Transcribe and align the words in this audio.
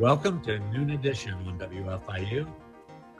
Welcome 0.00 0.42
to 0.42 0.58
Noon 0.58 0.90
Edition 0.90 1.34
on 1.46 1.56
WFIU. 1.56 2.52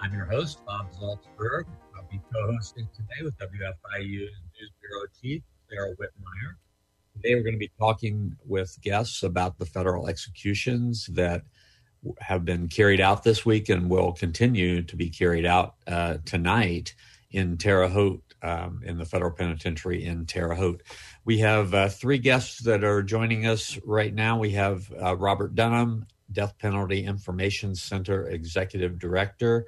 I'm 0.00 0.12
your 0.12 0.24
host, 0.24 0.58
Bob 0.66 0.90
Zaltsberg. 0.90 1.66
I'll 1.96 2.08
be 2.10 2.20
co 2.32 2.52
hosting 2.52 2.88
today 2.92 3.22
with 3.22 3.38
WFIU 3.38 4.00
News 4.00 4.72
Bureau 4.80 5.06
Chief 5.22 5.40
Sarah 5.70 5.92
Wittmeyer. 5.92 6.56
Today, 7.14 7.36
we're 7.36 7.44
going 7.44 7.54
to 7.54 7.60
be 7.60 7.70
talking 7.78 8.36
with 8.44 8.76
guests 8.82 9.22
about 9.22 9.56
the 9.56 9.66
federal 9.66 10.08
executions 10.08 11.06
that 11.12 11.42
have 12.18 12.44
been 12.44 12.66
carried 12.66 13.00
out 13.00 13.22
this 13.22 13.46
week 13.46 13.68
and 13.68 13.88
will 13.88 14.10
continue 14.10 14.82
to 14.82 14.96
be 14.96 15.08
carried 15.08 15.46
out 15.46 15.76
uh, 15.86 16.16
tonight 16.24 16.96
in 17.30 17.56
Terre 17.56 17.88
Haute, 17.88 18.34
um, 18.42 18.80
in 18.84 18.98
the 18.98 19.04
federal 19.04 19.30
penitentiary 19.30 20.04
in 20.04 20.26
Terre 20.26 20.56
Haute. 20.56 20.82
We 21.24 21.38
have 21.38 21.72
uh, 21.72 21.88
three 21.88 22.18
guests 22.18 22.62
that 22.62 22.82
are 22.82 23.04
joining 23.04 23.46
us 23.46 23.78
right 23.84 24.12
now. 24.12 24.40
We 24.40 24.50
have 24.50 24.92
uh, 25.00 25.16
Robert 25.16 25.54
Dunham, 25.54 26.06
Death 26.32 26.58
Penalty 26.58 27.04
Information 27.04 27.74
Center 27.74 28.28
Executive 28.28 28.98
Director, 28.98 29.66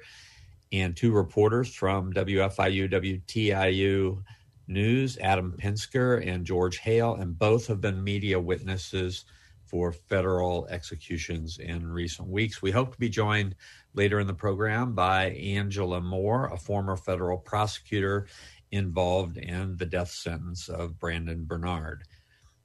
and 0.71 0.95
two 0.95 1.11
reporters 1.11 1.73
from 1.73 2.11
WFIU, 2.13 2.91
WTIU 2.91 4.23
News, 4.67 5.17
Adam 5.19 5.55
Pinsker 5.57 6.27
and 6.27 6.45
George 6.45 6.77
Hale, 6.79 7.15
and 7.15 7.37
both 7.39 7.67
have 7.67 7.79
been 7.79 8.03
media 8.03 8.39
witnesses 8.39 9.25
for 9.65 9.91
federal 9.91 10.67
executions 10.69 11.57
in 11.59 11.87
recent 11.87 12.27
weeks. 12.27 12.61
We 12.61 12.71
hope 12.71 12.93
to 12.93 12.99
be 12.99 13.09
joined 13.09 13.55
later 13.93 14.19
in 14.19 14.27
the 14.27 14.33
program 14.33 14.93
by 14.93 15.31
Angela 15.31 16.01
Moore, 16.01 16.47
a 16.47 16.57
former 16.57 16.95
federal 16.95 17.37
prosecutor 17.37 18.27
involved 18.71 19.37
in 19.37 19.77
the 19.77 19.85
death 19.85 20.11
sentence 20.11 20.69
of 20.69 20.99
Brandon 20.99 21.45
Bernard. 21.45 22.03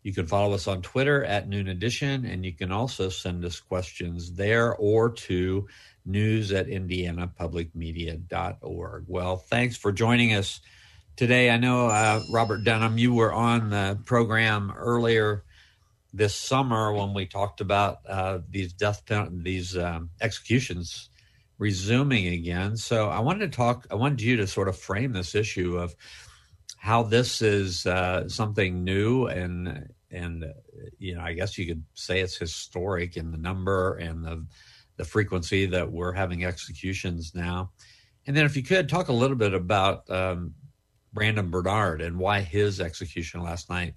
You 0.02 0.12
can 0.12 0.26
follow 0.26 0.54
us 0.54 0.66
on 0.66 0.82
Twitter 0.82 1.24
at 1.24 1.48
Noon 1.48 1.68
Edition, 1.68 2.24
and 2.24 2.44
you 2.44 2.52
can 2.52 2.72
also 2.72 3.08
send 3.08 3.44
us 3.44 3.60
questions 3.60 4.32
there 4.32 4.74
or 4.74 5.10
to 5.10 5.68
news 6.04 6.50
at 6.52 6.66
indianapublicmedia.org. 6.66 9.04
Well, 9.06 9.36
thanks 9.36 9.76
for 9.76 9.92
joining 9.92 10.34
us 10.34 10.60
today. 11.14 11.50
I 11.50 11.56
know, 11.56 11.86
uh, 11.86 12.20
Robert 12.32 12.64
Dunham, 12.64 12.98
you 12.98 13.14
were 13.14 13.32
on 13.32 13.70
the 13.70 14.00
program 14.04 14.72
earlier 14.76 15.44
this 16.12 16.34
summer 16.34 16.92
when 16.92 17.14
we 17.14 17.26
talked 17.26 17.60
about 17.60 17.98
uh, 18.08 18.40
these 18.50 18.72
death 18.72 19.02
these 19.30 19.76
um, 19.76 20.10
executions 20.20 21.10
resuming 21.58 22.26
again. 22.26 22.76
So 22.76 23.08
I 23.08 23.20
wanted 23.20 23.52
to 23.52 23.56
talk. 23.56 23.86
I 23.90 23.94
wanted 23.94 24.20
you 24.20 24.36
to 24.38 24.46
sort 24.46 24.68
of 24.68 24.76
frame 24.76 25.12
this 25.12 25.34
issue 25.34 25.78
of 25.78 25.94
how 26.82 27.04
this 27.04 27.42
is 27.42 27.86
uh, 27.86 28.28
something 28.28 28.82
new 28.82 29.26
and 29.26 29.88
and 30.10 30.44
you 30.98 31.14
know 31.14 31.20
I 31.20 31.32
guess 31.32 31.56
you 31.56 31.64
could 31.64 31.84
say 31.94 32.18
it's 32.18 32.36
historic 32.36 33.16
in 33.16 33.30
the 33.30 33.38
number 33.38 33.98
and 33.98 34.24
the 34.24 34.44
the 34.96 35.04
frequency 35.04 35.64
that 35.66 35.92
we're 35.92 36.12
having 36.12 36.44
executions 36.44 37.36
now. 37.36 37.70
And 38.26 38.36
then 38.36 38.44
if 38.46 38.56
you 38.56 38.64
could 38.64 38.88
talk 38.88 39.06
a 39.06 39.12
little 39.12 39.36
bit 39.36 39.54
about 39.54 40.10
um, 40.10 40.54
Brandon 41.12 41.50
Bernard 41.50 42.02
and 42.02 42.18
why 42.18 42.40
his 42.40 42.80
execution 42.80 43.44
last 43.44 43.70
night 43.70 43.94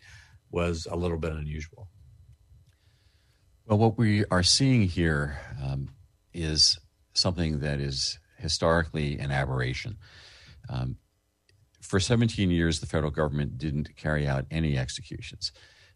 was 0.52 0.88
a 0.90 0.96
little 0.96 1.18
bit 1.18 1.32
unusual. 1.32 1.90
Well, 3.66 3.80
what 3.80 3.98
we 3.98 4.26
are 4.26 4.44
seeing 4.44 4.84
here 4.84 5.40
um, 5.60 5.90
is 6.36 6.78
something 7.14 7.62
that 7.62 7.80
is 7.80 8.20
historically 8.38 9.18
an 9.18 9.32
aberration. 9.32 9.98
Um, 10.70 10.98
for 11.86 12.00
17 12.00 12.52
years, 12.52 12.80
the 12.80 12.86
federal 12.86 13.12
government 13.12 13.58
didn't 13.58 13.96
carry 13.96 14.28
out 14.28 14.46
any 14.52 14.78
executions. 14.78 15.52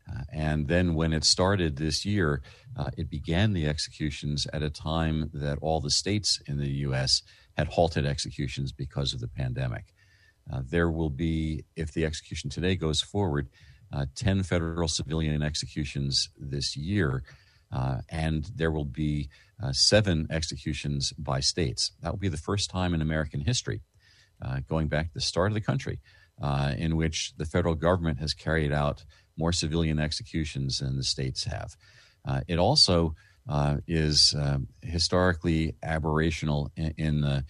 Uh, 0.10 0.22
and 0.32 0.68
then 0.68 0.96
when 0.96 1.14
it 1.14 1.24
started 1.24 1.76
this 1.76 2.06
year, 2.06 2.42
uh, 2.78 2.90
it 2.98 3.10
began 3.10 3.54
the 3.54 3.68
executions 3.68 4.48
at 4.54 4.64
a 4.64 4.70
time 4.70 5.30
that 5.34 5.58
all 5.62 5.82
the 5.82 5.90
states 5.90 6.42
in 6.48 6.58
the 6.58 6.70
U.S. 6.88 7.22
had 7.58 7.68
halted 7.68 8.06
executions 8.06 8.72
because 8.72 9.14
of 9.14 9.20
the 9.20 9.28
pandemic. 9.28 9.94
Uh, 10.52 10.62
there 10.68 10.90
will 10.90 11.10
be, 11.10 11.64
if 11.76 11.92
the 11.92 12.06
execution 12.06 12.50
today 12.50 12.76
goes 12.76 13.02
forward, 13.02 13.50
uh, 13.92 14.06
10 14.16 14.44
federal 14.44 14.88
civilian 14.88 15.44
executions 15.44 16.30
this 16.38 16.76
year, 16.76 17.24
uh, 17.72 17.98
and 18.10 18.50
there 18.56 18.72
will 18.72 18.86
be 18.86 19.30
uh, 19.62 19.72
seven 19.72 20.28
executions 20.32 21.14
by 21.18 21.40
states. 21.40 21.92
That 22.02 22.12
will 22.12 22.20
be 22.20 22.30
the 22.30 22.38
first 22.38 22.70
time 22.70 22.94
in 22.94 23.02
American 23.02 23.42
history 23.42 23.82
uh, 24.42 24.60
going 24.68 24.88
back 24.88 25.08
to 25.08 25.14
the 25.14 25.22
start 25.22 25.52
of 25.52 25.56
the 25.56 25.62
country, 25.62 26.00
uh, 26.42 26.74
in 26.78 26.96
which 26.96 27.34
the 27.38 27.46
federal 27.46 27.76
government 27.76 28.20
has 28.20 28.34
carried 28.34 28.72
out 28.72 29.04
more 29.38 29.52
civilian 29.52 30.00
executions 30.00 30.80
than 30.80 30.98
the 30.98 31.04
states 31.04 31.46
have. 31.46 31.76
Uh, 32.26 32.42
it 32.48 32.60
also 32.60 33.16
uh, 33.48 33.78
is 33.88 34.36
um, 34.38 34.68
historically 34.82 35.76
aberrational 35.84 36.70
in 36.76 36.94
in, 36.98 37.24
uh, 37.24 37.42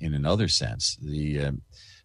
in 0.00 0.14
another 0.14 0.48
sense. 0.48 0.96
The 1.00 1.52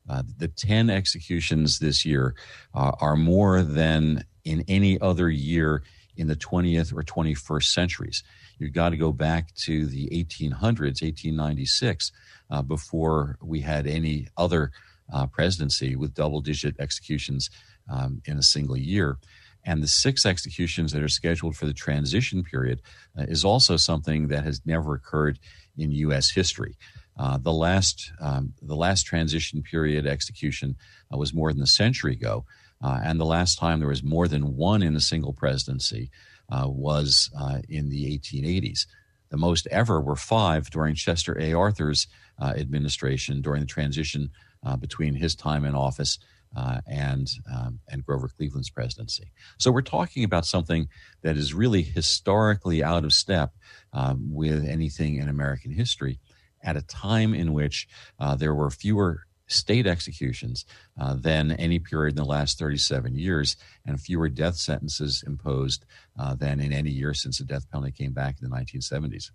uh, 0.07 0.23
the 0.37 0.47
10 0.47 0.91
executions 0.91 1.79
this 1.79 2.05
year 2.05 2.35
are 2.73 3.15
more 3.15 3.63
than 3.63 4.23
in 4.43 4.63
any 4.67 5.01
other 5.01 5.29
year 5.29 5.81
in 6.15 6.27
the 6.27 6.35
20th 6.35 6.93
or 6.93 7.01
21st 7.01 7.63
centuries. 7.63 8.23
You've 8.57 8.73
got 8.73 8.89
to 8.89 8.97
go 8.97 9.11
back 9.11 9.53
to 9.65 9.85
the 9.85 10.07
1800s, 10.07 11.01
1896, 11.01 12.11
uh, 12.49 12.61
before 12.61 13.37
we 13.41 13.61
had 13.61 13.87
any 13.87 14.27
other 14.37 14.71
uh, 15.11 15.27
presidency 15.27 15.95
with 15.95 16.13
double 16.13 16.41
digit 16.41 16.75
executions 16.79 17.49
um, 17.89 18.21
in 18.25 18.37
a 18.37 18.43
single 18.43 18.77
year. 18.77 19.17
And 19.63 19.81
the 19.81 19.87
six 19.87 20.25
executions 20.25 20.91
that 20.91 21.01
are 21.01 21.09
scheduled 21.09 21.55
for 21.55 21.65
the 21.65 21.73
transition 21.73 22.43
period 22.43 22.81
uh, 23.17 23.23
is 23.23 23.43
also 23.43 23.77
something 23.77 24.27
that 24.27 24.43
has 24.43 24.61
never 24.65 24.93
occurred 24.93 25.39
in 25.77 25.91
U.S. 25.91 26.31
history. 26.31 26.77
Uh, 27.17 27.37
the 27.37 27.53
last 27.53 28.11
um, 28.19 28.53
the 28.61 28.75
last 28.75 29.03
transition 29.03 29.61
period 29.63 30.05
execution 30.05 30.75
uh, 31.13 31.17
was 31.17 31.33
more 31.33 31.51
than 31.53 31.63
a 31.63 31.67
century 31.67 32.13
ago, 32.13 32.45
uh, 32.83 32.99
and 33.03 33.19
the 33.19 33.25
last 33.25 33.57
time 33.57 33.79
there 33.79 33.87
was 33.87 34.03
more 34.03 34.27
than 34.27 34.57
one 34.57 34.83
in 34.83 34.95
a 34.95 34.99
single 34.99 35.31
presidency 35.31 36.11
was 36.49 37.29
uh, 37.39 37.59
in 37.69 37.89
the 37.89 38.17
1880s. 38.17 38.85
The 39.29 39.37
most 39.37 39.67
ever 39.71 39.99
were 39.99 40.15
five 40.15 40.69
during 40.69 40.95
Chester 40.95 41.39
A. 41.39 41.53
Arthur's 41.53 42.07
uh, 42.39 42.53
administration 42.57 43.41
during 43.41 43.61
the 43.61 43.67
transition 43.67 44.29
uh, 44.63 44.75
between 44.75 45.15
his 45.15 45.35
time 45.35 45.65
in 45.65 45.75
office 45.75 46.19
uh, 46.55 46.79
and 46.87 47.29
um, 47.53 47.79
and 47.89 48.05
Grover 48.05 48.29
Cleveland's 48.29 48.69
presidency. 48.69 49.31
So 49.57 49.71
we're 49.71 49.81
talking 49.81 50.23
about 50.23 50.45
something 50.45 50.87
that 51.21 51.37
is 51.37 51.53
really 51.53 51.81
historically 51.81 52.83
out 52.83 53.03
of 53.03 53.13
step 53.13 53.53
um, 53.93 54.33
with 54.33 54.65
anything 54.65 55.17
in 55.17 55.27
American 55.27 55.71
history, 55.71 56.19
at 56.63 56.77
a 56.77 56.81
time 56.81 57.33
in 57.33 57.53
which 57.53 57.87
uh, 58.19 58.35
there 58.35 58.55
were 58.55 58.69
fewer 58.69 59.25
state 59.47 59.85
executions 59.87 60.65
uh, 60.99 61.15
than 61.15 61.51
any 61.53 61.79
period 61.79 62.11
in 62.11 62.23
the 62.23 62.29
last 62.29 62.57
37 62.57 63.15
years, 63.15 63.57
and 63.85 63.99
fewer 63.99 64.29
death 64.29 64.55
sentences 64.55 65.23
imposed 65.25 65.85
uh, 66.17 66.35
than 66.35 66.59
in 66.59 66.73
any 66.73 66.91
year 66.91 67.13
since 67.13 67.37
the 67.37 67.43
death 67.43 67.69
penalty 67.71 67.91
came 67.91 68.13
back 68.13 68.37
in 68.41 68.49
the 68.49 68.55
1970s. 68.55 69.31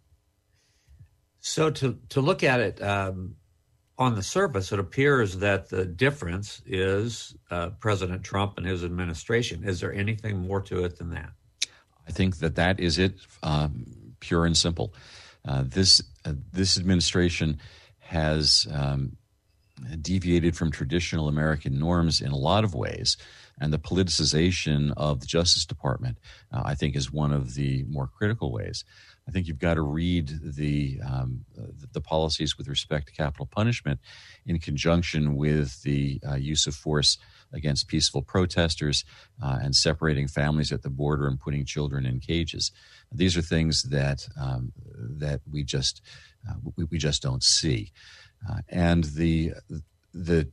So, 1.40 1.70
to, 1.70 1.98
to 2.10 2.20
look 2.20 2.44
at 2.44 2.60
it 2.60 2.82
um, 2.82 3.36
on 3.96 4.14
the 4.14 4.22
surface, 4.22 4.72
it 4.72 4.78
appears 4.78 5.38
that 5.38 5.68
the 5.68 5.86
difference 5.86 6.60
is 6.66 7.34
uh, 7.50 7.70
President 7.80 8.22
Trump 8.22 8.58
and 8.58 8.66
his 8.66 8.84
administration. 8.84 9.64
Is 9.64 9.80
there 9.80 9.92
anything 9.92 10.38
more 10.38 10.60
to 10.62 10.84
it 10.84 10.98
than 10.98 11.10
that? 11.10 11.30
I 12.06 12.12
think 12.12 12.38
that 12.38 12.56
that 12.56 12.80
is 12.80 12.98
it, 12.98 13.14
um, 13.42 13.86
pure 14.20 14.44
and 14.44 14.56
simple. 14.56 14.92
Uh, 15.46 15.64
this 15.66 16.02
uh, 16.24 16.34
this 16.52 16.76
administration 16.76 17.58
has 18.00 18.66
um, 18.72 19.16
deviated 20.00 20.56
from 20.56 20.70
traditional 20.70 21.28
American 21.28 21.78
norms 21.78 22.20
in 22.20 22.30
a 22.30 22.36
lot 22.36 22.64
of 22.64 22.74
ways. 22.74 23.16
And 23.60 23.72
the 23.72 23.78
politicization 23.78 24.92
of 24.96 25.20
the 25.20 25.26
Justice 25.26 25.66
Department, 25.66 26.18
uh, 26.50 26.62
I 26.64 26.74
think, 26.74 26.96
is 26.96 27.12
one 27.12 27.32
of 27.32 27.54
the 27.54 27.84
more 27.88 28.06
critical 28.06 28.52
ways. 28.52 28.84
I 29.28 29.32
think 29.32 29.46
you've 29.46 29.58
got 29.58 29.74
to 29.74 29.82
read 29.82 30.40
the 30.42 30.98
um, 31.06 31.44
the 31.92 32.00
policies 32.00 32.56
with 32.56 32.68
respect 32.68 33.08
to 33.08 33.12
capital 33.12 33.46
punishment 33.46 34.00
in 34.46 34.58
conjunction 34.58 35.36
with 35.36 35.82
the 35.82 36.20
uh, 36.26 36.34
use 36.36 36.66
of 36.66 36.74
force 36.74 37.18
against 37.52 37.88
peaceful 37.88 38.22
protesters 38.22 39.04
uh, 39.42 39.58
and 39.62 39.74
separating 39.74 40.28
families 40.28 40.72
at 40.72 40.82
the 40.82 40.90
border 40.90 41.26
and 41.26 41.40
putting 41.40 41.64
children 41.64 42.06
in 42.06 42.20
cages. 42.20 42.72
These 43.12 43.36
are 43.36 43.42
things 43.42 43.82
that 43.84 44.26
um, 44.40 44.72
that 44.96 45.40
we 45.50 45.64
just 45.64 46.02
uh, 46.48 46.54
we, 46.76 46.84
we, 46.84 46.98
just 46.98 47.22
don't 47.22 47.42
see, 47.42 47.92
uh, 48.48 48.58
and 48.68 49.04
the 49.04 49.52
the 50.14 50.48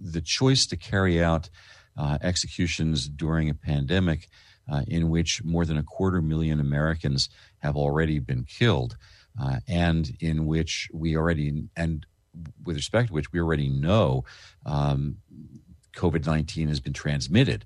the 0.00 0.20
choice 0.20 0.66
to 0.66 0.76
carry 0.76 1.22
out 1.22 1.48
uh, 1.96 2.18
executions 2.22 3.08
during 3.08 3.48
a 3.50 3.54
pandemic. 3.54 4.28
Uh, 4.70 4.82
in 4.86 5.08
which 5.08 5.42
more 5.42 5.64
than 5.64 5.76
a 5.76 5.82
quarter 5.82 6.22
million 6.22 6.60
Americans 6.60 7.28
have 7.58 7.74
already 7.76 8.20
been 8.20 8.44
killed, 8.44 8.96
and 9.66 10.12
in 10.20 10.46
which 10.46 10.88
we 10.92 11.16
already 11.16 11.64
and 11.76 12.06
with 12.64 12.76
respect 12.76 13.08
to 13.08 13.14
which 13.14 13.32
we 13.32 13.40
already 13.40 13.68
know 13.68 14.24
um, 14.66 15.16
COVID 15.94 16.26
19 16.26 16.68
has 16.68 16.80
been 16.80 16.92
transmitted. 16.92 17.64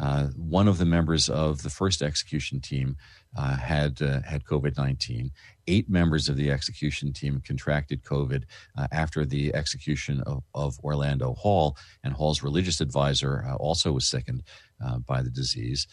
Uh, 0.00 0.26
one 0.36 0.68
of 0.68 0.78
the 0.78 0.84
members 0.84 1.28
of 1.28 1.62
the 1.62 1.70
first 1.70 2.02
execution 2.02 2.60
team 2.60 2.96
uh, 3.36 3.56
had 3.56 4.00
uh, 4.00 4.20
had 4.22 4.44
COVID 4.44 4.76
nineteen. 4.76 5.30
Eight 5.68 5.90
members 5.90 6.28
of 6.28 6.36
the 6.36 6.50
execution 6.52 7.12
team 7.12 7.42
contracted 7.44 8.04
COVID 8.04 8.44
uh, 8.78 8.86
after 8.92 9.24
the 9.24 9.52
execution 9.52 10.20
of, 10.20 10.44
of, 10.54 10.78
Orlando 10.78 11.34
Hall, 11.34 11.76
and 12.04 12.14
Hall's 12.14 12.40
religious 12.40 12.80
advisor 12.80 13.44
uh, 13.44 13.56
also 13.56 13.90
was 13.90 14.06
sickened 14.06 14.44
uh, 14.84 14.98
by 14.98 15.22
the 15.22 15.30
disease. 15.30 15.88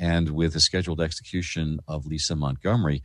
and 0.00 0.30
with 0.30 0.54
the 0.54 0.60
scheduled 0.60 1.00
execution 1.00 1.78
of 1.86 2.04
Lisa 2.04 2.34
Montgomery, 2.34 3.00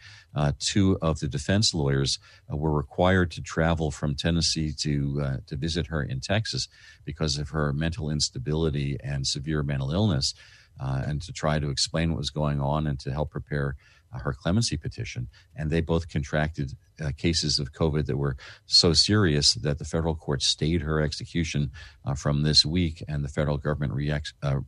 two 0.57 0.97
of 1.03 1.19
the 1.19 1.27
defense 1.27 1.71
lawyers 1.71 2.17
were 2.49 2.75
required 2.75 3.29
to 3.31 3.41
travel 3.41 3.91
from 3.91 4.15
Tennessee 4.15 4.73
to 4.79 5.39
to 5.45 5.55
visit 5.55 5.87
her 5.87 6.01
in 6.01 6.19
Texas 6.19 6.67
because 7.05 7.37
of 7.37 7.49
her 7.49 7.71
mental 7.71 8.09
instability 8.09 8.97
and 9.03 9.27
severe 9.27 9.61
mental 9.61 9.91
illness 9.91 10.33
uh, 10.79 11.03
and 11.05 11.21
to 11.23 11.31
try 11.31 11.59
to 11.59 11.69
explain 11.69 12.11
what 12.11 12.17
was 12.17 12.29
going 12.29 12.61
on 12.61 12.87
and 12.87 12.99
to 12.99 13.11
help 13.11 13.31
prepare 13.31 13.75
uh, 14.13 14.19
her 14.19 14.33
clemency 14.33 14.77
petition. 14.77 15.27
And 15.55 15.69
they 15.69 15.81
both 15.81 16.07
contracted 16.07 16.73
uh, 17.03 17.11
cases 17.17 17.59
of 17.59 17.73
COVID 17.73 18.05
that 18.05 18.17
were 18.17 18.37
so 18.65 18.93
serious 18.93 19.53
that 19.55 19.79
the 19.79 19.85
federal 19.85 20.15
court 20.15 20.41
stayed 20.41 20.81
her 20.81 21.01
execution 21.01 21.71
uh, 22.05 22.15
from 22.15 22.43
this 22.43 22.65
week, 22.65 23.03
and 23.07 23.23
the 23.23 23.29
federal 23.29 23.57
government 23.57 23.93
re- 23.93 24.11
uh, 24.11 24.19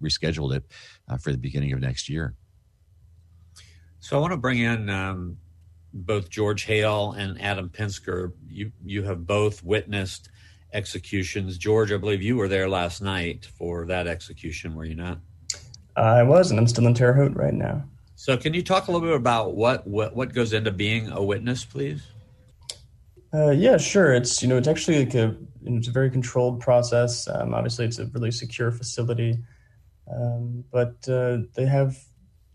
rescheduled 0.01 0.56
it 0.56 0.63
uh, 1.07 1.17
for 1.17 1.31
the 1.31 1.38
beginning 1.38 1.73
of 1.73 1.79
next 1.79 2.09
year. 2.09 2.35
So 4.00 4.17
I 4.17 4.21
want 4.21 4.31
to 4.31 4.38
bring 4.38 4.59
in 4.59 4.89
um, 4.89 5.38
both 5.94 6.29
George 6.29 6.63
Hale 6.63 7.13
and 7.13 7.41
Adam 7.41 7.69
Pinsker. 7.69 8.33
You 8.47 8.71
you 8.85 9.03
have 9.03 9.25
both 9.25 9.63
witnessed 9.63 10.29
executions. 10.71 11.57
George, 11.57 11.91
I 11.91 11.97
believe 11.97 12.21
you 12.21 12.38
were 12.38 12.47
there 12.47 12.69
last 12.69 13.01
night 13.01 13.45
for 13.45 13.85
that 13.88 14.07
execution, 14.07 14.75
were 14.75 14.85
you 14.85 14.95
not? 14.95 15.19
I 16.04 16.24
was, 16.24 16.51
and 16.51 16.60
I'm 16.60 16.68
still 16.68 16.88
in 16.88 16.94
Terre 16.94 17.13
Haute 17.13 17.36
right 17.36 17.54
now. 17.54 17.84
So, 18.16 18.38
can 18.38 18.54
you 18.54 18.63
talk 18.63 18.88
a 18.88 18.92
little 18.92 19.07
bit 19.07 19.16
about 19.16 19.56
what 19.56 19.88
what, 19.88 20.16
what 20.16 20.34
goes 20.34 20.54
into 20.54 20.72
being 20.72 21.10
a 21.12 21.24
witness, 21.24 21.66
please? 21.66 22.04
Uh, 23.34 23.51
yeah, 23.51 23.78
sure. 23.78 24.13
It's 24.13 24.42
you 24.42 24.48
know 24.48 24.57
it's 24.57 24.68
actually 24.68 25.06
like 25.06 25.13
a 25.13 25.36
it's 25.63 25.88
a 25.88 25.92
very 25.92 26.10
controlled 26.10 26.60
process. 26.60 27.28
Um, 27.28 27.54
obviously, 27.54 27.86
it's 27.86 28.00
a 28.00 28.06
really 28.07 28.31
secure 28.31 28.72
facility, 28.72 29.38
um, 30.13 30.63
but 30.72 30.96
uh, 31.07 31.40
they 31.54 31.66
have 31.66 31.98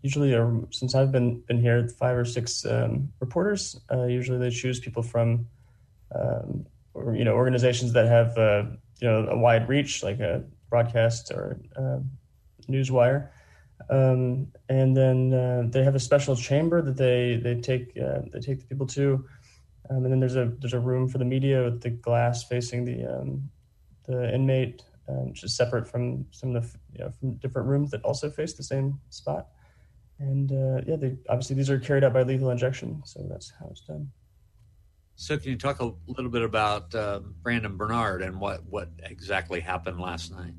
usually 0.01 0.35
uh, 0.35 0.51
since 0.71 0.93
I've 0.93 1.11
been 1.11 1.41
been 1.41 1.59
here 1.59 1.87
five 1.87 2.17
or 2.17 2.25
six 2.25 2.65
um, 2.65 3.11
reporters. 3.19 3.79
Uh, 3.91 4.05
usually, 4.05 4.37
they 4.37 4.49
choose 4.49 4.79
people 4.79 5.01
from 5.01 5.47
um, 6.13 6.65
or, 6.93 7.15
you 7.15 7.23
know 7.23 7.33
organizations 7.33 7.93
that 7.93 8.07
have 8.07 8.37
uh, 8.37 8.63
you 8.99 9.07
know 9.07 9.27
a 9.29 9.37
wide 9.37 9.69
reach, 9.69 10.03
like 10.03 10.19
a 10.19 10.43
broadcast 10.69 11.31
or 11.31 11.59
uh, 11.77 11.99
newswire. 12.69 13.29
Um, 13.89 14.47
and 14.69 14.95
then 14.95 15.33
uh, 15.33 15.63
they 15.67 15.83
have 15.83 15.95
a 15.95 15.99
special 15.99 16.35
chamber 16.35 16.81
that 16.81 16.97
they 16.97 17.39
they 17.41 17.59
take 17.59 17.97
uh, 17.97 18.21
they 18.31 18.39
take 18.39 18.59
the 18.59 18.65
people 18.65 18.87
to, 18.87 19.25
um, 19.89 20.03
and 20.03 20.11
then 20.11 20.19
there's 20.19 20.35
a 20.35 20.51
there's 20.59 20.73
a 20.73 20.79
room 20.79 21.07
for 21.07 21.17
the 21.17 21.25
media 21.25 21.63
with 21.63 21.81
the 21.81 21.91
glass 21.91 22.43
facing 22.43 22.85
the 22.85 23.05
um, 23.05 23.49
the 24.07 24.33
inmate, 24.33 24.83
um, 25.07 25.29
which 25.29 25.43
is 25.43 25.55
separate 25.55 25.87
from 25.87 26.25
some 26.31 26.55
of 26.55 26.63
the 26.63 26.77
you 26.93 26.99
know, 27.03 27.11
from 27.19 27.33
different 27.35 27.67
rooms 27.67 27.91
that 27.91 28.03
also 28.03 28.29
face 28.29 28.53
the 28.53 28.63
same 28.63 28.99
spot. 29.09 29.47
And 30.19 30.51
uh, 30.51 30.81
yeah, 30.87 30.95
they, 30.95 31.17
obviously 31.29 31.55
these 31.55 31.69
are 31.69 31.79
carried 31.79 32.03
out 32.03 32.13
by 32.13 32.23
lethal 32.23 32.49
injection, 32.49 33.01
so 33.05 33.25
that's 33.29 33.51
how 33.59 33.67
it's 33.69 33.81
done. 33.81 34.11
So, 35.17 35.37
can 35.37 35.51
you 35.51 35.57
talk 35.57 35.79
a 35.79 35.91
little 36.07 36.31
bit 36.31 36.41
about 36.41 36.93
uh, 36.93 37.21
Brandon 37.41 37.77
Bernard 37.77 38.21
and 38.21 38.39
what 38.39 38.65
what 38.65 38.89
exactly 39.03 39.59
happened 39.59 39.99
last 39.99 40.31
night? 40.31 40.53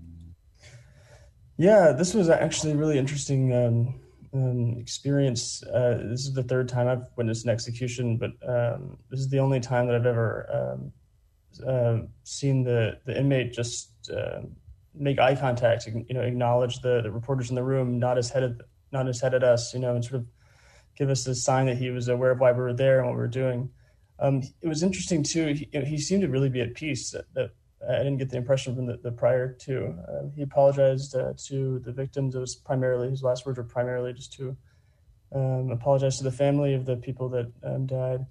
Yeah, 1.59 1.93
this 1.93 2.13
was 2.13 2.29
actually 2.29 2.73
a 2.73 2.77
really 2.77 2.99
interesting 2.99 3.53
um, 3.53 4.01
um, 4.35 4.77
experience. 4.79 5.63
Uh, 5.63 6.03
this 6.11 6.27
is 6.27 6.35
the 6.35 6.43
third 6.43 6.69
time 6.69 6.87
I've 6.87 7.07
witnessed 7.17 7.45
an 7.45 7.51
execution, 7.51 8.19
but 8.19 8.33
um, 8.47 8.99
this 9.11 9.21
is 9.21 9.31
the 9.31 9.39
only 9.39 9.61
time 9.61 9.87
that 9.87 9.97
I've 9.97 10.07
ever 10.07 10.47
um, 10.53 10.93
uh, 11.67 12.07
seen 12.25 12.63
the 12.63 12.99
the 13.07 13.19
inmate 13.19 13.53
just 13.53 14.11
uh, 14.15 14.41
make 14.95 15.19
eye 15.19 15.35
contact, 15.35 15.87
you 15.87 16.15
know, 16.15 16.21
acknowledge 16.21 16.81
the, 16.81 17.03
the 17.03 17.11
reporters 17.11 17.49
in 17.49 17.55
the 17.55 17.63
room, 17.63 17.99
not 17.99 18.17
his 18.17 18.31
head 18.31 18.43
at 18.43 18.53
not 18.93 19.07
his 19.07 19.21
head 19.21 19.35
at 19.35 19.43
us, 19.43 19.73
you 19.75 19.81
know, 19.81 19.95
and 19.95 20.05
sort 20.05 20.21
of 20.21 20.27
give 20.97 21.11
us 21.11 21.27
a 21.27 21.35
sign 21.35 21.67
that 21.67 21.77
he 21.77 21.91
was 21.91 22.09
aware 22.09 22.31
of 22.31 22.41
why 22.41 22.53
we 22.53 22.59
were 22.59 22.73
there 22.73 22.99
and 22.99 23.07
what 23.07 23.15
we 23.15 23.21
were 23.21 23.29
doing. 23.29 23.71
Um, 24.19 24.43
it 24.63 24.69
was 24.69 24.83
interesting 24.83 25.23
too. 25.23 25.55
He, 25.55 25.69
he, 25.85 25.99
seemed 25.99 26.23
to 26.23 26.29
really 26.29 26.49
be 26.49 26.63
at 26.63 26.75
peace. 26.75 27.11
That, 27.11 27.27
that 27.35 27.51
I 27.89 27.99
didn't 27.99 28.17
get 28.17 28.31
the 28.31 28.37
impression 28.37 28.75
from 28.75 28.87
the, 28.87 28.97
the 28.97 29.13
prior 29.13 29.53
two. 29.53 29.95
Uh, 30.09 30.29
he 30.35 30.43
apologized 30.43 31.15
uh, 31.15 31.35
to 31.47 31.79
the 31.81 31.93
victims. 31.93 32.35
It 32.35 32.41
was 32.41 32.55
primarily 32.55 33.11
his 33.11 33.23
last 33.23 33.47
words 33.47 33.59
were 33.59 33.65
primarily 33.65 34.13
just 34.13 34.33
to 34.35 34.57
um, 35.35 35.71
apologize 35.71 36.19
to 36.19 36.25
the 36.25 36.33
family 36.33 36.75
of 36.75 36.87
the 36.87 36.97
people 36.97 37.29
that 37.31 37.53
um, 37.63 37.87
died. 37.87 38.27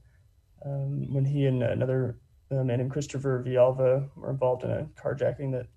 Um, 0.65 1.13
when 1.13 1.25
he 1.25 1.45
and 1.45 1.62
another 1.62 2.18
uh, 2.51 2.63
man 2.63 2.80
named 2.80 2.92
Christopher 2.92 3.44
Vialva 3.45 4.09
were 4.15 4.31
involved 4.31 4.63
in 4.63 4.71
a 4.71 4.88
carjacking 5.00 5.51
that 5.51 5.68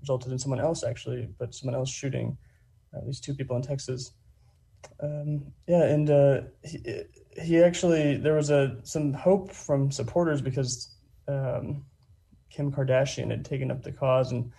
resulted 0.00 0.32
in 0.32 0.38
someone 0.38 0.60
else 0.60 0.84
actually, 0.84 1.28
but 1.38 1.54
someone 1.54 1.74
else 1.74 1.90
shooting 1.90 2.36
at 2.94 3.06
least 3.06 3.24
two 3.24 3.34
people 3.34 3.56
in 3.56 3.62
Texas. 3.62 4.12
Um, 5.02 5.52
yeah, 5.66 5.82
and 5.82 6.10
uh, 6.10 6.40
he, 6.64 7.02
he 7.42 7.62
actually 7.62 8.16
there 8.16 8.34
was 8.34 8.50
a 8.50 8.76
some 8.84 9.12
hope 9.12 9.52
from 9.52 9.90
supporters 9.90 10.40
because 10.40 10.94
um, 11.26 11.84
Kim 12.50 12.72
Kardashian 12.72 13.30
had 13.30 13.44
taken 13.44 13.70
up 13.70 13.82
the 13.82 13.92
cause, 13.92 14.32
and 14.32 14.50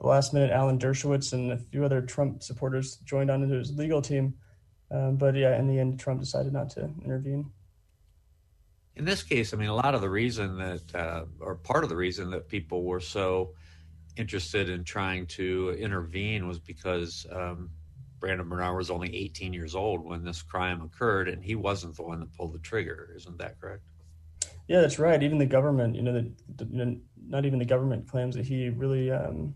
the 0.00 0.06
last 0.06 0.34
minute, 0.34 0.50
Alan 0.50 0.78
Dershowitz 0.78 1.32
and 1.32 1.52
a 1.52 1.58
few 1.58 1.84
other 1.84 2.02
Trump 2.02 2.42
supporters 2.42 2.96
joined 3.04 3.30
on 3.30 3.42
into 3.42 3.56
his 3.56 3.76
legal 3.76 4.02
team. 4.02 4.34
Um, 4.90 5.16
but 5.16 5.34
yeah, 5.34 5.58
in 5.58 5.66
the 5.66 5.78
end, 5.78 5.98
Trump 5.98 6.20
decided 6.20 6.52
not 6.52 6.70
to 6.70 6.90
intervene. 7.04 7.50
In 8.94 9.04
this 9.04 9.22
case, 9.22 9.52
I 9.52 9.56
mean, 9.56 9.68
a 9.68 9.74
lot 9.74 9.94
of 9.94 10.00
the 10.00 10.08
reason 10.08 10.58
that, 10.58 10.94
uh, 10.94 11.24
or 11.40 11.56
part 11.56 11.84
of 11.84 11.90
the 11.90 11.96
reason 11.96 12.30
that 12.30 12.48
people 12.48 12.84
were 12.84 13.00
so 13.00 13.54
interested 14.16 14.70
in 14.70 14.84
trying 14.84 15.26
to 15.26 15.76
intervene 15.78 16.46
was 16.46 16.58
because 16.58 17.26
um, 17.30 17.70
Brandon 18.18 18.48
Bernard 18.48 18.76
was 18.76 18.90
only 18.90 19.14
18 19.14 19.52
years 19.52 19.74
old 19.74 20.04
when 20.04 20.24
this 20.24 20.42
crime 20.42 20.82
occurred, 20.82 21.28
and 21.28 21.42
he 21.42 21.54
wasn't 21.54 21.96
the 21.96 22.02
one 22.02 22.20
that 22.20 22.32
pulled 22.32 22.54
the 22.54 22.58
trigger. 22.58 23.12
Isn't 23.16 23.38
that 23.38 23.60
correct? 23.60 23.82
Yeah, 24.68 24.80
that's 24.80 24.98
right. 24.98 25.22
Even 25.22 25.38
the 25.38 25.46
government, 25.46 25.94
you 25.94 26.02
know, 26.02 26.12
the, 26.12 26.32
the, 26.56 27.00
not 27.28 27.44
even 27.44 27.58
the 27.58 27.64
government 27.64 28.08
claims 28.08 28.34
that 28.36 28.46
he 28.46 28.68
really 28.68 29.10
um, 29.10 29.54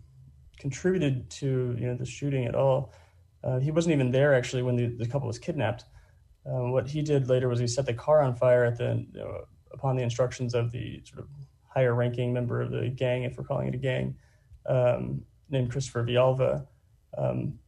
contributed 0.58 1.28
to 1.30 1.76
you 1.78 1.86
know 1.86 1.94
the 1.94 2.06
shooting 2.06 2.46
at 2.46 2.54
all. 2.54 2.92
Uh, 3.42 3.58
he 3.58 3.70
wasn't 3.70 3.92
even 3.92 4.10
there 4.10 4.34
actually 4.34 4.62
when 4.62 4.76
the, 4.76 4.86
the 4.86 5.06
couple 5.06 5.26
was 5.26 5.38
kidnapped. 5.38 5.84
Um, 6.46 6.72
what 6.72 6.86
he 6.86 7.02
did 7.02 7.28
later 7.28 7.48
was 7.48 7.58
he 7.58 7.66
set 7.66 7.86
the 7.86 7.94
car 7.94 8.22
on 8.22 8.34
fire 8.34 8.64
at 8.64 8.78
the 8.78 9.06
you 9.12 9.20
know, 9.20 9.44
upon 9.72 9.96
the 9.96 10.02
instructions 10.02 10.54
of 10.54 10.70
the 10.70 11.02
sort 11.04 11.20
of 11.20 11.28
higher 11.66 11.94
ranking 11.94 12.32
member 12.32 12.60
of 12.60 12.70
the 12.70 12.88
gang, 12.88 13.22
if 13.24 13.36
we're 13.36 13.44
calling 13.44 13.68
it 13.68 13.74
a 13.74 13.78
gang, 13.78 14.16
um, 14.66 15.22
named 15.48 15.70
Christopher 15.70 16.04
Vialva. 16.04 16.66
Um, 17.16 17.58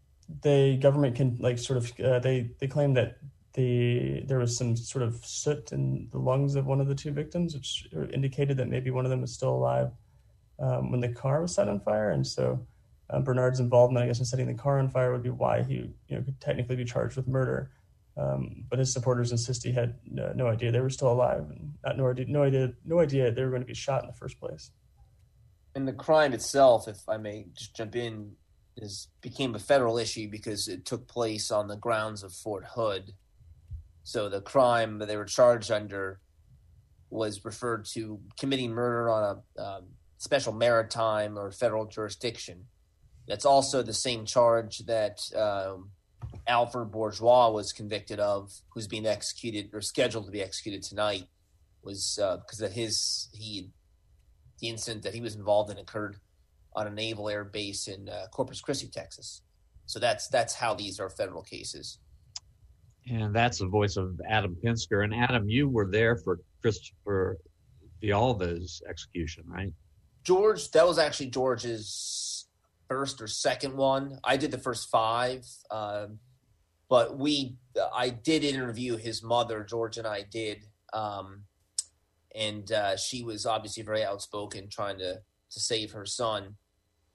the 0.42 0.76
government 0.80 1.16
can 1.16 1.36
like 1.40 1.58
sort 1.58 1.78
of 1.78 2.00
uh, 2.00 2.18
they 2.18 2.50
they 2.58 2.66
claim 2.66 2.94
that 2.94 3.18
the 3.54 4.22
there 4.26 4.38
was 4.38 4.56
some 4.56 4.76
sort 4.76 5.02
of 5.02 5.24
soot 5.24 5.72
in 5.72 6.08
the 6.10 6.18
lungs 6.18 6.54
of 6.54 6.66
one 6.66 6.80
of 6.80 6.88
the 6.88 6.94
two 6.94 7.10
victims, 7.10 7.54
which 7.54 7.88
indicated 8.12 8.56
that 8.56 8.68
maybe 8.68 8.90
one 8.90 9.04
of 9.04 9.10
them 9.10 9.20
was 9.20 9.32
still 9.32 9.54
alive 9.54 9.90
um, 10.58 10.90
when 10.90 11.00
the 11.00 11.08
car 11.08 11.42
was 11.42 11.54
set 11.54 11.68
on 11.68 11.80
fire. 11.80 12.10
And 12.10 12.26
so 12.26 12.66
um, 13.10 13.24
Bernard's 13.24 13.60
involvement, 13.60 14.04
I 14.04 14.06
guess, 14.06 14.18
in 14.18 14.24
setting 14.24 14.46
the 14.46 14.54
car 14.54 14.78
on 14.78 14.88
fire 14.88 15.12
would 15.12 15.22
be 15.22 15.30
why 15.30 15.62
he 15.62 15.74
you 16.08 16.16
know, 16.16 16.22
could 16.22 16.40
technically 16.40 16.76
be 16.76 16.84
charged 16.84 17.16
with 17.16 17.28
murder. 17.28 17.70
Um, 18.16 18.64
but 18.68 18.78
his 18.78 18.92
supporters 18.92 19.32
insist 19.32 19.64
he 19.64 19.72
had 19.72 19.94
no, 20.10 20.32
no, 20.34 20.46
idea 20.46 20.70
they 20.70 20.80
were 20.80 20.90
still 20.90 21.10
alive 21.10 21.46
and 21.48 21.72
not 21.82 21.96
no 21.96 22.10
idea, 22.10 22.26
no 22.28 22.42
idea, 22.42 22.72
no 22.84 23.00
idea 23.00 23.30
they 23.30 23.42
were 23.42 23.50
going 23.50 23.62
to 23.62 23.66
be 23.66 23.74
shot 23.74 24.02
in 24.02 24.06
the 24.06 24.14
first 24.14 24.38
place. 24.38 24.70
And 25.74 25.88
the 25.88 25.94
crime 25.94 26.34
itself, 26.34 26.88
if 26.88 27.08
I 27.08 27.16
may 27.16 27.46
just 27.54 27.74
jump 27.74 27.96
in, 27.96 28.32
is 28.76 29.08
became 29.20 29.54
a 29.54 29.58
federal 29.58 29.98
issue 29.98 30.28
because 30.28 30.68
it 30.68 30.84
took 30.84 31.06
place 31.06 31.50
on 31.50 31.68
the 31.68 31.76
grounds 31.76 32.22
of 32.22 32.32
Fort 32.32 32.64
Hood, 32.74 33.12
so 34.04 34.28
the 34.28 34.40
crime 34.40 34.98
that 34.98 35.06
they 35.06 35.16
were 35.16 35.24
charged 35.24 35.70
under 35.70 36.20
was 37.10 37.44
referred 37.44 37.84
to 37.84 38.20
committing 38.38 38.72
murder 38.72 39.10
on 39.10 39.42
a 39.58 39.62
um, 39.62 39.84
special 40.16 40.52
maritime 40.52 41.38
or 41.38 41.50
federal 41.50 41.86
jurisdiction. 41.86 42.64
That's 43.28 43.44
also 43.44 43.82
the 43.82 43.92
same 43.92 44.24
charge 44.24 44.78
that 44.86 45.20
um, 45.36 45.90
Alfred 46.46 46.90
Bourgeois 46.90 47.50
was 47.50 47.72
convicted 47.72 48.18
of, 48.18 48.52
who's 48.70 48.88
being 48.88 49.06
executed 49.06 49.70
or 49.72 49.80
scheduled 49.80 50.24
to 50.24 50.30
be 50.30 50.42
executed 50.42 50.82
tonight, 50.82 51.26
was 51.82 52.18
because 52.18 52.62
uh, 52.62 52.66
of 52.66 52.72
his 52.72 53.28
he 53.32 53.70
the 54.60 54.68
incident 54.68 55.02
that 55.02 55.14
he 55.14 55.20
was 55.20 55.34
involved 55.34 55.70
in 55.70 55.78
occurred 55.78 56.16
on 56.74 56.86
a 56.86 56.90
naval 56.90 57.28
air 57.28 57.44
base 57.44 57.88
in 57.88 58.08
uh, 58.08 58.26
Corpus 58.30 58.60
Christi, 58.60 58.88
Texas. 58.88 59.42
So 59.86 59.98
that's 59.98 60.28
that's 60.28 60.54
how 60.54 60.74
these 60.74 60.98
are 61.00 61.10
federal 61.10 61.42
cases. 61.42 61.98
And 63.10 63.34
that's 63.34 63.58
the 63.58 63.66
voice 63.66 63.96
of 63.96 64.20
Adam 64.28 64.56
Pinsker. 64.64 65.04
And 65.04 65.14
Adam, 65.14 65.48
you 65.48 65.68
were 65.68 65.90
there 65.90 66.16
for 66.16 66.38
Christopher 66.60 67.38
Vialva's 68.02 68.82
execution, 68.88 69.44
right? 69.46 69.72
George, 70.24 70.70
that 70.70 70.86
was 70.86 70.98
actually 70.98 71.30
George's 71.30 72.46
first 72.88 73.20
or 73.20 73.26
second 73.26 73.76
one. 73.76 74.18
I 74.22 74.36
did 74.36 74.50
the 74.50 74.58
first 74.58 74.90
five, 74.90 75.44
um, 75.70 76.18
but 76.88 77.18
we, 77.18 77.56
I 77.94 78.10
did 78.10 78.44
interview 78.44 78.96
his 78.96 79.22
mother. 79.22 79.64
George 79.64 79.98
and 79.98 80.06
I 80.06 80.22
did, 80.30 80.64
um, 80.92 81.44
and 82.34 82.70
uh, 82.70 82.96
she 82.96 83.24
was 83.24 83.46
obviously 83.46 83.82
very 83.82 84.04
outspoken, 84.04 84.68
trying 84.68 84.98
to 84.98 85.20
to 85.50 85.60
save 85.60 85.92
her 85.92 86.06
son, 86.06 86.56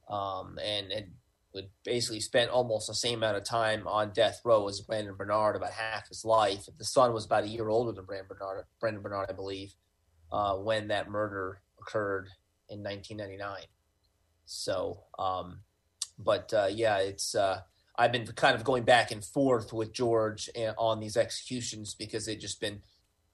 um, 0.10 0.60
and 0.63 0.91
and 0.91 1.08
would 1.57 1.69
basically 1.83 2.19
spent 2.19 2.51
almost 2.51 2.87
the 2.87 2.93
same 2.93 3.19
amount 3.19 3.37
of 3.37 3.43
time 3.43 3.87
on 3.87 4.13
death 4.13 4.39
row 4.45 4.67
as 4.67 4.79
Brandon 4.81 5.15
Bernard, 5.15 5.55
about 5.55 5.71
half 5.71 6.07
his 6.07 6.23
life. 6.23 6.65
The 6.77 6.85
son 6.85 7.13
was 7.13 7.25
about 7.25 7.43
a 7.43 7.47
year 7.47 7.67
older 7.67 7.91
than 7.91 8.05
Brandon 8.05 8.27
Bernard, 8.29 8.65
Brandon 8.79 9.01
Bernard, 9.01 9.27
I 9.29 9.33
believe, 9.33 9.73
uh, 10.31 10.55
when 10.55 10.87
that 10.89 11.09
murder 11.09 11.61
occurred 11.81 12.29
in 12.69 12.83
1999. 12.83 13.63
So, 14.45 15.03
um, 15.17 15.61
but 16.19 16.53
uh, 16.53 16.69
yeah, 16.71 16.97
it's 16.99 17.35
uh, 17.35 17.61
I've 17.97 18.11
been 18.11 18.27
kind 18.27 18.55
of 18.55 18.63
going 18.63 18.83
back 18.83 19.11
and 19.11 19.25
forth 19.25 19.73
with 19.73 19.93
George 19.93 20.49
eh, 20.55 20.71
on 20.77 20.99
these 20.99 21.17
executions 21.17 21.95
because 21.95 22.25
they've 22.25 22.39
just 22.39 22.61
been 22.61 22.81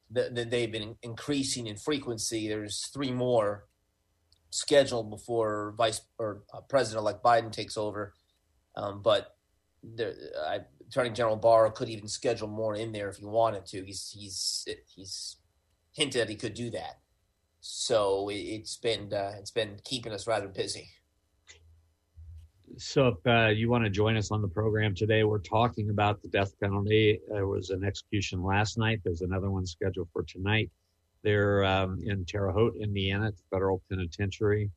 they've 0.09 0.71
been 0.71 0.95
increasing 1.01 1.67
in 1.67 1.75
frequency. 1.75 2.47
There's 2.47 2.87
three 2.93 3.11
more 3.11 3.65
scheduled 4.53 5.09
before 5.09 5.73
Vice 5.77 6.01
or 6.19 6.43
uh, 6.53 6.61
President-elect 6.61 7.23
Biden 7.23 7.51
takes 7.51 7.75
over, 7.75 8.13
um, 8.75 9.01
but 9.01 9.35
there, 9.83 10.13
I, 10.47 10.59
Attorney 10.87 11.09
General 11.09 11.35
Barr 11.35 11.71
could 11.71 11.89
even 11.89 12.07
schedule 12.07 12.47
more 12.47 12.75
in 12.75 12.91
there 12.91 13.09
if 13.09 13.17
he 13.17 13.25
wanted 13.25 13.65
to. 13.67 13.83
He's 13.83 14.11
he's 14.15 14.67
he's 14.95 15.37
hinted 15.93 16.21
that 16.21 16.29
he 16.29 16.35
could 16.35 16.53
do 16.53 16.69
that. 16.71 16.99
So 17.61 18.29
it, 18.29 18.59
has 18.59 18.77
been 18.77 19.11
uh, 19.11 19.33
it's 19.39 19.51
been 19.51 19.79
keeping 19.83 20.13
us 20.13 20.27
rather 20.27 20.47
busy. 20.47 20.89
So 22.77 23.07
if 23.07 23.27
uh, 23.27 23.49
you 23.49 23.69
want 23.69 23.83
to 23.83 23.89
join 23.89 24.17
us 24.17 24.31
on 24.31 24.41
the 24.41 24.47
program 24.47 24.95
today, 24.95 25.23
we're 25.23 25.39
talking 25.39 25.89
about 25.89 26.21
the 26.21 26.27
death 26.29 26.59
penalty. 26.59 27.19
There 27.29 27.47
was 27.47 27.69
an 27.69 27.83
execution 27.83 28.43
last 28.43 28.77
night. 28.77 29.01
There's 29.03 29.21
another 29.21 29.51
one 29.51 29.65
scheduled 29.65 30.09
for 30.11 30.23
tonight. 30.23 30.71
They're 31.23 31.63
um, 31.63 31.99
in 32.05 32.25
Terre 32.25 32.51
Haute, 32.51 32.75
Indiana, 32.79 33.27
at 33.27 33.37
the 33.37 33.43
Federal 33.49 33.81
Penitentiary. 33.89 34.69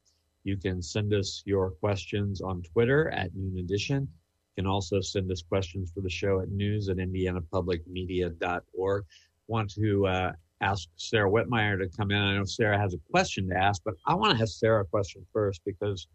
You 0.44 0.56
can 0.56 0.80
send 0.80 1.12
us 1.12 1.42
your 1.44 1.72
questions 1.72 2.40
on 2.40 2.62
Twitter 2.62 3.10
at 3.10 3.34
Noon 3.34 3.58
Edition. 3.58 4.02
You 4.02 4.62
can 4.62 4.70
also 4.70 5.00
send 5.00 5.32
us 5.32 5.42
questions 5.42 5.90
for 5.92 6.02
the 6.02 6.10
show 6.10 6.40
at 6.40 6.50
news 6.50 6.88
at 6.88 6.98
indianapublicmedia.org. 6.98 9.04
Want 9.48 9.74
to 9.74 10.06
uh, 10.06 10.32
ask 10.60 10.88
Sarah 10.96 11.28
Wittmeyer 11.28 11.76
to 11.78 11.88
come 11.96 12.12
in. 12.12 12.18
I 12.18 12.36
know 12.36 12.44
Sarah 12.44 12.78
has 12.78 12.94
a 12.94 13.00
question 13.10 13.48
to 13.48 13.56
ask, 13.56 13.82
but 13.84 13.94
I 14.06 14.14
want 14.14 14.36
to 14.36 14.42
ask 14.42 14.58
Sarah 14.58 14.82
a 14.82 14.86
question 14.86 15.26
first 15.32 15.62
because 15.66 16.06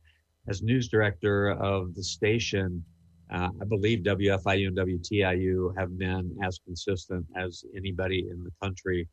as 0.47 0.63
news 0.63 0.87
director 0.87 1.51
of 1.51 1.93
the 1.93 2.03
station, 2.03 2.85
uh, 3.31 3.49
I 3.61 3.65
believe 3.65 3.99
WFIU 3.99 4.67
and 4.67 4.77
WTIU 4.77 5.77
have 5.77 5.97
been 5.97 6.37
as 6.43 6.59
consistent 6.65 7.25
as 7.35 7.63
anybody 7.75 8.27
in 8.29 8.43
the 8.43 8.51
country 8.61 9.07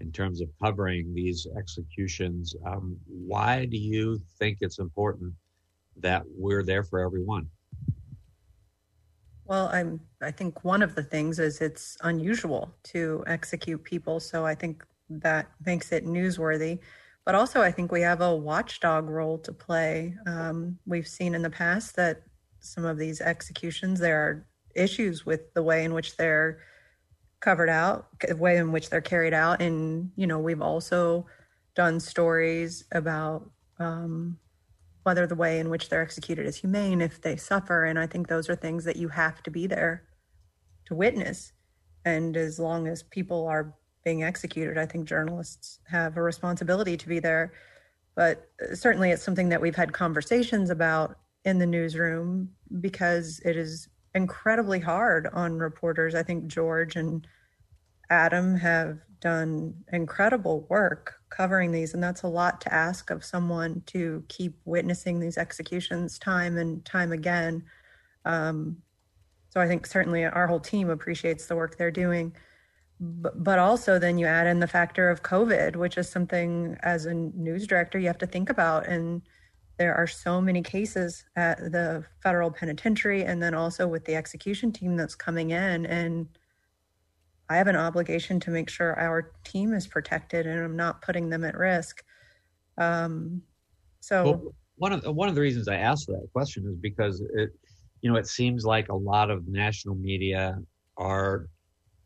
in 0.00 0.12
terms 0.12 0.40
of 0.40 0.48
covering 0.62 1.14
these 1.14 1.46
executions. 1.56 2.54
Um, 2.66 2.96
why 3.06 3.66
do 3.66 3.76
you 3.76 4.20
think 4.38 4.58
it's 4.60 4.78
important 4.78 5.32
that 5.96 6.22
we're 6.36 6.62
there 6.62 6.82
for 6.82 7.00
everyone? 7.00 7.48
Well, 9.46 9.68
I'm. 9.68 10.00
I 10.22 10.30
think 10.30 10.64
one 10.64 10.82
of 10.82 10.94
the 10.94 11.02
things 11.02 11.38
is 11.38 11.60
it's 11.60 11.98
unusual 12.02 12.74
to 12.84 13.22
execute 13.26 13.84
people, 13.84 14.18
so 14.18 14.46
I 14.46 14.54
think 14.54 14.84
that 15.10 15.50
makes 15.64 15.92
it 15.92 16.06
newsworthy. 16.06 16.78
But 17.26 17.34
also, 17.34 17.60
I 17.60 17.70
think 17.70 17.92
we 17.92 18.00
have 18.00 18.22
a 18.22 18.34
watchdog 18.34 19.08
role 19.08 19.38
to 19.38 19.52
play. 19.52 20.16
Um, 20.26 20.78
we've 20.86 21.08
seen 21.08 21.34
in 21.34 21.42
the 21.42 21.50
past 21.50 21.94
that 21.96 22.22
some 22.60 22.86
of 22.86 22.98
these 22.98 23.20
executions 23.20 24.00
there 24.00 24.18
are 24.18 24.46
issues 24.74 25.26
with 25.26 25.52
the 25.52 25.62
way 25.62 25.84
in 25.84 25.92
which 25.92 26.16
they're 26.16 26.60
covered 27.44 27.68
out, 27.68 28.08
the 28.26 28.34
way 28.36 28.56
in 28.56 28.72
which 28.72 28.88
they're 28.88 29.02
carried 29.02 29.34
out, 29.34 29.60
and 29.60 30.10
you 30.16 30.26
know 30.26 30.38
we've 30.38 30.62
also 30.62 31.26
done 31.74 32.00
stories 32.00 32.84
about 32.92 33.50
um, 33.78 34.38
whether 35.02 35.26
the 35.26 35.34
way 35.34 35.58
in 35.60 35.68
which 35.68 35.88
they're 35.88 36.02
executed 36.02 36.46
is 36.46 36.56
humane, 36.56 37.02
if 37.02 37.20
they 37.20 37.36
suffer. 37.36 37.84
And 37.84 37.98
I 37.98 38.06
think 38.06 38.28
those 38.28 38.48
are 38.48 38.56
things 38.56 38.84
that 38.84 38.96
you 38.96 39.08
have 39.08 39.42
to 39.42 39.50
be 39.50 39.66
there 39.66 40.04
to 40.86 40.94
witness. 40.94 41.52
And 42.06 42.36
as 42.36 42.58
long 42.58 42.88
as 42.88 43.02
people 43.02 43.46
are 43.46 43.74
being 44.04 44.22
executed, 44.22 44.78
I 44.78 44.86
think 44.86 45.06
journalists 45.06 45.80
have 45.88 46.16
a 46.16 46.22
responsibility 46.22 46.96
to 46.96 47.08
be 47.08 47.18
there. 47.18 47.52
But 48.14 48.48
certainly 48.72 49.10
it's 49.10 49.22
something 49.22 49.48
that 49.50 49.60
we've 49.60 49.76
had 49.76 49.92
conversations 49.92 50.70
about 50.70 51.18
in 51.44 51.58
the 51.58 51.66
newsroom 51.66 52.50
because 52.80 53.40
it 53.44 53.56
is 53.56 53.88
incredibly 54.14 54.80
hard 54.80 55.28
on 55.32 55.58
reporters. 55.58 56.14
I 56.14 56.22
think 56.22 56.46
George 56.46 56.96
and 56.96 57.26
Adam 58.10 58.56
have 58.56 58.98
done 59.20 59.74
incredible 59.92 60.66
work 60.68 61.14
covering 61.30 61.72
these, 61.72 61.94
and 61.94 62.02
that's 62.02 62.22
a 62.22 62.28
lot 62.28 62.60
to 62.60 62.72
ask 62.72 63.10
of 63.10 63.24
someone 63.24 63.82
to 63.86 64.22
keep 64.28 64.56
witnessing 64.64 65.18
these 65.18 65.38
executions 65.38 66.18
time 66.18 66.58
and 66.58 66.84
time 66.84 67.12
again. 67.12 67.64
Um, 68.24 68.76
so 69.48 69.60
I 69.60 69.68
think 69.68 69.86
certainly 69.86 70.24
our 70.24 70.46
whole 70.46 70.60
team 70.60 70.90
appreciates 70.90 71.46
the 71.46 71.56
work 71.56 71.76
they're 71.76 71.90
doing. 71.90 72.34
But, 73.00 73.42
but 73.42 73.58
also, 73.58 73.98
then 73.98 74.18
you 74.18 74.26
add 74.26 74.46
in 74.46 74.60
the 74.60 74.68
factor 74.68 75.10
of 75.10 75.22
COVID, 75.22 75.76
which 75.76 75.98
is 75.98 76.08
something 76.08 76.76
as 76.82 77.06
a 77.06 77.14
news 77.14 77.66
director 77.66 77.98
you 77.98 78.06
have 78.06 78.18
to 78.18 78.26
think 78.26 78.50
about. 78.50 78.86
And 78.86 79.22
there 79.76 79.94
are 79.94 80.06
so 80.06 80.40
many 80.40 80.62
cases 80.62 81.24
at 81.36 81.58
the 81.72 82.04
federal 82.22 82.50
penitentiary, 82.50 83.24
and 83.24 83.42
then 83.42 83.54
also 83.54 83.88
with 83.88 84.04
the 84.04 84.14
execution 84.14 84.72
team 84.72 84.96
that's 84.96 85.14
coming 85.14 85.50
in. 85.50 85.86
And 85.86 86.28
I 87.48 87.56
have 87.56 87.66
an 87.66 87.76
obligation 87.76 88.40
to 88.40 88.50
make 88.50 88.70
sure 88.70 88.98
our 88.98 89.32
team 89.44 89.74
is 89.74 89.86
protected 89.86 90.46
and 90.46 90.60
I'm 90.60 90.76
not 90.76 91.02
putting 91.02 91.28
them 91.28 91.44
at 91.44 91.56
risk. 91.56 92.02
Um, 92.78 93.42
so 94.00 94.24
well, 94.24 94.54
one 94.76 94.92
of 94.92 95.02
the, 95.02 95.12
one 95.12 95.28
of 95.28 95.34
the 95.34 95.40
reasons 95.40 95.68
I 95.68 95.76
asked 95.76 96.06
that 96.06 96.26
question 96.32 96.64
is 96.66 96.76
because 96.76 97.20
it, 97.34 97.50
you 98.00 98.10
know, 98.10 98.16
it 98.16 98.26
seems 98.26 98.64
like 98.64 98.88
a 98.88 98.94
lot 98.94 99.30
of 99.30 99.46
national 99.46 99.94
media 99.94 100.58
are 100.96 101.48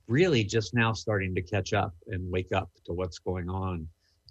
really 0.06 0.42
just 0.42 0.74
now 0.74 0.92
starting 0.92 1.34
to 1.34 1.42
catch 1.42 1.72
up 1.72 1.94
and 2.08 2.30
wake 2.30 2.52
up 2.52 2.70
to 2.86 2.92
what's 2.92 3.18
going 3.18 3.48
on. 3.48 3.86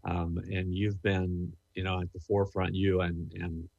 Um, 0.05 0.37
and 0.51 0.73
you've 0.73 1.01
been, 1.01 1.51
you 1.77 1.83
know, 1.83 2.01
at 2.01 2.11
the 2.11 2.19
forefront. 2.19 2.75
You 2.75 3.01
and 3.01 3.31
and 3.33 3.69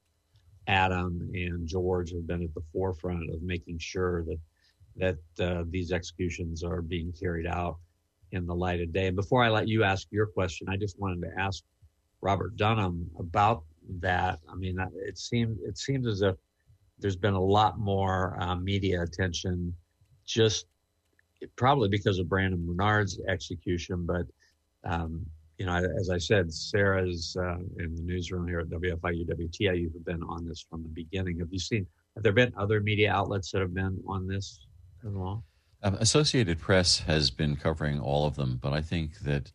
Adam 0.68 1.28
and 1.34 1.66
George 1.66 2.12
have 2.12 2.26
been 2.26 2.44
at 2.44 2.54
the 2.54 2.62
forefront 2.72 3.28
of 3.34 3.42
making 3.42 3.78
sure 3.78 4.24
that 4.24 4.38
that 4.96 5.44
uh, 5.44 5.64
these 5.68 5.92
executions 5.92 6.62
are 6.62 6.80
being 6.80 7.12
carried 7.12 7.46
out 7.46 7.78
in 8.32 8.46
the 8.46 8.54
light 8.54 8.80
of 8.80 8.92
day. 8.92 9.08
And 9.08 9.16
before 9.16 9.42
I 9.42 9.48
let 9.48 9.68
you 9.68 9.84
ask 9.84 10.06
your 10.10 10.26
question, 10.26 10.68
I 10.68 10.76
just 10.76 10.98
wanted 10.98 11.22
to 11.22 11.40
ask 11.40 11.62
Robert 12.20 12.56
Dunham 12.56 13.10
about 13.18 13.64
that. 14.00 14.38
I 14.48 14.54
mean, 14.54 14.78
it 14.94 15.18
seems 15.18 15.58
it 15.62 15.76
seems 15.76 16.06
as 16.06 16.22
if 16.22 16.36
there's 17.00 17.16
been 17.16 17.34
a 17.34 17.44
lot 17.58 17.78
more 17.78 18.36
uh, 18.40 18.54
media 18.54 19.02
attention, 19.02 19.74
just 20.24 20.66
probably 21.56 21.88
because 21.88 22.18
of 22.20 22.28
Brandon 22.28 22.64
Bernard's 22.64 23.18
execution. 23.28 24.06
But 24.06 24.26
um, 24.84 25.26
you 25.58 25.66
know, 25.66 25.74
as 25.98 26.08
I 26.08 26.18
said, 26.18 26.52
Sarah's 26.52 27.36
uh, 27.38 27.58
in 27.78 27.94
the 27.96 28.02
newsroom 28.02 28.46
here 28.46 28.60
at 28.60 28.68
WFIU 28.68 29.28
WTIU 29.28 29.92
have 29.92 30.04
been 30.04 30.22
on 30.22 30.46
this 30.46 30.64
from 30.68 30.84
the 30.84 30.88
beginning. 30.88 31.40
Have 31.40 31.48
you 31.50 31.58
seen? 31.58 31.86
Have 32.14 32.22
there 32.22 32.32
been 32.32 32.52
other 32.56 32.80
media 32.80 33.12
outlets 33.12 33.50
that 33.52 33.60
have 33.60 33.74
been 33.74 34.00
on 34.06 34.26
this 34.28 34.66
as 35.04 35.12
well? 35.12 35.44
Um, 35.82 35.94
Associated 35.94 36.60
Press 36.60 37.00
has 37.00 37.30
been 37.30 37.56
covering 37.56 38.00
all 38.00 38.26
of 38.26 38.36
them, 38.36 38.58
but 38.62 38.72
I 38.72 38.80
think 38.80 39.18
that 39.20 39.50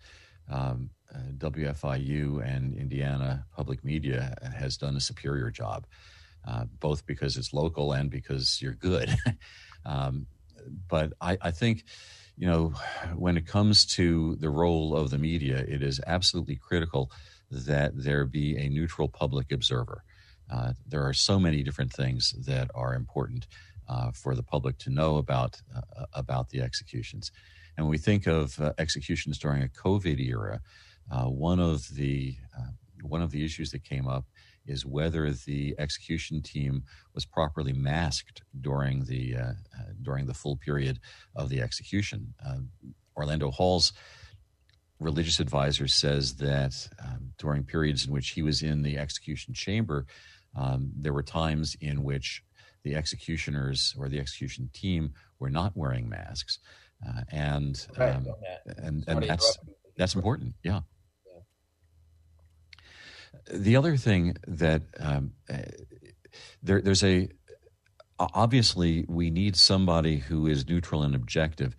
um, 0.49 0.89
uh, 1.13 1.19
WFIU 1.37 2.45
and 2.45 2.73
Indiana 2.75 3.45
Public 3.55 3.83
Media 3.83 4.35
has 4.57 4.77
done 4.77 4.95
a 4.95 5.01
superior 5.01 5.51
job, 5.51 5.85
uh, 6.47 6.65
both 6.79 7.05
because 7.05 7.37
it's 7.37 7.53
local 7.53 7.93
and 7.93 8.09
because 8.09 8.61
you're 8.61 8.73
good. 8.73 9.13
um, 9.85 10.25
but 10.87 11.13
I, 11.21 11.37
I, 11.41 11.51
think, 11.51 11.83
you 12.37 12.47
know, 12.47 12.73
when 13.15 13.37
it 13.37 13.45
comes 13.45 13.85
to 13.85 14.35
the 14.37 14.49
role 14.49 14.95
of 14.95 15.09
the 15.09 15.17
media, 15.17 15.57
it 15.67 15.83
is 15.83 16.01
absolutely 16.07 16.55
critical 16.55 17.11
that 17.51 17.91
there 17.95 18.25
be 18.25 18.57
a 18.57 18.69
neutral 18.69 19.07
public 19.07 19.51
observer. 19.51 20.03
Uh, 20.51 20.73
there 20.87 21.03
are 21.03 21.13
so 21.13 21.39
many 21.39 21.63
different 21.63 21.93
things 21.93 22.33
that 22.45 22.69
are 22.75 22.95
important 22.95 23.47
uh, 23.87 24.11
for 24.11 24.35
the 24.35 24.43
public 24.43 24.77
to 24.79 24.89
know 24.89 25.17
about 25.17 25.61
uh, 25.75 26.05
about 26.13 26.49
the 26.49 26.61
executions. 26.61 27.31
And 27.77 27.85
when 27.85 27.91
we 27.91 27.97
think 27.97 28.27
of 28.27 28.59
uh, 28.59 28.73
executions 28.77 29.37
during 29.37 29.63
a 29.63 29.67
COVID 29.67 30.19
era, 30.19 30.61
uh, 31.11 31.25
one 31.25 31.59
of 31.59 31.95
the 31.95 32.35
uh, 32.57 32.71
one 33.01 33.21
of 33.21 33.31
the 33.31 33.43
issues 33.43 33.71
that 33.71 33.83
came 33.83 34.07
up 34.07 34.25
is 34.65 34.85
whether 34.85 35.29
the 35.31 35.75
execution 35.77 36.41
team 36.41 36.83
was 37.13 37.25
properly 37.25 37.73
masked 37.73 38.41
during 38.61 39.05
the 39.05 39.35
during 40.01 40.25
the 40.25 40.33
full 40.33 40.57
period 40.57 40.99
of 41.35 41.49
the 41.49 41.61
execution. 41.61 42.33
Orlando 43.15 43.51
Hall's 43.51 43.93
religious 44.99 45.39
advisor 45.39 45.87
says 45.87 46.35
that 46.35 46.87
um, 47.03 47.33
during 47.37 47.63
periods 47.63 48.05
in 48.05 48.13
which 48.13 48.29
he 48.29 48.41
was 48.41 48.61
in 48.61 48.81
the 48.81 48.97
execution 48.97 49.53
chamber, 49.53 50.05
um, 50.55 50.91
there 50.95 51.13
were 51.13 51.23
times 51.23 51.75
in 51.81 52.03
which 52.03 52.43
the 52.83 52.95
executioners 52.95 53.95
or 53.97 54.09
the 54.09 54.19
execution 54.19 54.69
team 54.73 55.13
were 55.39 55.49
not 55.49 55.75
wearing 55.75 56.09
masks, 56.09 56.59
uh, 57.05 57.21
and 57.29 57.87
um, 57.97 58.27
and 58.77 59.03
and 59.07 59.23
that's 59.23 59.57
that's 59.97 60.15
important. 60.15 60.53
Yeah. 60.63 60.81
The 63.51 63.75
other 63.75 63.97
thing 63.97 64.37
that 64.47 64.83
um, 64.99 65.33
uh, 65.49 65.57
there, 66.61 66.81
there's 66.81 67.03
a 67.03 67.29
obviously 68.19 69.05
we 69.07 69.29
need 69.29 69.55
somebody 69.55 70.17
who 70.17 70.47
is 70.47 70.67
neutral 70.67 71.03
and 71.03 71.15
objective 71.15 71.75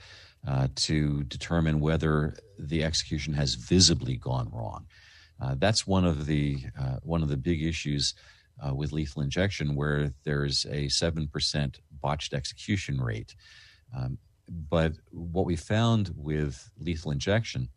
uh, 0.46 0.68
to 0.74 1.22
determine 1.24 1.80
whether 1.80 2.34
the 2.58 2.84
execution 2.84 3.34
has 3.34 3.54
visibly 3.54 4.16
gone 4.16 4.50
wrong. 4.52 4.86
Uh, 5.40 5.54
that's 5.58 5.86
one 5.86 6.04
of 6.04 6.26
the 6.26 6.64
uh, 6.78 6.96
one 7.02 7.22
of 7.22 7.28
the 7.28 7.36
big 7.36 7.62
issues 7.62 8.14
uh, 8.64 8.74
with 8.74 8.92
lethal 8.92 9.22
injection, 9.22 9.74
where 9.74 10.12
there's 10.24 10.64
a 10.66 10.86
7% 10.86 11.78
botched 12.00 12.34
execution 12.34 13.00
rate. 13.00 13.34
Um, 13.96 14.18
but 14.48 14.92
what 15.10 15.46
we 15.46 15.56
found 15.56 16.12
with 16.14 16.70
lethal 16.78 17.10
injection, 17.10 17.68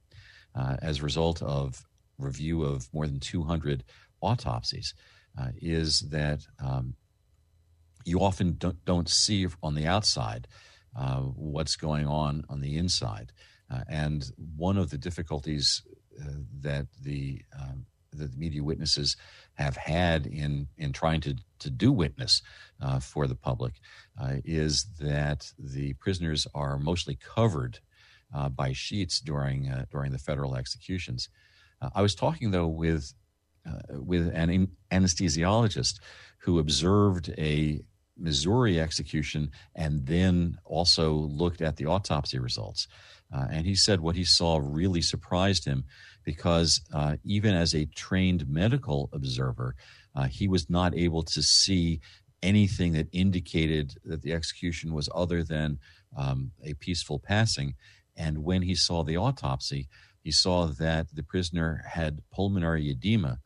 uh, 0.53 0.77
as 0.81 0.99
a 0.99 1.03
result 1.03 1.41
of 1.41 1.86
review 2.17 2.63
of 2.63 2.87
more 2.93 3.07
than 3.07 3.19
200 3.19 3.83
autopsies, 4.21 4.93
uh, 5.39 5.49
is 5.61 6.01
that 6.09 6.41
um, 6.63 6.95
you 8.05 8.19
often 8.19 8.55
don't, 8.57 8.83
don't, 8.85 9.09
see 9.09 9.45
on 9.61 9.75
the 9.75 9.85
outside 9.85 10.47
uh, 10.95 11.19
what's 11.19 11.75
going 11.75 12.07
on 12.07 12.43
on 12.49 12.61
the 12.61 12.77
inside. 12.77 13.31
Uh, 13.69 13.81
and 13.89 14.31
one 14.55 14.77
of 14.77 14.89
the 14.89 14.97
difficulties 14.97 15.83
uh, 16.19 16.31
that 16.61 16.87
the 17.01 17.41
um, 17.59 17.85
that 18.13 18.31
the 18.31 18.37
media 18.37 18.63
witnesses 18.63 19.17
have 19.55 19.75
had 19.75 20.25
in 20.25 20.67
in 20.77 20.93
trying 20.93 21.19
to 21.21 21.35
to 21.59 21.69
do 21.69 21.91
witness 21.91 22.41
uh, 22.81 22.99
for 22.99 23.27
the 23.27 23.35
public 23.35 23.73
uh, 24.19 24.35
is 24.45 24.85
that 24.99 25.51
the 25.59 25.93
prisoners 25.95 26.47
are 26.55 26.79
mostly 26.79 27.15
covered 27.15 27.79
by 28.55 28.71
sheets 28.71 29.19
during 29.19 29.71
during 29.91 30.11
the 30.11 30.17
federal 30.17 30.55
executions. 30.55 31.29
Uh, 31.81 31.89
I 31.95 32.01
was 32.01 32.15
talking 32.15 32.51
though 32.51 32.67
with 32.67 33.13
uh, 33.67 33.99
with 33.99 34.33
an 34.33 34.69
anesthesiologist 34.91 35.99
who 36.39 36.59
observed 36.59 37.33
a 37.37 37.81
Missouri 38.17 38.79
execution 38.79 39.51
and 39.75 40.05
then 40.05 40.57
also 40.65 41.13
looked 41.13 41.61
at 41.61 41.75
the 41.75 41.85
autopsy 41.85 42.39
results. 42.39 42.87
Uh, 43.33 43.47
and 43.51 43.65
he 43.65 43.75
said 43.75 43.99
what 43.99 44.15
he 44.15 44.23
saw 44.23 44.59
really 44.63 45.01
surprised 45.01 45.65
him 45.65 45.83
because 46.23 46.81
uh, 46.93 47.17
even 47.23 47.53
as 47.53 47.75
a 47.75 47.85
trained 47.87 48.47
medical 48.47 49.09
observer, 49.13 49.75
uh, 50.15 50.23
he 50.23 50.47
was 50.47 50.69
not 50.69 50.95
able 50.95 51.23
to 51.23 51.41
see 51.43 51.99
anything 52.41 52.93
that 52.93 53.07
indicated 53.11 53.95
that 54.05 54.21
the 54.21 54.33
execution 54.33 54.93
was 54.93 55.09
other 55.13 55.43
than 55.43 55.79
um, 56.15 56.51
a 56.63 56.73
peaceful 56.75 57.19
passing. 57.19 57.75
And 58.15 58.43
when 58.43 58.61
he 58.61 58.75
saw 58.75 59.03
the 59.03 59.17
autopsy, 59.17 59.89
he 60.23 60.31
saw 60.31 60.67
that 60.67 61.07
the 61.13 61.23
prisoner 61.23 61.83
had 61.87 62.21
pulmonary 62.31 62.89
edema. 62.89 63.39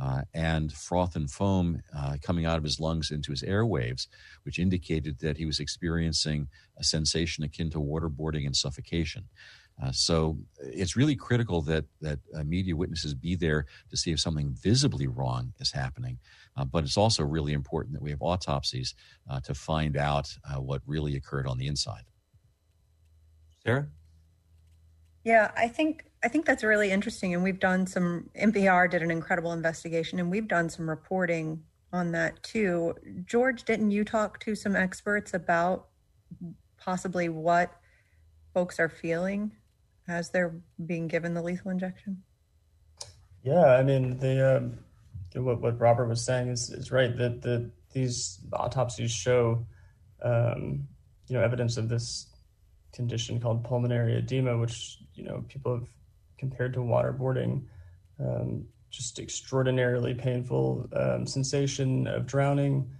Uh, 0.00 0.22
and 0.32 0.72
froth 0.72 1.16
and 1.16 1.28
foam 1.28 1.82
uh, 1.92 2.16
coming 2.22 2.46
out 2.46 2.56
of 2.56 2.62
his 2.62 2.78
lungs 2.78 3.10
into 3.10 3.32
his 3.32 3.42
airwaves, 3.42 4.06
which 4.44 4.60
indicated 4.60 5.18
that 5.18 5.36
he 5.36 5.44
was 5.44 5.58
experiencing 5.58 6.46
a 6.78 6.84
sensation 6.84 7.42
akin 7.42 7.68
to 7.68 7.80
waterboarding 7.80 8.46
and 8.46 8.54
suffocation. 8.54 9.24
Uh, 9.82 9.92
so 9.92 10.38
it's 10.58 10.96
really 10.96 11.14
critical 11.14 11.62
that 11.62 11.84
that 12.00 12.18
uh, 12.34 12.42
media 12.42 12.74
witnesses 12.74 13.14
be 13.14 13.36
there 13.36 13.66
to 13.90 13.96
see 13.96 14.10
if 14.10 14.18
something 14.18 14.52
visibly 14.60 15.06
wrong 15.06 15.52
is 15.60 15.70
happening. 15.70 16.18
Uh, 16.56 16.64
but 16.64 16.82
it's 16.82 16.96
also 16.96 17.22
really 17.22 17.52
important 17.52 17.94
that 17.94 18.02
we 18.02 18.10
have 18.10 18.20
autopsies 18.20 18.94
uh, 19.30 19.38
to 19.40 19.54
find 19.54 19.96
out 19.96 20.36
uh, 20.44 20.60
what 20.60 20.82
really 20.86 21.14
occurred 21.14 21.46
on 21.46 21.58
the 21.58 21.66
inside. 21.68 22.04
Sarah. 23.64 23.86
Yeah, 25.24 25.52
I 25.56 25.68
think 25.68 26.06
I 26.22 26.28
think 26.28 26.46
that's 26.46 26.64
really 26.64 26.90
interesting, 26.90 27.34
and 27.34 27.42
we've 27.42 27.60
done 27.60 27.86
some. 27.86 28.28
NPR 28.36 28.90
did 28.90 29.02
an 29.02 29.10
incredible 29.10 29.52
investigation, 29.52 30.18
and 30.18 30.30
we've 30.30 30.48
done 30.48 30.68
some 30.68 30.88
reporting 30.88 31.62
on 31.92 32.12
that 32.12 32.42
too. 32.42 32.94
George, 33.24 33.64
didn't 33.64 33.90
you 33.90 34.04
talk 34.04 34.40
to 34.40 34.54
some 34.54 34.74
experts 34.74 35.34
about 35.34 35.86
possibly 36.76 37.28
what 37.28 37.72
folks 38.52 38.80
are 38.80 38.88
feeling 38.88 39.52
as 40.08 40.30
they're 40.30 40.60
being 40.86 41.06
given 41.06 41.34
the 41.34 41.42
lethal 41.42 41.70
injection? 41.70 42.22
Yeah, 43.42 43.76
I 43.76 43.82
mean, 43.82 44.18
the 44.18 44.56
um, 44.56 44.78
what 45.34 45.60
what 45.60 45.80
Robert 45.80 46.08
was 46.08 46.24
saying 46.24 46.48
is 46.48 46.70
is 46.70 46.90
right 46.90 47.16
that 47.16 47.42
the 47.42 47.70
these 47.92 48.40
autopsies 48.52 49.12
show 49.12 49.64
um, 50.22 50.86
you 51.28 51.36
know 51.36 51.42
evidence 51.42 51.76
of 51.76 51.88
this 51.88 52.26
condition 52.92 53.40
called 53.40 53.62
pulmonary 53.64 54.16
edema, 54.16 54.56
which 54.58 54.98
you 55.14 55.24
know 55.24 55.44
people 55.48 55.74
have 55.74 55.88
compared 56.38 56.72
to 56.74 56.80
waterboarding. 56.80 57.64
Um, 58.20 58.66
just 58.90 59.18
extraordinarily 59.18 60.14
painful 60.14 60.88
um, 60.94 61.26
sensation 61.26 62.06
of 62.06 62.26
drowning, 62.26 62.90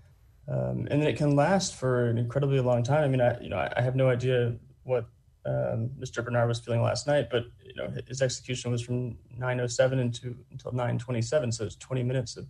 um, 0.46 0.86
and 0.90 1.00
then 1.00 1.08
it 1.08 1.16
can 1.16 1.34
last 1.34 1.74
for 1.74 2.08
an 2.08 2.18
incredibly 2.18 2.60
long 2.60 2.82
time. 2.82 3.04
I 3.04 3.08
mean, 3.08 3.20
I 3.20 3.40
you 3.40 3.48
know 3.48 3.56
I, 3.56 3.72
I 3.76 3.80
have 3.80 3.96
no 3.96 4.08
idea 4.08 4.54
what 4.84 5.06
um, 5.46 5.90
Mr. 5.98 6.24
Bernard 6.24 6.48
was 6.48 6.60
feeling 6.60 6.82
last 6.82 7.06
night, 7.06 7.28
but 7.30 7.44
you 7.64 7.74
know 7.74 7.90
his 8.06 8.20
execution 8.20 8.70
was 8.70 8.82
from 8.82 9.16
9:07 9.38 10.00
into 10.00 10.36
until 10.50 10.72
9:27, 10.72 11.54
so 11.54 11.64
it's 11.64 11.76
20 11.76 12.02
minutes 12.02 12.36
of 12.36 12.46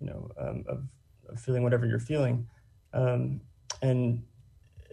you 0.00 0.06
know 0.06 0.30
um, 0.38 0.64
of, 0.68 0.84
of, 1.28 1.40
feeling 1.40 1.62
whatever 1.62 1.86
you're 1.86 1.98
feeling, 1.98 2.46
um, 2.92 3.40
and 3.80 4.22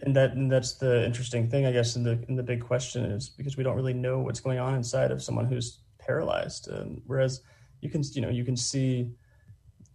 and 0.02 0.14
that 0.14 0.32
and 0.32 0.50
that's 0.50 0.74
the 0.74 1.04
interesting 1.04 1.48
thing, 1.48 1.66
I 1.66 1.72
guess, 1.72 1.96
in 1.96 2.02
the 2.02 2.18
in 2.28 2.36
the 2.36 2.42
big 2.42 2.60
question 2.62 3.04
is 3.04 3.28
because 3.28 3.56
we 3.56 3.64
don't 3.64 3.76
really 3.76 3.94
know 3.94 4.18
what's 4.20 4.40
going 4.40 4.58
on 4.58 4.74
inside 4.74 5.10
of 5.10 5.22
someone 5.22 5.46
who's 5.46 5.78
paralyzed, 5.98 6.68
um, 6.70 7.00
whereas 7.06 7.40
you 7.80 7.90
can 7.90 8.02
you 8.12 8.20
know 8.20 8.28
you 8.28 8.44
can 8.44 8.56
see 8.56 9.10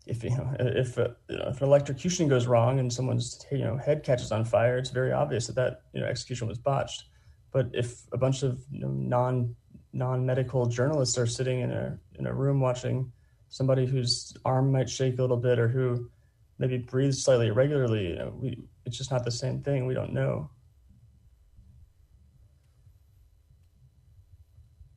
if 0.07 0.23
you 0.23 0.31
know 0.31 0.55
if 0.59 0.97
uh, 0.97 1.09
you 1.29 1.37
know, 1.37 1.49
if 1.49 1.61
an 1.61 1.67
electrocution 1.67 2.27
goes 2.27 2.47
wrong 2.47 2.79
and 2.79 2.91
someone's 2.91 3.45
you 3.51 3.59
know 3.59 3.77
head 3.77 4.03
catches 4.03 4.31
on 4.31 4.43
fire, 4.43 4.77
it's 4.77 4.89
very 4.89 5.11
obvious 5.11 5.47
that 5.47 5.55
that 5.55 5.81
you 5.93 6.01
know 6.01 6.07
execution 6.07 6.47
was 6.47 6.57
botched. 6.57 7.03
But 7.51 7.69
if 7.73 8.01
a 8.11 8.17
bunch 8.17 8.43
of 8.43 8.59
you 8.71 8.79
know, 8.79 8.89
non 8.89 9.55
non 9.93 10.25
medical 10.25 10.65
journalists 10.65 11.17
are 11.17 11.27
sitting 11.27 11.59
in 11.59 11.71
a 11.71 11.97
in 12.17 12.25
a 12.25 12.33
room 12.33 12.59
watching 12.59 13.11
somebody 13.49 13.85
whose 13.85 14.35
arm 14.45 14.71
might 14.71 14.89
shake 14.89 15.19
a 15.19 15.21
little 15.21 15.37
bit 15.37 15.59
or 15.59 15.67
who 15.67 16.09
maybe 16.57 16.77
breathes 16.77 17.23
slightly 17.23 17.47
irregularly, 17.47 18.07
you 18.07 18.15
know, 18.15 18.33
we, 18.39 18.57
it's 18.91 18.97
just 18.97 19.09
not 19.09 19.23
the 19.23 19.31
same 19.31 19.61
thing. 19.61 19.85
We 19.85 19.93
don't 19.93 20.11
know. 20.11 20.49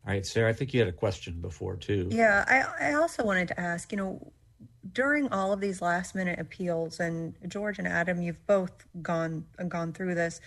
All 0.04 0.12
right, 0.12 0.26
Sarah, 0.26 0.50
I 0.50 0.52
think 0.52 0.74
you 0.74 0.80
had 0.80 0.88
a 0.88 0.92
question 0.92 1.40
before 1.40 1.76
too. 1.76 2.09
Yeah, 2.11 2.44
I, 2.48 2.88
I 2.90 2.94
also 2.94 3.24
wanted 3.24 3.46
to 3.48 3.61
ask, 3.61 3.92
you 3.92 3.96
know, 3.96 4.33
during 4.92 5.28
all 5.28 5.52
of 5.52 5.61
these 5.61 5.80
last 5.80 6.16
minute 6.16 6.40
appeals, 6.40 6.98
and 6.98 7.37
George 7.46 7.78
and 7.78 7.87
Adam, 7.87 8.20
you've 8.20 8.44
both 8.48 8.85
gone 9.00 9.46
gone 9.68 9.92
through 9.92 10.16
this 10.16 10.40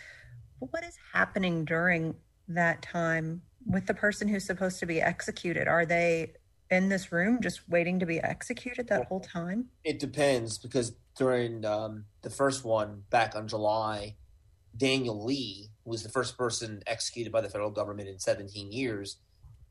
what 0.59 0.83
is 0.83 0.97
happening 1.13 1.63
during 1.63 2.15
that 2.49 2.81
time 2.81 3.41
with 3.65 3.85
the 3.85 3.93
person 3.93 4.27
who's 4.27 4.43
supposed 4.43 4.79
to 4.79 4.85
be 4.85 5.01
executed? 5.01 5.69
Are 5.69 5.85
they 5.85 6.33
in 6.69 6.89
this 6.89 7.11
room 7.11 7.39
just 7.41 7.67
waiting 7.69 7.99
to 7.99 8.05
be 8.05 8.19
executed 8.19 8.87
that 8.87 9.05
whole 9.07 9.19
time? 9.19 9.65
It 9.83 9.99
depends 9.99 10.57
because 10.57 10.93
during 11.17 11.65
um, 11.65 12.05
the 12.21 12.29
first 12.29 12.63
one 12.63 13.03
back 13.09 13.35
on 13.35 13.47
July, 13.47 14.15
Daniel 14.75 15.23
Lee, 15.23 15.69
who 15.83 15.91
was 15.91 16.03
the 16.03 16.09
first 16.09 16.37
person 16.37 16.81
executed 16.85 17.31
by 17.31 17.41
the 17.41 17.49
federal 17.49 17.71
government 17.71 18.09
in 18.09 18.19
17 18.19 18.71
years, 18.71 19.17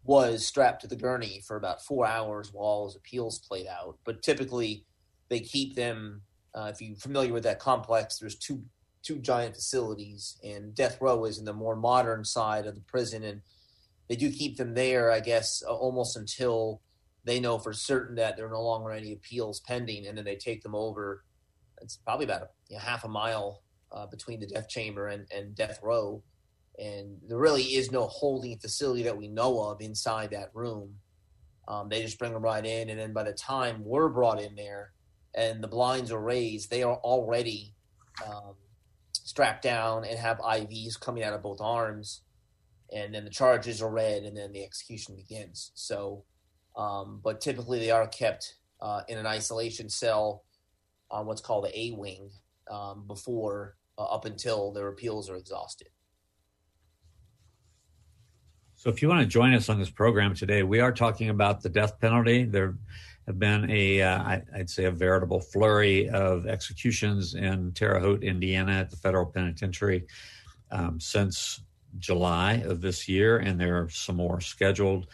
was 0.05 0.47
strapped 0.47 0.83
to 0.83 0.87
the 0.87 0.97
gurney 0.97 1.43
for 1.47 1.57
about 1.57 1.85
four 1.85 2.07
hours 2.07 2.53
while 2.53 2.87
his 2.87 2.97
appeals 2.97 3.39
played 3.39 3.67
out. 3.67 3.99
But 4.05 4.23
typically, 4.23 4.85
they 5.29 5.41
keep 5.41 5.75
them. 5.75 6.23
Uh, 6.55 6.71
if 6.73 6.81
you're 6.81 6.97
familiar 6.97 7.33
with 7.33 7.43
that 7.43 7.59
complex, 7.59 8.19
there's 8.19 8.37
two 8.37 8.63
two 9.03 9.19
giant 9.19 9.55
facilities, 9.55 10.37
and 10.43 10.75
death 10.75 10.99
row 11.01 11.25
is 11.27 11.39
in 11.39 11.45
the 11.45 11.53
more 11.53 11.77
modern 11.77 12.25
side 12.25 12.67
of 12.67 12.75
the 12.75 12.81
prison, 12.81 13.23
and 13.23 13.43
they 14.09 14.17
do 14.17 14.31
keep 14.31 14.57
them 14.57 14.75
there, 14.75 15.13
I 15.13 15.21
guess, 15.21 15.63
almost 15.63 16.17
until 16.17 16.81
they 17.27 17.41
know 17.41 17.59
for 17.59 17.73
certain 17.73 18.15
that 18.17 18.37
there 18.37 18.47
are 18.47 18.53
no 18.53 18.63
longer 18.63 18.91
any 18.93 19.13
appeals 19.13 19.61
pending, 19.61 20.07
and 20.07 20.17
then 20.17 20.25
they 20.25 20.37
take 20.37 20.63
them 20.63 20.75
over. 20.75 21.25
It's 21.83 21.97
probably 21.97 22.25
about 22.25 22.43
a, 22.43 22.49
you 22.69 22.77
know, 22.77 22.83
half 22.83 23.05
a 23.05 23.09
mile 23.09 23.63
uh, 23.93 24.07
between 24.07 24.41
the 24.41 24.47
death 24.47 24.69
chamber 24.69 25.09
and, 25.09 25.27
and 25.35 25.55
death 25.55 25.81
row, 25.83 26.23
and 26.79 27.19
there 27.29 27.39
really 27.39 27.63
is 27.63 27.91
no 27.91 28.07
holding 28.07 28.57
facility 28.59 29.03
that 29.03 29.17
we 29.17 29.29
know 29.29 29.61
of 29.61 29.81
inside 29.81 30.31
that 30.31 30.51
room. 30.55 30.95
Um, 31.69 31.89
they 31.89 32.01
just 32.01 32.19
bring 32.19 32.33
them 32.33 32.43
right 32.43 32.65
in, 32.65 32.89
and 32.89 32.99
then 32.99 33.13
by 33.13 33.25
the 33.25 33.33
time 33.33 33.85
we're 33.85 34.09
brought 34.09 34.41
in 34.41 34.55
there 34.55 34.93
and 35.35 35.63
the 35.63 35.69
blinds 35.69 36.11
are 36.11 36.21
raised, 36.21 36.71
they 36.71 36.83
are 36.83 36.97
already 36.97 37.75
um, 38.27 38.55
strapped 39.13 39.63
down 39.63 40.05
and 40.05 40.19
have 40.19 40.39
IVs 40.39 40.99
coming 40.99 41.23
out 41.23 41.35
of 41.35 41.43
both 41.43 41.61
arms, 41.61 42.23
and 42.95 43.15
then 43.15 43.25
the 43.25 43.31
charges 43.31 43.83
are 43.83 43.91
read, 43.91 44.23
and 44.23 44.37
then 44.37 44.53
the 44.53 44.65
execution 44.65 45.17
begins. 45.17 45.73
So, 45.75 46.25
um, 46.77 47.21
but 47.23 47.41
typically 47.41 47.79
they 47.79 47.91
are 47.91 48.07
kept 48.07 48.57
uh, 48.81 49.03
in 49.09 49.19
an 49.19 49.27
isolation 49.27 49.89
cell 49.89 50.45
on 51.11 51.27
what's 51.27 51.41
called 51.41 51.65
the 51.65 51.79
A 51.79 51.91
wing 51.93 52.31
um, 52.71 53.05
before 53.07 53.77
uh, 53.99 54.05
up 54.05 54.25
until 54.25 54.73
their 54.73 54.89
appeals 54.89 55.31
are 55.31 55.37
exhausted. 55.37 55.89
So, 58.75 58.91
if 58.91 59.01
you 59.01 59.09
want 59.09 59.23
to 59.23 59.27
join 59.27 59.55
us 59.55 59.69
on 59.71 59.79
this 59.79 59.91
program 59.91 60.35
today, 60.35 60.63
we 60.63 60.81
are 60.81 60.93
talking 60.93 61.31
about 61.31 61.63
the 61.63 61.71
death 61.71 61.99
penalty. 61.99 62.45
There 62.45 62.77
have 63.27 63.39
been 63.39 63.71
a, 63.71 64.03
uh, 64.03 64.41
I'd 64.55 64.69
say, 64.69 64.85
a 64.85 64.91
veritable 64.91 65.41
flurry 65.41 66.11
of 66.11 66.47
executions 66.47 67.35
in 67.35 67.73
Terre 67.73 67.99
Haute, 67.99 68.23
Indiana, 68.23 68.73
at 68.73 68.91
the 68.91 68.97
federal 68.97 69.27
penitentiary 69.27 70.07
um, 70.71 71.01
since 71.01 71.63
July 71.99 72.55
of 72.67 72.83
this 72.83 73.09
year, 73.09 73.39
and 73.39 73.59
there 73.59 73.83
are 73.83 73.89
some 73.89 74.17
more 74.17 74.41
scheduled 74.41 75.07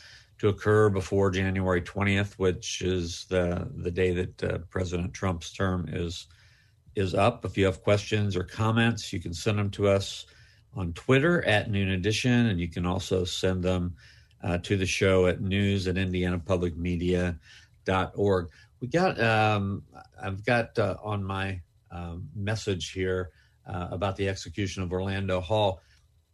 to 0.42 0.48
occur 0.48 0.90
before 0.90 1.30
January 1.30 1.80
20th, 1.80 2.32
which 2.32 2.82
is 2.82 3.26
the 3.28 3.70
the 3.76 3.92
day 3.92 4.10
that 4.10 4.42
uh, 4.42 4.58
President 4.70 5.14
Trump's 5.14 5.52
term 5.52 5.88
is 5.88 6.26
is 6.96 7.14
up. 7.14 7.44
If 7.44 7.56
you 7.56 7.64
have 7.66 7.84
questions 7.84 8.36
or 8.36 8.42
comments, 8.42 9.12
you 9.12 9.20
can 9.20 9.32
send 9.32 9.56
them 9.56 9.70
to 9.70 9.86
us 9.86 10.26
on 10.74 10.94
Twitter 10.94 11.44
at 11.44 11.70
Noon 11.70 11.90
Edition, 11.90 12.46
and 12.46 12.58
you 12.58 12.66
can 12.66 12.84
also 12.84 13.24
send 13.24 13.62
them 13.62 13.94
uh, 14.42 14.58
to 14.58 14.76
the 14.76 14.84
show 14.84 15.28
at 15.28 15.40
news 15.40 15.86
at 15.86 15.94
indianapublicmedia.org. 15.94 18.48
We 18.80 18.88
got, 18.88 19.20
um, 19.20 19.84
I've 20.20 20.44
got 20.44 20.76
uh, 20.76 20.96
on 21.04 21.22
my 21.22 21.60
um, 21.92 22.28
message 22.34 22.90
here 22.90 23.30
uh, 23.64 23.86
about 23.92 24.16
the 24.16 24.28
execution 24.28 24.82
of 24.82 24.90
Orlando 24.90 25.40
Hall. 25.40 25.80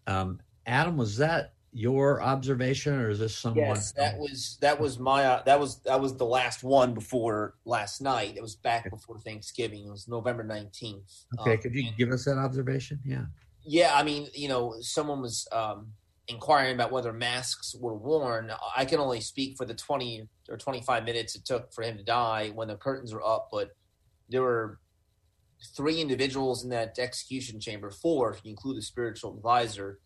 Um, 0.07 0.41
Adam, 0.65 0.97
was 0.97 1.19
that 1.19 1.53
your 1.73 2.23
observation, 2.23 2.95
or 2.95 3.11
is 3.11 3.19
this 3.19 3.37
someone? 3.37 3.67
Yes, 3.67 3.93
that 3.93 4.19
was 4.19 4.59
that 4.61 4.81
was 4.81 4.99
my 4.99 5.25
uh, 5.25 5.43
that 5.45 5.61
was 5.61 5.81
that 5.81 6.01
was 6.01 6.17
the 6.17 6.25
last 6.25 6.63
one 6.63 6.95
before 6.95 7.55
last 7.65 8.01
night. 8.01 8.37
It 8.37 8.43
was 8.43 8.57
back 8.57 8.91
before 8.91 9.19
Thanksgiving. 9.19 9.87
It 9.87 9.91
was 9.91 10.09
November 10.09 10.43
nineteenth. 10.43 11.25
Okay, 11.41 11.53
um, 11.53 11.59
could 11.59 11.75
you 11.75 11.91
give 11.97 12.11
us 12.11 12.25
that 12.25 12.39
observation? 12.39 13.01
Yeah. 13.05 13.25
Yeah, 13.65 13.93
I 13.95 14.03
mean, 14.03 14.29
you 14.33 14.49
know, 14.49 14.77
someone 14.81 15.21
was 15.21 15.47
um, 15.53 15.89
inquiring 16.29 16.75
about 16.75 16.93
whether 16.93 17.13
masks 17.13 17.75
were 17.79 17.95
worn. 17.95 18.51
I 18.77 18.85
can 18.85 18.99
only 19.01 19.21
speak 19.21 19.57
for 19.59 19.67
the 19.67 19.75
20 19.75 20.27
or 20.49 20.57
25 20.57 21.05
minutes 21.05 21.35
it 21.35 21.45
took 21.45 21.73
for 21.73 21.83
him 21.83 21.99
to 21.99 22.03
die 22.05 22.51
when 22.55 22.69
the 22.69 22.77
curtains 22.77 23.13
were 23.13 23.23
up, 23.23 23.49
but 23.53 23.73
there 24.29 24.43
were 24.43 24.79
three 25.77 26.01
individuals 26.01 26.65
in 26.65 26.71
that 26.71 26.99
execution 26.99 27.61
chamber, 27.61 27.91
four 27.91 28.33
if 28.33 28.45
you 28.45 28.51
include 28.51 28.77
the 28.77 28.83
spiritual 28.83 29.35
advisor. 29.37 29.99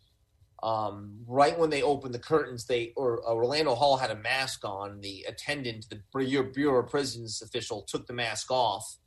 Um, 0.63 1.19
right 1.27 1.59
when 1.59 1.71
they 1.71 1.83
opened 1.83 2.15
the 2.15 2.21
curtains, 2.21 2.67
they 2.67 2.93
or 2.97 3.27
uh, 3.29 3.33
Orlando 3.33 3.75
Hall 3.75 3.97
had 3.97 4.13
a 4.13 4.17
mask 4.17 4.65
on. 4.65 5.01
The 5.01 5.25
attendant, 5.29 5.87
the 5.91 6.01
Bureau 6.15 6.79
of 6.81 6.89
Prisons 6.89 7.43
official, 7.43 7.83
took 7.83 8.07
the 8.07 8.13
mask 8.13 8.51
off 8.51 8.99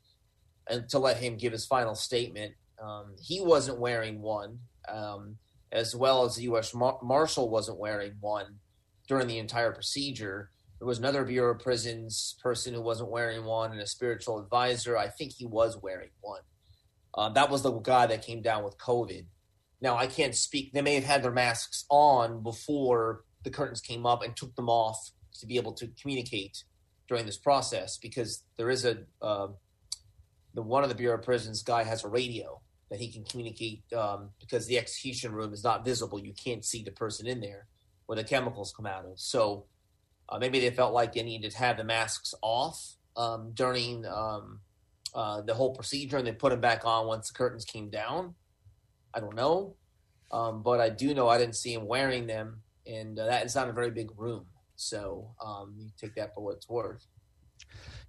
and 0.70 0.90
to 0.90 1.00
let 1.00 1.18
him 1.18 1.38
give 1.38 1.54
his 1.54 1.66
final 1.66 1.96
statement. 1.96 2.54
Um, 2.82 3.16
he 3.22 3.42
wasn't 3.42 3.80
wearing 3.80 4.22
one, 4.22 4.60
um, 4.90 5.38
as 5.72 5.96
well 5.96 6.26
as 6.26 6.36
the 6.36 6.44
U.S. 6.44 6.74
Mar- 6.74 7.00
Marshal 7.02 7.50
wasn't 7.50 7.80
wearing 7.80 8.14
one 8.20 8.60
during 9.08 9.28
the 9.28 9.38
entire 9.38 9.72
procedure. 9.72 10.50
There 10.80 10.88
was 10.88 11.00
another 11.00 11.24
Bureau 11.24 11.54
of 11.54 11.60
Prisons 11.60 12.36
person 12.42 12.74
who 12.74 12.82
wasn't 12.82 13.12
wearing 13.12 13.46
one, 13.46 13.72
and 13.72 13.80
a 13.80 13.88
spiritual 13.88 14.40
advisor. 14.40 14.98
I 14.98 15.08
think 15.08 15.32
he 15.32 15.46
was 15.46 15.78
wearing 15.82 16.10
one. 16.20 16.42
Uh, 17.14 17.30
that 17.30 17.50
was 17.50 17.62
the 17.62 17.72
guy 17.80 18.08
that 18.08 18.26
came 18.26 18.42
down 18.42 18.64
with 18.64 18.78
COVID. 18.78 19.26
Now 19.86 19.98
I 19.98 20.08
can't 20.08 20.34
speak. 20.34 20.74
They 20.74 20.82
may 20.82 20.96
have 20.96 21.04
had 21.04 21.22
their 21.22 21.32
masks 21.32 21.86
on 21.92 22.42
before 22.42 23.22
the 23.44 23.52
curtains 23.52 23.82
came 23.82 24.04
up 24.04 24.24
and 24.24 24.36
took 24.36 24.56
them 24.56 24.68
off 24.68 25.12
to 25.40 25.46
be 25.46 25.58
able 25.58 25.74
to 25.74 25.88
communicate 26.02 26.64
during 27.08 27.28
this 27.28 27.38
process 27.38 28.00
because 28.00 28.42
there 28.58 28.72
is 28.72 28.84
a 28.84 28.98
uh, 29.22 29.50
the 30.56 30.64
one 30.64 30.82
of 30.82 30.90
the 30.90 30.96
Bureau 30.96 31.20
of 31.20 31.24
Prisons 31.24 31.62
guy 31.62 31.84
has 31.84 32.04
a 32.04 32.08
radio 32.08 32.60
that 32.90 33.00
he 33.00 33.12
can 33.12 33.26
communicate 33.26 33.84
um, 33.94 34.32
because 34.40 34.66
the 34.66 34.80
execution 34.80 35.32
room 35.34 35.54
is 35.54 35.64
not 35.64 35.86
visible. 35.86 36.20
You 36.20 36.34
can't 36.34 36.66
see 36.66 36.82
the 36.82 36.92
person 36.92 37.28
in 37.28 37.40
there 37.40 37.68
where 38.08 38.16
the 38.16 38.24
chemicals 38.24 38.74
come 38.76 38.88
out 38.88 39.06
of. 39.06 39.20
So 39.20 39.68
uh, 40.28 40.40
maybe 40.40 40.60
they 40.60 40.72
felt 40.72 40.96
like 40.96 41.14
they 41.14 41.22
needed 41.22 41.52
to 41.52 41.58
have 41.60 41.78
the 41.78 41.84
masks 41.84 42.34
off 42.42 42.96
um, 43.16 43.52
during 43.54 44.04
um, 44.08 44.62
uh, 45.14 45.42
the 45.42 45.54
whole 45.54 45.76
procedure 45.76 46.18
and 46.18 46.26
they 46.26 46.32
put 46.32 46.50
them 46.50 46.60
back 46.60 46.86
on 46.86 47.06
once 47.06 47.28
the 47.28 47.36
curtains 47.36 47.66
came 47.66 47.92
down. 47.92 48.34
I 49.16 49.20
don't 49.20 49.36
know. 49.36 49.76
Um, 50.32 50.64
but 50.64 50.82
I 50.82 50.90
do 50.90 51.14
know 51.14 51.30
I 51.30 51.38
didn't 51.38 51.56
see 51.56 51.74
him 51.74 51.88
wearing 51.88 52.28
them, 52.28 52.62
and 52.86 53.18
uh, 53.18 53.26
that 53.26 53.46
is 53.46 53.56
not 53.56 53.70
a 53.70 53.74
very 53.74 53.92
big 53.92 54.10
room. 54.18 54.46
So 54.76 55.32
um, 55.44 55.74
you 55.78 55.90
take 55.98 56.16
that 56.16 56.34
for 56.34 56.44
what 56.44 56.56
it's 56.56 56.68
worth. 56.68 57.08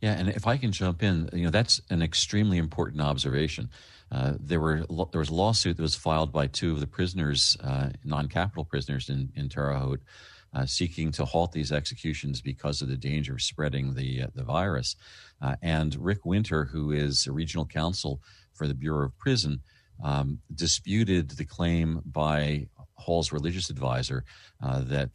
Yeah, 0.00 0.12
and 0.12 0.28
if 0.28 0.46
I 0.46 0.56
can 0.56 0.72
jump 0.72 1.02
in, 1.02 1.30
you 1.32 1.44
know 1.44 1.50
that's 1.50 1.80
an 1.88 2.02
extremely 2.02 2.58
important 2.58 3.00
observation. 3.00 3.70
Uh, 4.10 4.34
there 4.38 4.60
were 4.60 4.84
there 5.12 5.20
was 5.20 5.30
a 5.30 5.34
lawsuit 5.34 5.76
that 5.76 5.82
was 5.82 5.94
filed 5.94 6.32
by 6.32 6.46
two 6.46 6.72
of 6.72 6.80
the 6.80 6.86
prisoners, 6.86 7.56
uh, 7.62 7.90
non-capital 8.04 8.64
prisoners 8.64 9.08
in 9.08 9.30
in 9.36 9.48
Terre 9.48 9.74
Haute, 9.74 10.02
uh, 10.52 10.66
seeking 10.66 11.12
to 11.12 11.24
halt 11.24 11.52
these 11.52 11.72
executions 11.72 12.40
because 12.40 12.82
of 12.82 12.88
the 12.88 12.96
danger 12.96 13.34
of 13.34 13.42
spreading 13.42 13.94
the 13.94 14.22
uh, 14.22 14.26
the 14.34 14.44
virus. 14.44 14.96
Uh, 15.40 15.56
and 15.62 15.96
Rick 15.96 16.24
Winter, 16.24 16.64
who 16.64 16.90
is 16.90 17.26
a 17.26 17.32
regional 17.32 17.66
counsel 17.66 18.20
for 18.52 18.66
the 18.66 18.74
Bureau 18.74 19.06
of 19.06 19.18
Prison, 19.18 19.60
um, 20.02 20.40
disputed 20.54 21.30
the 21.30 21.44
claim 21.44 22.02
by 22.04 22.68
Hall's 22.94 23.32
religious 23.32 23.70
advisor 23.70 24.24
that 24.60 25.10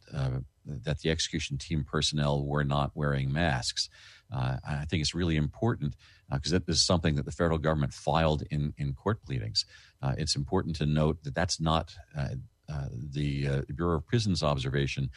that 0.64 1.00
the 1.00 1.10
execution 1.10 1.58
team 1.58 1.84
personnel 1.84 2.44
were 2.44 2.64
not 2.64 2.92
wearing 2.94 3.32
masks. 3.32 3.88
Uh, 4.32 4.56
I 4.66 4.84
think 4.86 5.02
it's 5.02 5.14
really 5.14 5.36
important 5.36 5.94
because 6.32 6.52
uh, 6.52 6.60
this 6.66 6.76
is 6.76 6.86
something 6.86 7.16
that 7.16 7.24
the 7.24 7.32
federal 7.32 7.58
government 7.58 7.92
filed 7.92 8.42
in, 8.50 8.72
in 8.78 8.94
court 8.94 9.22
pleadings. 9.24 9.66
Uh, 10.00 10.14
it's 10.16 10.36
important 10.36 10.76
to 10.76 10.86
note 10.86 11.22
that 11.24 11.34
that's 11.34 11.60
not 11.60 11.94
uh, 12.16 12.28
uh, 12.72 12.86
the 12.90 13.46
uh, 13.46 13.62
Bureau 13.74 13.96
of 13.96 14.06
Prisons 14.06 14.42
observation 14.42 15.10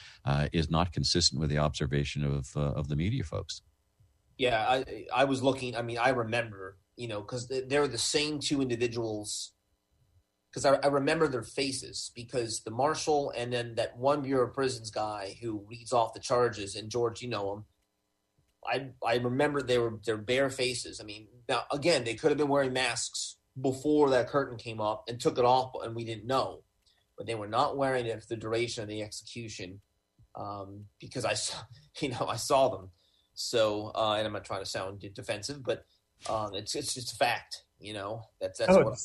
is 0.52 0.70
not 0.70 0.92
consistent 0.92 1.40
with 1.40 1.50
the 1.50 1.60
observation 1.60 2.24
of 2.24 2.56
of 2.56 2.90
the 2.90 2.96
media 2.96 3.24
folks. 3.24 3.62
Yeah, 4.38 4.66
I 4.68 5.06
I 5.14 5.24
was 5.24 5.42
looking. 5.42 5.78
I 5.78 5.82
mean, 5.82 5.98
I 5.98 6.10
remember 6.10 6.78
you 6.98 7.08
know 7.08 7.22
because 7.22 7.48
they're 7.48 7.88
the 7.88 7.98
same 7.98 8.40
two 8.40 8.62
individuals. 8.62 9.54
Because 10.56 10.66
I, 10.66 10.88
I 10.88 10.88
remember 10.88 11.28
their 11.28 11.44
faces 11.44 12.12
because 12.16 12.62
the 12.62 12.72
marshal 12.72 13.34
and 13.36 13.52
then 13.52 13.76
that 13.76 13.98
one 13.98 14.22
Bureau 14.22 14.48
of 14.48 14.54
Prisons 14.54 14.90
guy 14.90 15.36
who 15.42 15.66
reads 15.68 15.92
off 15.92 16.14
the 16.14 16.22
charges 16.22 16.78
and 16.78 16.90
George, 16.90 17.22
you 17.22 17.28
know 17.28 17.52
him 17.52 17.66
I 18.68 18.88
I 19.06 19.16
remember 19.18 19.62
they 19.62 19.78
were 19.78 20.00
their 20.06 20.18
bare 20.18 20.50
faces. 20.50 21.00
I 21.00 21.04
mean, 21.04 21.28
now 21.48 21.64
again, 21.72 22.04
they 22.04 22.16
could 22.16 22.32
have 22.32 22.38
been 22.38 22.48
wearing 22.48 22.74
masks 22.74 23.38
before 23.60 24.10
that 24.10 24.28
curtain 24.28 24.58
came 24.58 24.82
up 24.82 25.06
and 25.08 25.20
took 25.20 25.38
it 25.38 25.46
off, 25.46 25.74
and 25.84 25.96
we 25.96 26.06
didn't 26.06 26.28
know. 26.28 26.64
But 27.18 27.28
they 27.28 27.36
were 27.36 27.48
not 27.48 27.78
wearing 27.78 28.06
it 28.06 28.22
for 28.22 28.28
the 28.28 28.36
duration 28.36 28.84
of 28.84 28.90
the 28.90 29.02
execution 29.02 29.82
um, 30.36 30.86
because 31.00 31.24
I 31.24 31.34
saw, 31.34 31.58
you 32.00 32.10
know, 32.10 32.28
I 32.28 32.36
saw 32.36 32.70
them. 32.70 32.90
So, 33.34 33.92
uh, 33.96 34.16
and 34.18 34.28
I'm 34.28 34.34
not 34.34 34.46
trying 34.46 34.64
to 34.64 34.70
sound 34.70 35.04
defensive, 35.14 35.64
but 35.64 35.86
um, 36.30 36.52
it's 36.54 36.76
it's 36.76 36.94
just 36.94 37.14
a 37.14 37.16
fact. 37.16 37.64
You 37.80 37.94
know, 37.94 38.24
that's 38.40 38.60
that's 38.60 38.72
oh, 38.72 38.84
what. 38.84 39.00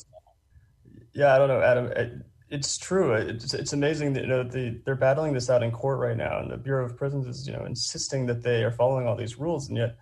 Yeah, 1.13 1.35
I 1.35 1.37
don't 1.37 1.47
know, 1.47 1.61
Adam 1.61 2.23
it's 2.51 2.77
true. 2.77 3.13
It's, 3.13 3.53
it's 3.53 3.71
amazing 3.71 4.11
that 4.13 4.23
you 4.23 4.27
know 4.27 4.43
the, 4.43 4.81
they're 4.83 4.93
battling 4.95 5.31
this 5.33 5.49
out 5.49 5.63
in 5.63 5.71
court 5.71 5.99
right 5.99 6.17
now, 6.17 6.39
and 6.39 6.51
the 6.51 6.57
Bureau 6.57 6.85
of 6.85 6.97
Prisons 6.97 7.25
is 7.25 7.47
you 7.47 7.53
know 7.53 7.63
insisting 7.65 8.25
that 8.25 8.43
they 8.43 8.63
are 8.63 8.71
following 8.71 9.07
all 9.07 9.15
these 9.15 9.39
rules, 9.39 9.69
and 9.69 9.77
yet 9.77 9.95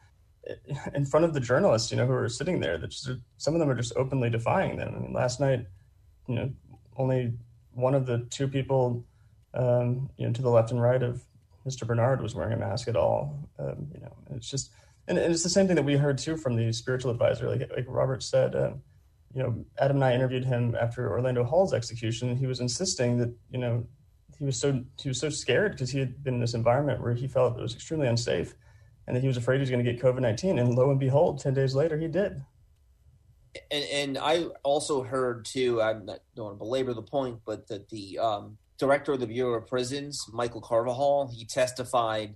in 0.93 1.05
front 1.05 1.25
of 1.25 1.33
the 1.33 1.39
journalists, 1.39 1.91
you 1.91 1.97
know, 1.97 2.05
who 2.05 2.13
are 2.13 2.29
sitting 2.29 2.59
there, 2.59 2.77
that 2.77 2.89
just, 2.89 3.09
some 3.37 3.53
of 3.53 3.59
them 3.59 3.69
are 3.69 3.75
just 3.75 3.93
openly 3.95 4.29
defying 4.29 4.77
them. 4.77 4.93
I 4.95 4.99
mean, 4.99 5.13
last 5.13 5.39
night, 5.39 5.65
you 6.27 6.35
know, 6.35 6.51
only 6.97 7.33
one 7.73 7.93
of 7.93 8.05
the 8.05 8.25
two 8.29 8.47
people, 8.47 9.05
um, 9.53 10.09
you 10.17 10.25
know, 10.25 10.33
to 10.33 10.41
the 10.41 10.49
left 10.49 10.71
and 10.71 10.81
right 10.81 11.01
of 11.01 11.23
Mr. 11.67 11.85
Bernard 11.85 12.21
was 12.21 12.35
wearing 12.35 12.53
a 12.53 12.57
mask 12.57 12.87
at 12.87 12.95
all. 12.95 13.47
Um, 13.59 13.87
you 13.93 14.01
know, 14.01 14.15
it's 14.31 14.49
just, 14.49 14.71
and, 15.07 15.17
and, 15.17 15.31
it's 15.31 15.43
the 15.43 15.49
same 15.49 15.67
thing 15.67 15.75
that 15.75 15.85
we 15.85 15.97
heard 15.97 16.17
too 16.17 16.37
from 16.37 16.55
the 16.55 16.71
spiritual 16.71 17.11
advisor, 17.11 17.49
like 17.49 17.69
like 17.75 17.85
Robert 17.87 18.21
said. 18.21 18.55
Um, 18.55 18.81
you 19.33 19.43
know, 19.43 19.65
Adam 19.79 19.97
and 19.97 20.03
I 20.03 20.13
interviewed 20.13 20.45
him 20.45 20.75
after 20.79 21.09
Orlando 21.09 21.43
Hall's 21.43 21.73
execution. 21.73 22.35
He 22.35 22.47
was 22.47 22.59
insisting 22.59 23.17
that, 23.17 23.33
you 23.51 23.59
know, 23.59 23.85
he 24.37 24.45
was 24.45 24.59
so 24.59 24.83
he 25.01 25.09
was 25.09 25.19
so 25.19 25.29
scared 25.29 25.73
because 25.73 25.91
he 25.91 25.99
had 25.99 26.23
been 26.23 26.35
in 26.35 26.39
this 26.39 26.53
environment 26.53 27.01
where 27.01 27.13
he 27.13 27.27
felt 27.27 27.57
it 27.57 27.61
was 27.61 27.75
extremely 27.75 28.07
unsafe. 28.07 28.55
and 29.05 29.15
that 29.15 29.21
he 29.21 29.27
was 29.27 29.37
afraid 29.37 29.55
he 29.57 29.61
was 29.61 29.69
going 29.69 29.83
to 29.83 29.91
get 29.91 30.01
COVID 30.01 30.21
19. 30.21 30.59
And 30.59 30.75
lo 30.75 30.89
and 30.89 30.99
behold, 30.99 31.39
10 31.39 31.53
days 31.53 31.75
later, 31.75 31.97
he 31.97 32.07
did. 32.07 32.43
And, 33.71 33.83
and 33.91 34.17
I 34.17 34.45
also 34.63 35.03
heard 35.03 35.45
too, 35.45 35.81
I 35.81 35.93
don't 35.93 36.19
want 36.37 36.55
to 36.55 36.59
belabor 36.59 36.93
the 36.93 37.01
point, 37.01 37.39
but 37.45 37.67
that 37.67 37.89
the 37.89 38.19
um, 38.19 38.57
director 38.77 39.13
of 39.13 39.19
the 39.19 39.27
Bureau 39.27 39.55
of 39.55 39.67
Prisons, 39.67 40.25
Michael 40.31 40.61
Carvajal, 40.61 41.31
he 41.33 41.45
testified 41.45 42.35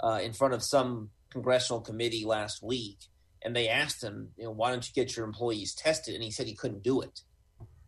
uh, 0.00 0.20
in 0.22 0.32
front 0.32 0.54
of 0.54 0.62
some 0.62 1.10
congressional 1.30 1.80
committee 1.80 2.24
last 2.24 2.62
week, 2.62 2.98
and 3.42 3.54
they 3.54 3.68
asked 3.68 4.02
him, 4.02 4.30
you 4.36 4.44
know, 4.44 4.50
why 4.50 4.70
don't 4.70 4.86
you 4.86 4.94
get 4.94 5.16
your 5.16 5.26
employees 5.26 5.74
tested? 5.74 6.14
And 6.14 6.24
he 6.24 6.30
said 6.30 6.46
he 6.46 6.54
couldn't 6.54 6.82
do 6.82 7.00
it. 7.00 7.20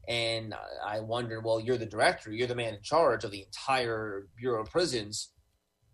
And 0.08 0.54
I 0.84 1.00
wondered, 1.00 1.44
well, 1.44 1.60
you're 1.60 1.76
the 1.76 1.86
director, 1.86 2.32
you're 2.32 2.48
the 2.48 2.54
man 2.54 2.74
in 2.74 2.82
charge 2.82 3.24
of 3.24 3.30
the 3.30 3.42
entire 3.42 4.26
Bureau 4.36 4.62
of 4.62 4.70
Prisons, 4.70 5.30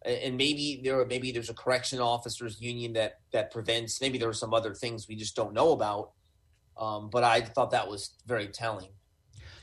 and 0.05 0.37
maybe 0.37 0.81
there, 0.85 1.05
maybe 1.05 1.33
there's 1.33 1.51
a 1.51 1.55
correction 1.55 1.99
officers 1.99 2.61
union 2.61 2.93
that 2.93 3.15
that 3.33 3.51
prevents. 3.51 4.01
Maybe 4.01 4.19
there 4.19 4.29
are 4.29 4.35
some 4.35 4.55
other 4.55 4.73
things 4.73 5.09
we 5.09 5.17
just 5.17 5.35
don't 5.35 5.53
know 5.53 5.73
about. 5.73 6.13
Um, 6.79 7.09
but 7.11 7.25
I 7.25 7.41
thought 7.41 7.73
that 7.73 7.89
was 7.89 8.15
very 8.27 8.49
telling. 8.49 8.91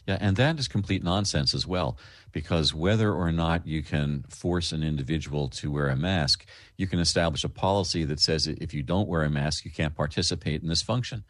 Yeah, 0.06 0.18
and 0.20 0.36
that 0.36 0.60
is 0.60 0.68
complete 0.68 1.02
nonsense 1.02 1.54
as 1.54 1.66
well, 1.66 1.98
because 2.34 2.74
whether 2.74 3.14
or 3.14 3.32
not 3.32 3.66
you 3.66 3.82
can 3.82 4.26
force 4.28 4.74
an 4.74 4.84
individual 4.84 5.48
to 5.50 5.72
wear 5.72 5.88
a 5.88 5.96
mask, 5.96 6.46
you 6.76 6.88
can 6.88 7.00
establish 7.00 7.46
a 7.46 7.50
policy 7.50 8.04
that 8.04 8.20
says 8.20 8.48
if 8.48 8.74
you 8.74 8.84
don't 8.84 9.08
wear 9.08 9.24
a 9.24 9.30
mask, 9.30 9.64
you 9.64 9.72
can't 9.72 9.96
participate 9.96 10.62
in 10.62 10.68
this 10.68 10.82
function. 10.82 11.24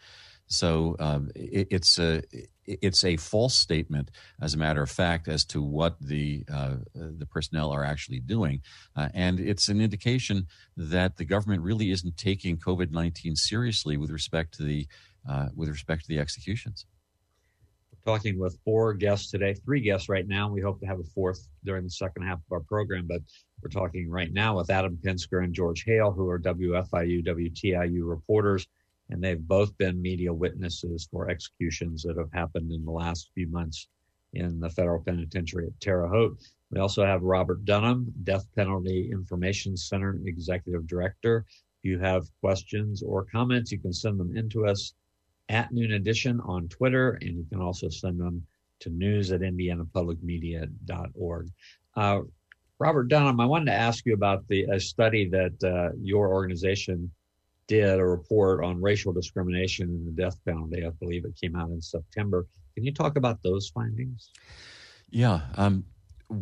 So 0.47 0.95
um, 0.99 1.29
it, 1.35 1.67
it's 1.69 1.99
a 1.99 2.23
it's 2.65 3.03
a 3.03 3.17
false 3.17 3.55
statement, 3.55 4.09
as 4.41 4.53
a 4.53 4.57
matter 4.57 4.81
of 4.81 4.89
fact, 4.89 5.27
as 5.27 5.45
to 5.45 5.61
what 5.61 5.95
the 6.01 6.43
uh, 6.51 6.75
the 6.95 7.27
personnel 7.27 7.71
are 7.71 7.83
actually 7.83 8.21
doing, 8.21 8.61
uh, 8.95 9.09
and 9.13 9.39
it's 9.39 9.67
an 9.69 9.81
indication 9.81 10.47
that 10.75 11.17
the 11.17 11.25
government 11.25 11.61
really 11.61 11.91
isn't 11.91 12.17
taking 12.17 12.57
COVID 12.57 12.91
nineteen 12.91 13.35
seriously 13.35 13.97
with 13.97 14.09
respect 14.09 14.55
to 14.55 14.63
the 14.63 14.87
uh, 15.29 15.49
with 15.55 15.69
respect 15.69 16.01
to 16.03 16.07
the 16.07 16.19
executions 16.19 16.85
talking 18.05 18.37
with 18.37 18.59
four 18.65 18.93
guests 18.93 19.31
today, 19.31 19.53
three 19.53 19.79
guests 19.79 20.09
right 20.09 20.27
now. 20.27 20.49
We 20.49 20.61
hope 20.61 20.79
to 20.81 20.85
have 20.85 20.99
a 20.99 21.03
fourth 21.15 21.47
during 21.63 21.83
the 21.83 21.89
second 21.89 22.23
half 22.23 22.39
of 22.39 22.51
our 22.51 22.59
program, 22.59 23.07
but 23.07 23.21
we're 23.61 23.69
talking 23.69 24.09
right 24.09 24.31
now 24.31 24.57
with 24.57 24.69
Adam 24.69 24.97
Pinsker 25.01 25.43
and 25.43 25.53
George 25.53 25.85
Hale, 25.85 26.11
who 26.11 26.27
are 26.27 26.39
WFIU, 26.39 27.25
WTIU 27.25 28.01
reporters, 28.07 28.67
and 29.09 29.23
they've 29.23 29.47
both 29.47 29.77
been 29.77 30.01
media 30.01 30.33
witnesses 30.33 31.07
for 31.09 31.29
executions 31.29 32.03
that 32.03 32.17
have 32.17 32.31
happened 32.33 32.71
in 32.71 32.83
the 32.83 32.91
last 32.91 33.29
few 33.33 33.47
months 33.47 33.87
in 34.33 34.59
the 34.59 34.69
federal 34.69 35.01
penitentiary 35.01 35.67
at 35.67 35.79
Terre 35.79 36.07
Haute. 36.07 36.37
We 36.71 36.79
also 36.79 37.05
have 37.05 37.21
Robert 37.21 37.63
Dunham, 37.65 38.11
Death 38.23 38.47
Penalty 38.55 39.09
Information 39.11 39.77
Center 39.77 40.19
Executive 40.25 40.87
Director. 40.87 41.45
If 41.47 41.89
you 41.89 41.99
have 41.99 42.27
questions 42.41 43.03
or 43.03 43.25
comments, 43.25 43.71
you 43.71 43.79
can 43.79 43.93
send 43.93 44.19
them 44.19 44.35
in 44.35 44.49
to 44.49 44.65
us 44.65 44.93
at 45.49 45.71
Noon 45.71 45.93
Edition 45.93 46.39
on 46.41 46.67
Twitter, 46.67 47.17
and 47.21 47.37
you 47.37 47.45
can 47.49 47.61
also 47.61 47.89
send 47.89 48.19
them 48.19 48.45
to 48.79 48.89
news 48.89 49.31
at 49.31 49.41
indianapublicmedia.org. 49.41 51.49
Uh, 51.95 52.19
Robert 52.79 53.07
Dunham, 53.07 53.39
I 53.39 53.45
wanted 53.45 53.65
to 53.65 53.73
ask 53.73 54.05
you 54.05 54.13
about 54.13 54.47
the 54.47 54.63
a 54.63 54.79
study 54.79 55.29
that 55.29 55.63
uh, 55.63 55.95
your 56.01 56.33
organization 56.33 57.11
did, 57.67 57.99
a 57.99 58.05
report 58.05 58.63
on 58.63 58.81
racial 58.81 59.13
discrimination 59.13 59.89
in 59.89 60.05
the 60.05 60.11
death 60.11 60.37
penalty. 60.45 60.85
I 60.85 60.89
believe 60.89 61.25
it 61.25 61.39
came 61.41 61.55
out 61.55 61.69
in 61.69 61.81
September. 61.81 62.45
Can 62.75 62.83
you 62.83 62.93
talk 62.93 63.15
about 63.15 63.41
those 63.43 63.69
findings? 63.69 64.31
Yeah. 65.09 65.41
Um, 65.55 65.85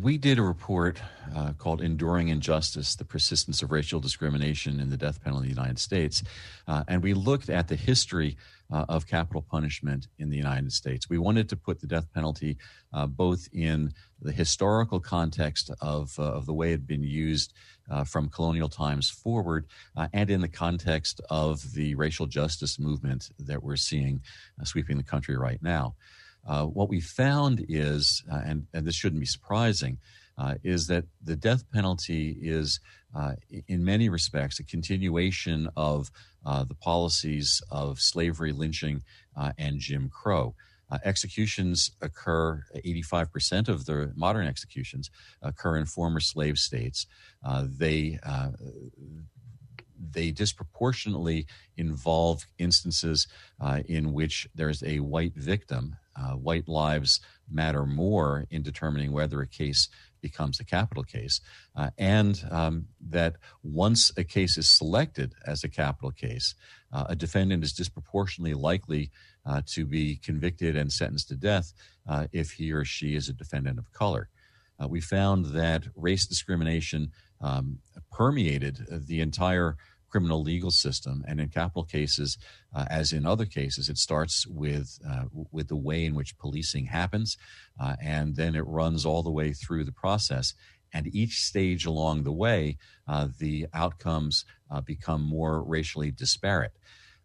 we 0.00 0.16
did 0.16 0.38
a 0.38 0.42
report 0.42 1.00
uh, 1.34 1.52
called 1.52 1.82
Enduring 1.82 2.28
Injustice 2.28 2.94
The 2.94 3.04
Persistence 3.04 3.62
of 3.62 3.70
Racial 3.70 4.00
Discrimination 4.00 4.80
in 4.80 4.88
the 4.88 4.96
Death 4.96 5.22
Penalty 5.22 5.48
in 5.48 5.54
the 5.54 5.60
United 5.60 5.78
States. 5.78 6.22
Uh, 6.66 6.84
and 6.88 7.02
we 7.02 7.12
looked 7.12 7.50
at 7.50 7.68
the 7.68 7.76
history 7.76 8.36
uh, 8.72 8.86
of 8.88 9.06
capital 9.06 9.42
punishment 9.42 10.08
in 10.18 10.30
the 10.30 10.36
United 10.36 10.72
States. 10.72 11.10
We 11.10 11.18
wanted 11.18 11.48
to 11.50 11.56
put 11.56 11.80
the 11.80 11.86
death 11.86 12.06
penalty 12.14 12.56
uh, 12.94 13.06
both 13.06 13.48
in 13.52 13.92
the 14.20 14.32
historical 14.32 14.98
context 14.98 15.70
of, 15.82 16.18
uh, 16.18 16.22
of 16.22 16.46
the 16.46 16.54
way 16.54 16.68
it 16.68 16.72
had 16.72 16.86
been 16.86 17.02
used 17.02 17.52
uh, 17.90 18.04
from 18.04 18.30
colonial 18.30 18.68
times 18.68 19.10
forward 19.10 19.66
and 20.12 20.30
in 20.30 20.40
the 20.40 20.48
context 20.48 21.20
of 21.28 21.74
the 21.74 21.94
racial 21.96 22.26
justice 22.26 22.78
movement 22.78 23.30
that 23.38 23.62
we're 23.62 23.76
seeing 23.76 24.22
sweeping 24.62 24.96
the 24.96 25.02
country 25.02 25.36
right 25.36 25.62
now. 25.62 25.94
Uh, 26.46 26.64
what 26.64 26.88
we 26.88 27.00
found 27.00 27.64
is, 27.68 28.22
uh, 28.30 28.40
and, 28.44 28.66
and, 28.72 28.86
this 28.86 28.96
shouldn't 28.96 29.20
be 29.20 29.26
surprising, 29.26 29.98
uh, 30.36 30.54
is 30.64 30.88
that 30.88 31.04
the 31.22 31.36
death 31.36 31.70
penalty 31.70 32.36
is, 32.40 32.80
uh, 33.14 33.34
in 33.68 33.84
many 33.84 34.08
respects, 34.08 34.58
a 34.58 34.64
continuation 34.64 35.68
of 35.76 36.10
uh, 36.44 36.64
the 36.64 36.74
policies 36.74 37.62
of 37.70 38.00
slavery, 38.00 38.52
lynching, 38.52 39.02
and 39.56 39.78
Jim 39.78 40.08
Crow. 40.08 40.54
executions 41.04 41.92
occur, 42.02 42.64
85% 42.74 43.68
of 43.68 43.86
the 43.86 44.12
modern 44.16 44.46
executions 44.46 45.10
occur 45.40 45.76
in 45.76 45.86
former 45.86 46.20
slave 46.20 46.58
states. 46.58 47.06
they 47.62 48.18
they 50.10 50.30
disproportionately 50.30 51.46
involve 51.76 52.46
instances 52.58 53.26
uh, 53.60 53.80
in 53.86 54.12
which 54.12 54.48
there's 54.54 54.82
a 54.82 55.00
white 55.00 55.34
victim. 55.34 55.96
Uh, 56.14 56.32
white 56.32 56.68
lives 56.68 57.20
matter 57.50 57.86
more 57.86 58.46
in 58.50 58.62
determining 58.62 59.12
whether 59.12 59.40
a 59.40 59.46
case 59.46 59.88
becomes 60.20 60.60
a 60.60 60.64
capital 60.64 61.02
case, 61.02 61.40
uh, 61.74 61.90
and 61.98 62.44
um, 62.50 62.86
that 63.00 63.36
once 63.62 64.12
a 64.16 64.24
case 64.24 64.56
is 64.56 64.68
selected 64.68 65.34
as 65.46 65.64
a 65.64 65.68
capital 65.68 66.10
case, 66.10 66.54
uh, 66.92 67.04
a 67.08 67.16
defendant 67.16 67.64
is 67.64 67.72
disproportionately 67.72 68.54
likely 68.54 69.10
uh, 69.46 69.62
to 69.66 69.84
be 69.84 70.16
convicted 70.16 70.76
and 70.76 70.92
sentenced 70.92 71.28
to 71.28 71.34
death 71.34 71.72
uh, 72.08 72.26
if 72.32 72.52
he 72.52 72.72
or 72.72 72.84
she 72.84 73.16
is 73.16 73.28
a 73.28 73.32
defendant 73.32 73.78
of 73.78 73.92
color. 73.92 74.28
we 74.88 75.00
found 75.00 75.46
that 75.46 75.84
race 75.94 76.26
discrimination 76.26 77.12
um, 77.40 77.78
permeated 78.10 78.86
the 79.06 79.20
entire 79.20 79.76
criminal 80.12 80.42
legal 80.42 80.70
system. 80.70 81.24
And 81.26 81.40
in 81.40 81.48
capital 81.48 81.84
cases, 81.84 82.36
uh, 82.74 82.84
as 82.90 83.12
in 83.12 83.24
other 83.24 83.46
cases, 83.46 83.88
it 83.88 83.96
starts 83.96 84.46
with 84.46 84.98
uh, 85.08 85.24
with 85.50 85.68
the 85.68 85.76
way 85.76 86.04
in 86.04 86.14
which 86.14 86.38
policing 86.38 86.86
happens, 86.86 87.38
uh, 87.80 87.96
and 88.00 88.36
then 88.36 88.54
it 88.54 88.66
runs 88.66 89.06
all 89.06 89.22
the 89.22 89.30
way 89.30 89.52
through 89.52 89.84
the 89.84 89.92
process. 89.92 90.52
And 90.92 91.06
each 91.14 91.40
stage 91.40 91.86
along 91.86 92.24
the 92.24 92.32
way, 92.32 92.76
uh, 93.08 93.28
the 93.38 93.66
outcomes 93.72 94.44
uh, 94.70 94.82
become 94.82 95.22
more 95.22 95.62
racially 95.62 96.10
disparate. 96.10 96.76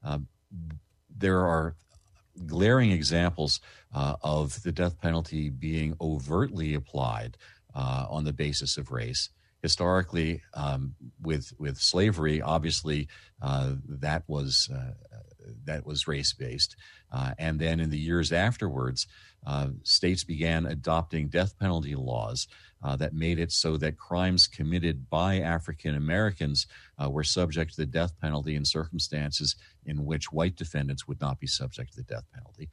Um, 0.02 0.30
there 1.10 1.42
are 1.42 1.76
glaring 2.46 2.92
examples 2.92 3.60
uh, 3.94 4.16
of 4.22 4.64
the 4.64 4.72
death 4.72 5.02
penalty 5.02 5.50
being 5.50 5.98
overtly 6.00 6.74
applied 6.74 7.38
on 7.76 8.24
the 8.24 8.34
basis 8.34 8.76
of 8.78 8.90
race 8.90 9.30
historically 9.62 10.42
um, 10.54 10.96
with 11.22 11.54
with 11.58 11.78
slavery, 11.78 12.42
obviously 12.42 13.08
uh, 13.42 13.74
that 13.88 14.24
was 14.28 14.70
uh, 14.74 14.94
that 15.66 15.86
was 15.86 16.08
race 16.08 16.34
based, 16.34 16.76
uh, 17.12 17.32
and 17.38 17.60
then 17.60 17.80
in 17.80 17.90
the 17.90 18.00
years 18.00 18.32
afterwards, 18.32 19.08
uh, 19.46 19.68
states 19.84 20.24
began 20.24 20.66
adopting 20.66 21.30
death 21.30 21.58
penalty 21.58 21.96
laws 21.96 22.48
uh, 22.84 22.96
that 22.96 23.14
made 23.14 23.40
it 23.40 23.52
so 23.52 23.78
that 23.78 23.98
crimes 23.98 24.46
committed 24.46 25.10
by 25.10 25.40
African 25.40 25.96
Americans 25.96 26.68
uh, 27.02 27.10
were 27.10 27.24
subject 27.24 27.72
to 27.72 27.78
the 27.78 27.86
death 27.86 28.14
penalty 28.20 28.56
in 28.56 28.66
circumstances 28.66 29.56
in 29.86 30.06
which 30.06 30.32
white 30.32 30.56
defendants 30.56 31.08
would 31.08 31.22
not 31.22 31.40
be 31.40 31.48
subject 31.48 31.92
to 31.92 31.98
the 31.98 32.04
death 32.04 32.26
penalty, 32.34 32.70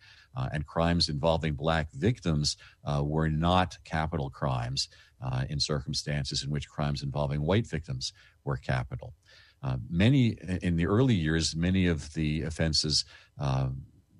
and 0.52 0.66
crimes 0.66 1.08
involving 1.08 1.54
black 1.54 1.90
victims 1.92 2.56
were 3.02 3.30
not 3.30 3.78
capital 3.84 4.28
crimes 4.28 4.88
uh, 5.24 5.44
in 5.48 5.58
circumstances 5.58 6.42
in 6.42 6.50
which 6.50 6.68
crimes 6.68 7.02
involving 7.02 7.40
white 7.40 7.66
victims 7.66 8.12
were 8.44 8.56
capital. 8.56 9.14
Uh, 9.62 9.78
many 9.88 10.36
in 10.62 10.76
the 10.76 10.86
early 10.86 11.14
years, 11.14 11.56
many 11.56 11.86
of 11.86 12.12
the 12.12 12.42
offenses 12.42 13.04
uh, 13.40 13.68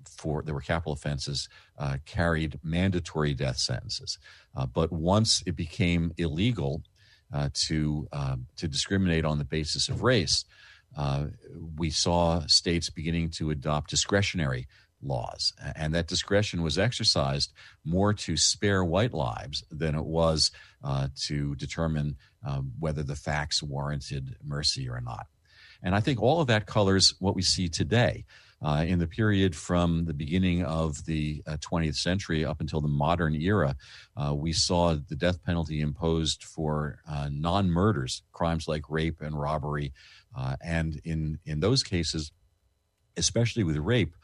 for 0.03 0.41
there 0.41 0.55
were 0.55 0.61
capital 0.61 0.93
offenses 0.93 1.47
uh, 1.77 1.97
carried 2.05 2.59
mandatory 2.63 3.33
death 3.33 3.57
sentences. 3.57 4.17
Uh, 4.55 4.65
but 4.65 4.91
once 4.91 5.43
it 5.45 5.55
became 5.55 6.11
illegal 6.17 6.81
uh, 7.33 7.49
to 7.53 8.07
um, 8.11 8.47
to 8.55 8.67
discriminate 8.67 9.25
on 9.25 9.37
the 9.37 9.43
basis 9.43 9.87
of 9.87 10.01
race, 10.01 10.45
we 11.77 11.89
saw 11.89 12.39
states 12.47 12.89
beginning 12.89 13.29
to 13.29 13.51
adopt 13.51 13.89
discretionary 13.89 14.67
laws. 15.05 15.53
And 15.75 15.93
that 15.93 16.07
discretion 16.07 16.61
was 16.61 16.77
exercised 16.77 17.53
more 17.83 18.13
to 18.13 18.37
spare 18.37 18.83
white 18.83 19.13
lives 19.13 19.63
than 19.71 19.95
it 19.95 20.05
was 20.05 20.51
uh, 20.83 21.07
to 21.23 21.55
determine 21.55 22.17
um, 22.45 22.73
whether 22.79 23.03
the 23.03 23.15
facts 23.15 23.63
warranted 23.63 24.35
mercy 24.43 24.89
or 24.89 25.01
not. 25.01 25.27
And 25.83 25.95
I 25.95 25.99
think 25.99 26.21
all 26.21 26.41
of 26.41 26.47
that 26.47 26.65
colors 26.65 27.15
what 27.19 27.35
we 27.35 27.41
see 27.41 27.69
today. 27.69 28.25
Uh, 28.61 28.83
in 28.87 28.99
the 28.99 29.05
period 29.05 29.53
from 29.53 30.05
the 30.05 30.13
beginning 30.13 30.63
of 30.63 31.05
the 31.05 31.43
uh, 31.45 31.57
20th 31.57 31.97
century 31.97 32.45
up 32.45 32.61
until 32.61 32.79
the 32.81 32.87
modern 32.87 33.35
era, 33.35 33.75
uh, 34.15 34.33
we 34.33 34.53
saw 34.53 34.95
the 34.95 35.15
death 35.15 35.43
penalty 35.43 35.81
imposed 35.81 36.43
for 36.43 36.97
uh, 37.07 37.29
non 37.31 37.69
murders, 37.69 38.23
crimes 38.31 38.67
like 38.67 38.89
rape 38.89 39.21
and 39.21 39.39
robbery. 39.39 39.93
Uh, 40.35 40.55
and 40.63 40.99
in, 41.03 41.37
in 41.45 41.59
those 41.59 41.83
cases, 41.83 42.31
especially 43.17 43.63
with 43.63 43.77
rape, 43.77 44.15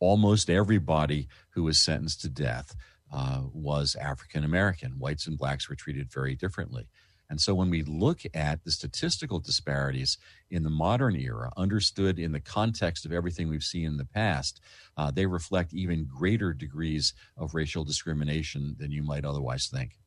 almost 0.00 0.50
everybody 0.50 1.28
who 1.50 1.64
was 1.64 1.78
sentenced 1.78 2.20
to 2.22 2.28
death 2.28 2.76
uh, 3.12 3.42
was 3.52 3.96
African 3.96 4.44
American. 4.44 4.98
Whites 4.98 5.26
and 5.26 5.38
blacks 5.38 5.68
were 5.68 5.74
treated 5.74 6.12
very 6.12 6.34
differently. 6.34 6.88
And 7.30 7.40
so 7.40 7.54
when 7.54 7.68
we 7.68 7.82
look 7.82 8.22
at 8.32 8.64
the 8.64 8.70
statistical 8.70 9.38
disparities 9.38 10.16
in 10.50 10.62
the 10.62 10.70
modern 10.70 11.14
era, 11.14 11.50
understood 11.56 12.18
in 12.18 12.32
the 12.32 12.40
context 12.40 13.04
of 13.04 13.12
everything 13.12 13.48
we've 13.48 13.62
seen 13.62 13.84
in 13.84 13.96
the 13.98 14.06
past, 14.06 14.60
uh, 14.96 15.10
they 15.10 15.26
reflect 15.26 15.74
even 15.74 16.06
greater 16.06 16.54
degrees 16.54 17.12
of 17.36 17.54
racial 17.54 17.84
discrimination 17.84 18.76
than 18.78 18.90
you 18.90 19.02
might 19.02 19.26
otherwise 19.26 19.68
think. 19.68 19.98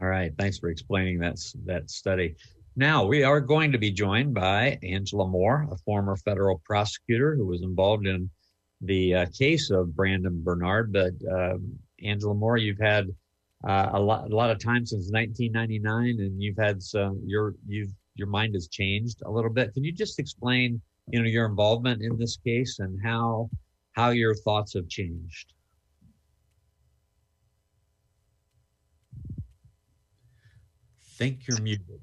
All 0.00 0.08
right. 0.08 0.32
Thanks 0.38 0.58
for 0.58 0.68
explaining 0.68 1.18
that, 1.20 1.38
that 1.66 1.90
study. 1.90 2.36
Now, 2.76 3.04
we 3.04 3.22
are 3.22 3.40
going 3.40 3.72
to 3.72 3.78
be 3.78 3.92
joined 3.92 4.34
by 4.34 4.78
Angela 4.82 5.26
Moore, 5.26 5.68
a 5.70 5.76
former 5.78 6.16
federal 6.16 6.60
prosecutor 6.64 7.36
who 7.36 7.46
was 7.46 7.62
involved 7.62 8.06
in 8.06 8.30
the 8.80 9.14
uh, 9.14 9.26
case 9.36 9.70
of 9.70 9.94
Brandon 9.94 10.42
Bernard. 10.42 10.92
But 10.92 11.12
um, 11.30 11.78
Angela 12.02 12.34
Moore, 12.34 12.56
you've 12.56 12.80
had 12.80 13.08
uh, 13.66 13.90
a 13.92 14.00
lot 14.00 14.30
a 14.30 14.34
lot 14.34 14.50
of 14.50 14.58
time 14.58 14.84
since 14.84 15.10
1999, 15.10 16.24
and 16.24 16.42
you've 16.42 16.58
had 16.58 16.82
some 16.82 17.20
your 17.24 17.54
you've 17.66 17.92
your 18.14 18.28
mind 18.28 18.54
has 18.54 18.68
changed 18.68 19.22
a 19.24 19.30
little 19.30 19.50
bit. 19.50 19.72
Can 19.74 19.84
you 19.84 19.92
just 19.92 20.18
explain, 20.18 20.80
you 21.10 21.20
know, 21.20 21.28
your 21.28 21.46
involvement 21.46 22.02
in 22.02 22.16
this 22.16 22.36
case 22.36 22.78
and 22.78 22.98
how 23.02 23.50
how 23.92 24.10
your 24.10 24.34
thoughts 24.34 24.74
have 24.74 24.88
changed? 24.88 25.52
Think 31.16 31.46
you're 31.46 31.60
muted. 31.60 32.00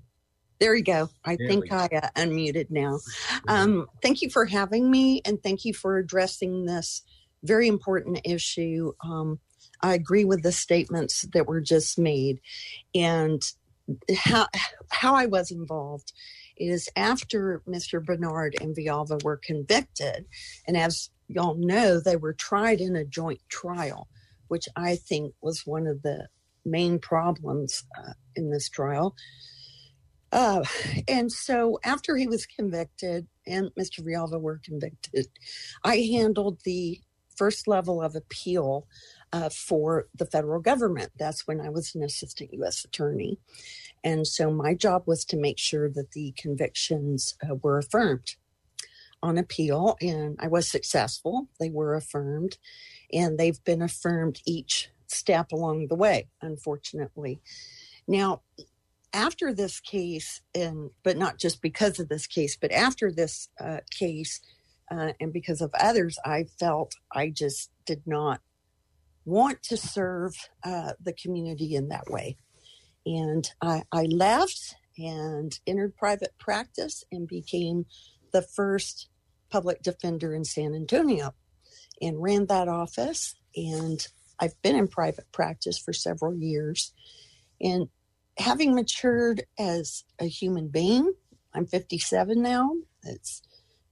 There 0.62 0.76
you 0.76 0.84
go. 0.84 1.10
I 1.26 1.38
there 1.38 1.48
think 1.48 1.72
I 1.72 1.86
uh, 1.88 2.10
unmuted 2.16 2.70
now. 2.70 3.00
Um, 3.48 3.88
thank 4.04 4.22
you 4.22 4.30
for 4.30 4.46
having 4.46 4.92
me, 4.92 5.24
and 5.26 5.42
thank 5.42 5.66
you 5.66 5.74
for 5.74 5.98
addressing 5.98 6.66
this 6.66 7.02
very 7.44 7.68
important 7.68 8.22
issue. 8.24 8.94
Um, 9.04 9.40
I 9.82 9.96
agree 9.96 10.24
with 10.24 10.44
the 10.44 10.52
statements 10.52 11.24
that 11.34 11.48
were 11.48 11.62
just 11.62 11.98
made. 11.98 12.42
And 12.94 13.42
how, 14.16 14.50
how 14.92 15.16
I 15.16 15.26
was 15.26 15.50
involved 15.50 16.14
is 16.56 16.88
after 16.96 17.64
Mr. 17.68 18.06
Bernard 18.06 18.56
and 18.62 18.76
Vialva 18.76 19.24
were 19.24 19.38
convicted, 19.38 20.28
and 20.68 20.78
as 20.78 21.10
y'all 21.28 21.56
know, 21.56 22.00
they 22.00 22.18
were 22.18 22.34
tried 22.34 22.82
in 22.82 22.96
a 22.96 23.04
joint 23.04 23.42
trial, 23.50 24.08
which 24.48 24.68
I 24.76 24.96
think 24.96 25.34
was 25.42 25.66
one 25.66 25.88
of 25.88 26.04
the 26.04 26.28
main 26.64 27.00
problems 27.00 27.84
uh, 27.98 28.14
in 28.36 28.52
this 28.52 28.70
trial. 28.70 29.16
Uh, 30.32 30.64
and 31.08 31.32
so 31.32 31.80
after 31.84 32.16
he 32.16 32.28
was 32.28 32.46
convicted 32.46 33.28
and 33.46 33.70
Mr. 33.80 34.00
Vialva 34.00 34.40
were 34.40 34.62
convicted, 34.64 35.28
I 35.84 35.98
handled 35.98 36.62
the 36.64 37.02
first 37.36 37.68
level 37.68 38.02
of 38.02 38.16
appeal 38.16 38.88
uh, 39.34 39.50
for 39.50 40.08
the 40.16 40.26
federal 40.26 40.62
government. 40.62 41.12
That's 41.18 41.48
when 41.48 41.62
I 41.62 41.70
was 41.70 41.96
an 41.96 42.04
assistant 42.04 42.54
U.S. 42.54 42.86
attorney. 42.86 43.40
And 44.04 44.28
so 44.28 44.52
my 44.52 44.74
job 44.74 45.04
was 45.06 45.26
to 45.26 45.38
make 45.38 45.58
sure 45.58 45.90
that 45.90 46.12
the 46.12 46.34
convictions 46.38 47.36
uh, 47.44 47.56
were 47.56 47.78
affirmed 47.78 48.36
on 49.24 49.38
appeal, 49.38 49.98
and 50.02 50.36
I 50.40 50.48
was 50.48 50.70
successful. 50.70 51.48
They 51.60 51.70
were 51.70 51.96
affirmed, 51.96 52.58
and 53.14 53.38
they've 53.38 53.64
been 53.64 53.82
affirmed 53.82 54.42
each 54.46 54.90
step 55.08 55.52
along 55.52 55.88
the 55.88 55.96
way, 55.96 56.28
unfortunately. 56.42 57.40
Now, 58.08 58.42
after 59.14 59.54
this 59.54 59.80
case, 59.80 60.42
and 60.56 60.92
but 61.04 61.18
not 61.18 61.38
just 61.38 61.62
because 61.62 62.00
of 62.00 62.10
this 62.10 62.28
case, 62.28 62.58
but 62.60 62.72
after 62.72 63.12
this 63.12 63.50
uh, 63.60 63.80
case, 63.92 64.42
uh, 64.92 65.14
and 65.20 65.32
because 65.34 65.62
of 65.62 65.72
others, 65.80 66.18
I 66.26 66.46
felt 66.60 66.94
I 67.12 67.30
just 67.30 67.72
did 67.86 68.04
not 68.06 68.42
want 69.26 69.62
to 69.64 69.78
serve 69.78 70.34
uh, 70.64 70.94
the 71.00 71.14
community 71.14 71.76
in 71.76 71.90
that 71.90 72.10
way. 72.10 72.38
And 73.06 73.50
I, 73.62 73.84
I 73.92 74.04
left 74.04 74.76
and 74.98 75.58
entered 75.66 75.96
private 75.96 76.34
practice 76.40 77.04
and 77.12 77.28
became 77.28 77.86
the 78.34 78.42
first 78.42 79.08
public 79.50 79.82
defender 79.82 80.34
in 80.34 80.44
San 80.44 80.74
Antonio 80.74 81.34
and 82.02 82.22
ran 82.22 82.48
that 82.48 82.68
office. 82.68 83.36
And 83.56 84.06
I've 84.40 84.60
been 84.62 84.76
in 84.76 84.88
private 84.88 85.32
practice 85.32 85.78
for 85.78 85.94
several 85.94 86.36
years. 86.36 86.94
And 87.60 87.90
having 88.42 88.76
matured 88.76 89.44
as 89.58 90.04
a 90.20 90.26
human 90.26 90.68
being, 90.68 91.14
I'm 91.54 91.66
57 91.66 92.42
now. 92.42 92.72
It's 93.04 93.42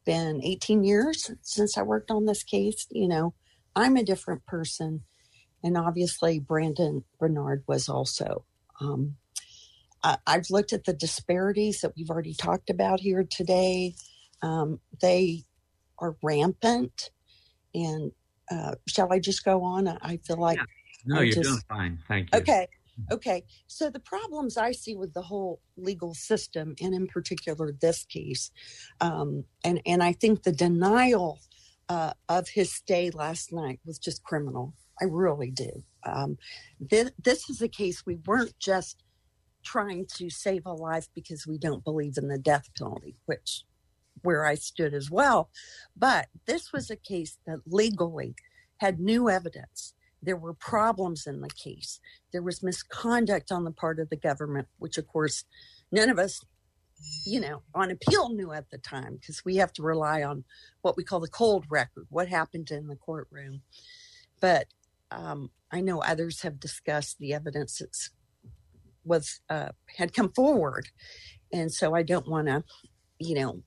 been 0.05 0.41
18 0.43 0.83
years 0.83 1.31
since 1.41 1.77
I 1.77 1.81
worked 1.83 2.11
on 2.11 2.25
this 2.25 2.43
case. 2.43 2.87
You 2.91 3.07
know, 3.07 3.33
I'm 3.75 3.95
a 3.95 4.03
different 4.03 4.45
person 4.45 5.03
and 5.63 5.77
obviously 5.77 6.39
Brandon 6.39 7.03
Bernard 7.19 7.63
was 7.67 7.89
also. 7.89 8.45
Um, 8.81 9.15
I, 10.03 10.17
have 10.27 10.49
looked 10.49 10.71
at 10.71 10.85
the 10.85 10.93
disparities 10.93 11.81
that 11.81 11.91
we've 11.97 12.09
already 12.09 12.33
talked 12.33 12.69
about 12.69 13.01
here 13.01 13.25
today. 13.29 13.95
Um, 14.41 14.79
they 15.01 15.43
are 15.97 16.15
rampant, 16.23 17.09
and 17.73 18.11
uh, 18.49 18.75
shall 18.87 19.11
I 19.11 19.19
just 19.19 19.43
go 19.43 19.63
on? 19.63 19.89
I 19.89 20.17
feel 20.17 20.37
like 20.37 20.57
yeah. 20.57 20.63
no, 21.05 21.15
I'm 21.17 21.25
you're 21.25 21.35
just, 21.35 21.49
doing 21.49 21.61
fine. 21.67 21.99
Thank 22.07 22.29
you. 22.31 22.39
Okay. 22.39 22.67
Okay, 23.11 23.43
so 23.67 23.89
the 23.89 23.99
problems 23.99 24.57
I 24.57 24.71
see 24.71 24.95
with 24.95 25.13
the 25.13 25.21
whole 25.21 25.61
legal 25.77 26.13
system, 26.13 26.75
and 26.81 26.93
in 26.93 27.07
particular 27.07 27.71
this 27.71 28.05
case, 28.05 28.51
um, 29.01 29.43
and 29.63 29.81
and 29.85 30.03
I 30.03 30.13
think 30.13 30.43
the 30.43 30.51
denial 30.51 31.39
uh, 31.89 32.13
of 32.27 32.49
his 32.49 32.73
stay 32.73 33.09
last 33.11 33.51
night 33.51 33.79
was 33.85 33.99
just 33.99 34.23
criminal. 34.23 34.73
I 35.01 35.05
really 35.05 35.51
do. 35.51 35.83
Um, 36.03 36.37
this, 36.79 37.11
this 37.23 37.49
is 37.49 37.61
a 37.61 37.67
case 37.67 38.05
we 38.05 38.17
weren't 38.25 38.57
just 38.59 39.03
trying 39.63 40.05
to 40.15 40.29
save 40.29 40.65
a 40.65 40.73
life 40.73 41.07
because 41.13 41.45
we 41.45 41.57
don't 41.57 41.83
believe 41.83 42.17
in 42.17 42.27
the 42.27 42.37
death 42.37 42.69
penalty, 42.77 43.15
which 43.25 43.63
where 44.21 44.45
I 44.45 44.55
stood 44.55 44.93
as 44.93 45.09
well. 45.09 45.49
But 45.95 46.27
this 46.45 46.71
was 46.73 46.89
a 46.89 46.95
case 46.95 47.37
that 47.45 47.59
legally 47.65 48.35
had 48.77 48.99
new 48.99 49.29
evidence. 49.29 49.93
There 50.21 50.37
were 50.37 50.53
problems 50.53 51.25
in 51.25 51.41
the 51.41 51.49
case. 51.49 51.99
There 52.31 52.41
was 52.41 52.63
misconduct 52.63 53.51
on 53.51 53.63
the 53.63 53.71
part 53.71 53.99
of 53.99 54.09
the 54.09 54.17
government, 54.17 54.67
which 54.77 54.97
of 54.97 55.07
course 55.07 55.45
none 55.91 56.09
of 56.09 56.19
us, 56.19 56.41
you 57.25 57.39
know, 57.39 57.63
on 57.73 57.91
appeal 57.91 58.29
knew 58.29 58.51
at 58.51 58.69
the 58.69 58.77
time 58.77 59.15
because 59.15 59.43
we 59.45 59.55
have 59.57 59.71
to 59.73 59.83
rely 59.83 60.21
on 60.23 60.43
what 60.81 60.97
we 60.97 61.03
call 61.03 61.19
the 61.19 61.27
cold 61.27 61.65
record, 61.69 62.05
what 62.09 62.27
happened 62.27 62.69
in 62.71 62.87
the 62.87 62.95
courtroom. 62.95 63.61
But 64.41 64.67
um, 65.11 65.51
I 65.71 65.81
know 65.81 66.01
others 66.01 66.41
have 66.41 66.59
discussed 66.59 67.17
the 67.19 67.33
evidence 67.33 67.77
that 67.79 67.95
was 69.05 69.39
uh, 69.49 69.69
had 69.97 70.13
come 70.13 70.31
forward, 70.33 70.89
and 71.51 71.71
so 71.71 71.95
I 71.95 72.03
don't 72.03 72.27
want 72.27 72.47
to, 72.47 72.63
you 73.19 73.35
know, 73.35 73.63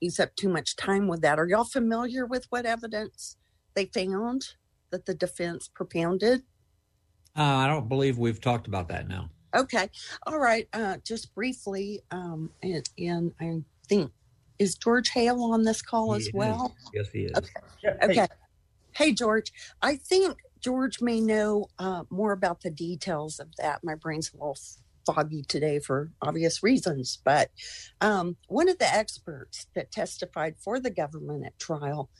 use 0.00 0.20
up 0.20 0.34
too 0.36 0.48
much 0.48 0.76
time 0.76 1.08
with 1.08 1.22
that. 1.22 1.38
Are 1.38 1.48
y'all 1.48 1.64
familiar 1.64 2.26
with 2.26 2.46
what 2.50 2.66
evidence 2.66 3.36
they 3.74 3.86
found 3.86 4.54
that 4.90 5.06
the 5.06 5.14
defense 5.14 5.68
propounded? 5.72 6.42
Uh, 7.36 7.42
I 7.42 7.66
don't 7.66 7.88
believe 7.88 8.18
we've 8.18 8.40
talked 8.40 8.66
about 8.66 8.88
that 8.88 9.08
now. 9.08 9.30
Okay, 9.54 9.90
all 10.26 10.38
right. 10.38 10.68
Uh, 10.72 10.96
just 11.04 11.34
briefly, 11.34 12.02
um, 12.10 12.50
and, 12.62 12.88
and 12.98 13.32
I 13.40 13.62
think 13.88 14.10
is 14.58 14.74
George 14.74 15.10
Hale 15.10 15.42
on 15.42 15.64
this 15.64 15.82
call 15.82 16.12
he 16.12 16.18
as 16.18 16.30
well? 16.32 16.74
Yes, 16.94 17.08
he 17.12 17.20
is. 17.20 17.32
Okay. 17.36 17.96
okay. 18.02 18.26
Hey, 18.92 19.12
George. 19.12 19.52
I 19.82 19.96
think 19.96 20.38
George 20.60 21.00
may 21.00 21.20
know 21.20 21.66
uh, 21.78 22.04
more 22.10 22.32
about 22.32 22.62
the 22.62 22.70
details 22.70 23.38
of 23.38 23.54
that. 23.56 23.84
My 23.84 23.94
brain's 23.94 24.32
a 24.32 24.36
little 24.36 24.56
foggy 25.06 25.42
today 25.42 25.78
for 25.78 26.10
obvious 26.20 26.62
reasons. 26.62 27.18
But 27.24 27.50
um, 28.00 28.36
one 28.48 28.68
of 28.68 28.78
the 28.78 28.92
experts 28.92 29.66
that 29.74 29.92
testified 29.92 30.56
for 30.58 30.80
the 30.80 30.90
government 30.90 31.46
at 31.46 31.58
trial 31.58 32.10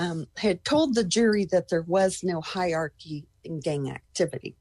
um, 0.00 0.26
had 0.38 0.64
told 0.64 0.94
the 0.94 1.04
jury 1.04 1.44
that 1.44 1.68
there 1.68 1.82
was 1.82 2.22
no 2.24 2.40
hierarchy 2.40 3.26
in 3.44 3.60
gang 3.60 3.90
activity. 3.90 4.56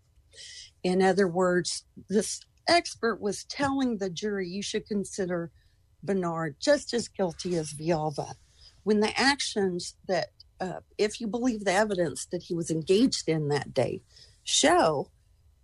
In 0.83 1.01
other 1.01 1.29
words, 1.29 1.85
this 2.09 2.41
expert 2.67 3.21
was 3.21 3.45
telling 3.45 3.97
the 3.97 4.09
jury 4.09 4.49
you 4.49 4.61
should 4.61 4.85
consider 4.85 5.49
Bernard 6.03 6.57
just 6.59 6.93
as 6.93 7.07
guilty 7.07 7.55
as 7.55 7.73
Vialva 7.73 8.33
when 8.83 8.99
the 8.99 9.17
actions 9.17 9.95
that 10.09 10.27
uh, 10.59 10.81
if 10.97 11.21
you 11.21 11.27
believe 11.27 11.63
the 11.63 11.71
evidence 11.71 12.25
that 12.25 12.43
he 12.43 12.53
was 12.53 12.69
engaged 12.69 13.29
in 13.29 13.47
that 13.47 13.73
day, 13.73 14.01
show 14.43 15.09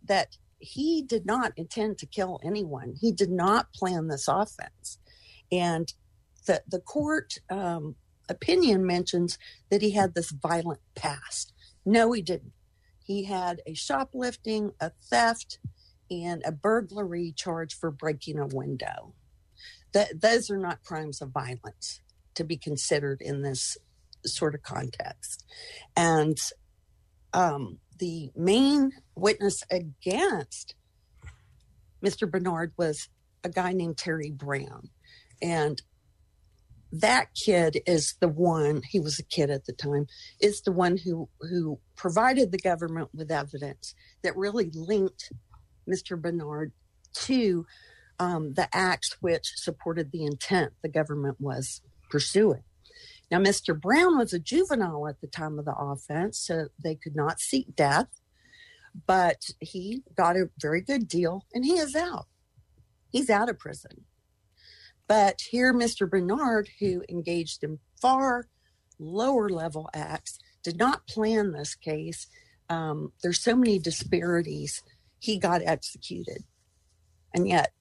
that 0.05 0.37
he 0.57 1.01
did 1.01 1.25
not 1.25 1.51
intend 1.57 1.97
to 1.97 2.05
kill 2.05 2.39
anyone. 2.45 2.95
He 3.01 3.11
did 3.11 3.29
not 3.29 3.73
plan 3.73 4.07
this 4.07 4.29
offense. 4.29 4.99
And 5.51 5.93
the, 6.47 6.63
the 6.65 6.79
court 6.79 7.39
um, 7.49 7.95
opinion 8.29 8.85
mentions 8.85 9.37
that 9.69 9.81
he 9.81 9.91
had 9.91 10.13
this 10.13 10.31
violent 10.31 10.81
past. 10.95 11.53
No, 11.85 12.11
he 12.11 12.21
didn't. 12.21 12.53
He 13.03 13.25
had 13.25 13.61
a 13.67 13.73
shoplifting, 13.73 14.71
a 14.79 14.91
theft, 15.09 15.59
and 16.09 16.41
a 16.45 16.51
burglary 16.51 17.33
charge 17.35 17.75
for 17.75 17.91
breaking 17.91 18.39
a 18.39 18.47
window. 18.47 19.13
That 19.93 20.21
those 20.21 20.49
are 20.49 20.57
not 20.57 20.83
crimes 20.83 21.21
of 21.21 21.29
violence 21.29 22.01
to 22.33 22.43
be 22.43 22.57
considered 22.57 23.21
in 23.21 23.41
this 23.41 23.77
sort 24.25 24.55
of 24.55 24.63
context. 24.63 25.45
And 25.95 26.37
um, 27.33 27.79
the 27.99 28.31
main 28.35 28.91
witness 29.15 29.63
against 29.69 30.75
Mr. 32.03 32.29
Bernard 32.29 32.73
was 32.77 33.09
a 33.43 33.49
guy 33.49 33.73
named 33.73 33.97
Terry 33.97 34.31
Brown. 34.31 34.89
And 35.41 35.81
that 37.01 37.33
kid 37.33 37.81
is 37.85 38.15
the 38.19 38.27
one, 38.27 38.81
he 38.89 38.99
was 38.99 39.19
a 39.19 39.23
kid 39.23 39.49
at 39.49 39.65
the 39.65 39.73
time, 39.73 40.07
is 40.39 40.61
the 40.61 40.71
one 40.71 40.97
who, 40.97 41.29
who 41.41 41.79
provided 41.95 42.51
the 42.51 42.57
government 42.57 43.09
with 43.13 43.31
evidence 43.31 43.95
that 44.23 44.35
really 44.37 44.69
linked 44.73 45.31
Mr. 45.89 46.19
Bernard 46.19 46.71
to 47.13 47.65
um, 48.19 48.53
the 48.53 48.67
acts 48.73 49.17
which 49.21 49.53
supported 49.55 50.11
the 50.11 50.23
intent 50.23 50.73
the 50.81 50.89
government 50.89 51.37
was 51.39 51.81
pursuing. 52.09 52.63
Now, 53.31 53.39
Mr. 53.39 53.79
Brown 53.79 54.17
was 54.17 54.33
a 54.33 54.39
juvenile 54.39 55.07
at 55.07 55.19
the 55.19 55.27
time 55.27 55.57
of 55.57 55.65
the 55.65 55.75
offense, 55.75 56.39
so 56.39 56.67
they 56.81 56.95
could 56.95 57.15
not 57.15 57.39
seek 57.39 57.75
death, 57.75 58.07
but 59.07 59.49
he 59.59 60.03
got 60.15 60.37
a 60.37 60.49
very 60.61 60.81
good 60.81 61.07
deal 61.07 61.45
and 61.53 61.65
he 61.65 61.73
is 61.73 61.95
out. 61.95 62.27
He's 63.09 63.29
out 63.29 63.49
of 63.49 63.59
prison. 63.59 64.05
But 65.07 65.41
here, 65.49 65.73
Mr. 65.73 66.09
Bernard, 66.09 66.69
who 66.79 67.03
engaged 67.09 67.63
in 67.63 67.79
far 68.01 68.47
lower 68.97 69.49
level 69.49 69.89
acts, 69.93 70.39
did 70.63 70.77
not 70.77 71.07
plan 71.07 71.51
this 71.51 71.75
case. 71.75 72.27
Um, 72.69 73.11
there's 73.21 73.41
so 73.41 73.55
many 73.55 73.77
disparities. 73.77 74.81
He 75.19 75.37
got 75.37 75.61
executed. 75.63 76.43
And 77.33 77.47
yet, 77.47 77.71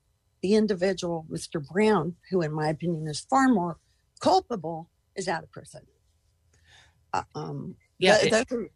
the 0.42 0.54
individual, 0.54 1.26
Mr. 1.30 1.66
Brown, 1.66 2.16
who, 2.30 2.42
in 2.42 2.52
my 2.52 2.68
opinion, 2.68 3.08
is 3.08 3.20
far 3.20 3.48
more 3.48 3.78
culpable, 4.20 4.90
is 5.16 5.28
out 5.28 5.42
of 5.42 5.50
prison. 5.50 5.82
Uh, 7.14 7.22
um, 7.34 7.76
yeah. 7.98 8.18
Th- 8.18 8.44
it, 8.50 8.70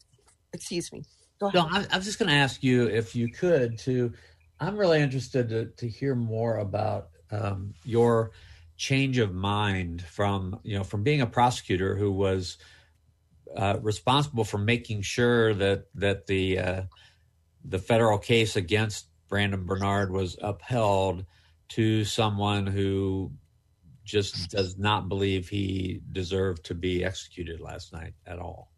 excuse 0.52 0.90
me. 0.92 1.02
No, 1.40 1.68
I, 1.70 1.86
I 1.90 1.96
was 1.96 2.06
just 2.06 2.18
going 2.18 2.30
to 2.30 2.34
ask 2.34 2.62
you 2.62 2.88
if 2.88 3.14
you 3.14 3.28
could 3.28 3.78
to. 3.80 4.12
I'm 4.60 4.76
really 4.76 5.00
interested 5.00 5.48
to, 5.50 5.66
to 5.66 5.88
hear 5.88 6.16
more 6.16 6.58
about 6.58 7.10
um, 7.30 7.74
your 7.84 8.32
change 8.76 9.18
of 9.18 9.34
mind 9.34 10.02
from 10.02 10.60
you 10.62 10.76
know 10.76 10.84
from 10.84 11.02
being 11.02 11.20
a 11.20 11.26
prosecutor 11.26 11.96
who 11.96 12.12
was 12.12 12.58
uh, 13.56 13.78
responsible 13.82 14.44
for 14.44 14.58
making 14.58 15.02
sure 15.02 15.54
that 15.54 15.86
that 15.94 16.26
the 16.26 16.58
uh, 16.58 16.82
the 17.64 17.78
federal 17.78 18.18
case 18.18 18.56
against 18.56 19.06
Brandon 19.28 19.64
Bernard 19.64 20.10
was 20.10 20.36
upheld 20.40 21.24
to 21.70 22.04
someone 22.04 22.66
who 22.66 23.32
just 24.04 24.50
does 24.50 24.78
not 24.78 25.08
believe 25.08 25.48
he 25.48 26.00
deserved 26.12 26.64
to 26.64 26.74
be 26.74 27.04
executed 27.04 27.60
last 27.60 27.92
night 27.92 28.14
at 28.26 28.38
all. 28.38 28.70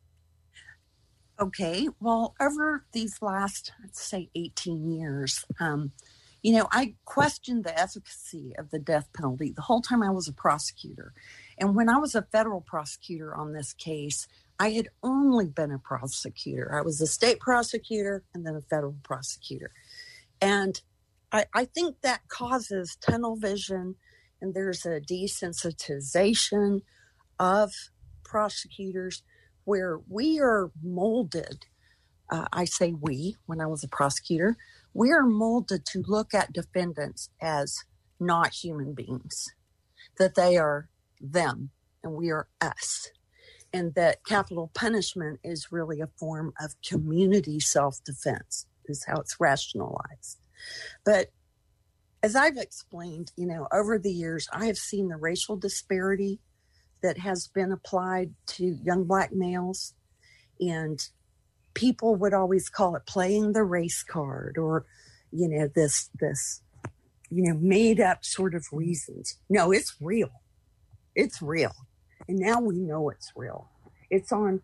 Okay, 1.38 1.88
well, 2.00 2.34
over 2.40 2.84
these 2.92 3.22
last, 3.22 3.72
let's 3.80 4.02
say, 4.02 4.28
18 4.34 4.90
years, 4.90 5.46
um, 5.58 5.92
you 6.42 6.52
know, 6.54 6.68
I 6.72 6.94
questioned 7.04 7.64
the 7.64 7.78
efficacy 7.78 8.54
of 8.58 8.70
the 8.70 8.78
death 8.78 9.08
penalty 9.14 9.52
the 9.54 9.62
whole 9.62 9.82
time 9.82 10.02
I 10.02 10.10
was 10.10 10.28
a 10.28 10.32
prosecutor. 10.32 11.12
And 11.58 11.76
when 11.76 11.88
I 11.88 11.98
was 11.98 12.14
a 12.14 12.22
federal 12.22 12.62
prosecutor 12.62 13.34
on 13.34 13.52
this 13.52 13.72
case, 13.72 14.26
I 14.58 14.70
had 14.70 14.88
only 15.02 15.48
been 15.48 15.72
a 15.72 15.78
prosecutor. 15.78 16.74
I 16.74 16.82
was 16.82 17.00
a 17.00 17.06
state 17.06 17.40
prosecutor 17.40 18.24
and 18.34 18.46
then 18.46 18.56
a 18.56 18.60
federal 18.60 18.96
prosecutor. 19.02 19.70
And 20.40 20.80
I, 21.32 21.46
I 21.54 21.64
think 21.66 21.96
that 22.02 22.28
causes 22.28 22.96
tunnel 23.00 23.36
vision 23.36 23.96
and 24.40 24.54
there's 24.54 24.86
a 24.86 25.00
desensitization 25.00 26.82
of 27.38 27.72
prosecutors 28.24 29.22
where 29.64 30.00
we 30.08 30.40
are 30.40 30.70
molded. 30.82 31.66
Uh, 32.30 32.46
I 32.52 32.64
say 32.64 32.92
we 32.92 33.36
when 33.46 33.60
I 33.60 33.66
was 33.66 33.82
a 33.82 33.88
prosecutor, 33.88 34.56
we 34.94 35.10
are 35.10 35.24
molded 35.24 35.84
to 35.86 36.04
look 36.06 36.32
at 36.32 36.52
defendants 36.52 37.28
as 37.40 37.84
not 38.18 38.54
human 38.54 38.94
beings, 38.94 39.48
that 40.18 40.34
they 40.36 40.56
are 40.56 40.88
them 41.20 41.70
and 42.02 42.14
we 42.14 42.30
are 42.30 42.46
us, 42.60 43.10
and 43.72 43.94
that 43.94 44.24
capital 44.24 44.70
punishment 44.74 45.40
is 45.42 45.72
really 45.72 46.00
a 46.00 46.08
form 46.18 46.52
of 46.60 46.74
community 46.86 47.60
self 47.60 48.02
defense, 48.04 48.66
is 48.86 49.04
how 49.06 49.16
it's 49.16 49.40
rationalized. 49.40 50.38
But 51.04 51.30
as 52.22 52.36
I've 52.36 52.56
explained, 52.56 53.32
you 53.36 53.46
know, 53.46 53.66
over 53.72 53.98
the 53.98 54.12
years, 54.12 54.48
I 54.52 54.66
have 54.66 54.76
seen 54.76 55.08
the 55.08 55.16
racial 55.16 55.56
disparity 55.56 56.38
that 57.02 57.18
has 57.18 57.48
been 57.48 57.72
applied 57.72 58.34
to 58.46 58.78
young 58.82 59.04
black 59.04 59.32
males. 59.32 59.94
And 60.60 61.00
people 61.80 62.14
would 62.14 62.34
always 62.34 62.68
call 62.68 62.94
it 62.94 63.06
playing 63.06 63.54
the 63.54 63.64
race 63.64 64.02
card 64.02 64.58
or, 64.58 64.84
you 65.32 65.48
know, 65.48 65.66
this, 65.74 66.10
this, 66.20 66.60
you 67.30 67.42
know, 67.42 67.54
made 67.58 67.98
up 67.98 68.22
sort 68.22 68.54
of 68.54 68.66
reasons. 68.70 69.38
No, 69.48 69.72
it's 69.72 69.96
real. 69.98 70.28
It's 71.14 71.40
real. 71.40 71.72
And 72.28 72.38
now 72.38 72.60
we 72.60 72.76
know 72.76 73.08
it's 73.08 73.32
real. 73.34 73.70
It's 74.10 74.30
on 74.30 74.60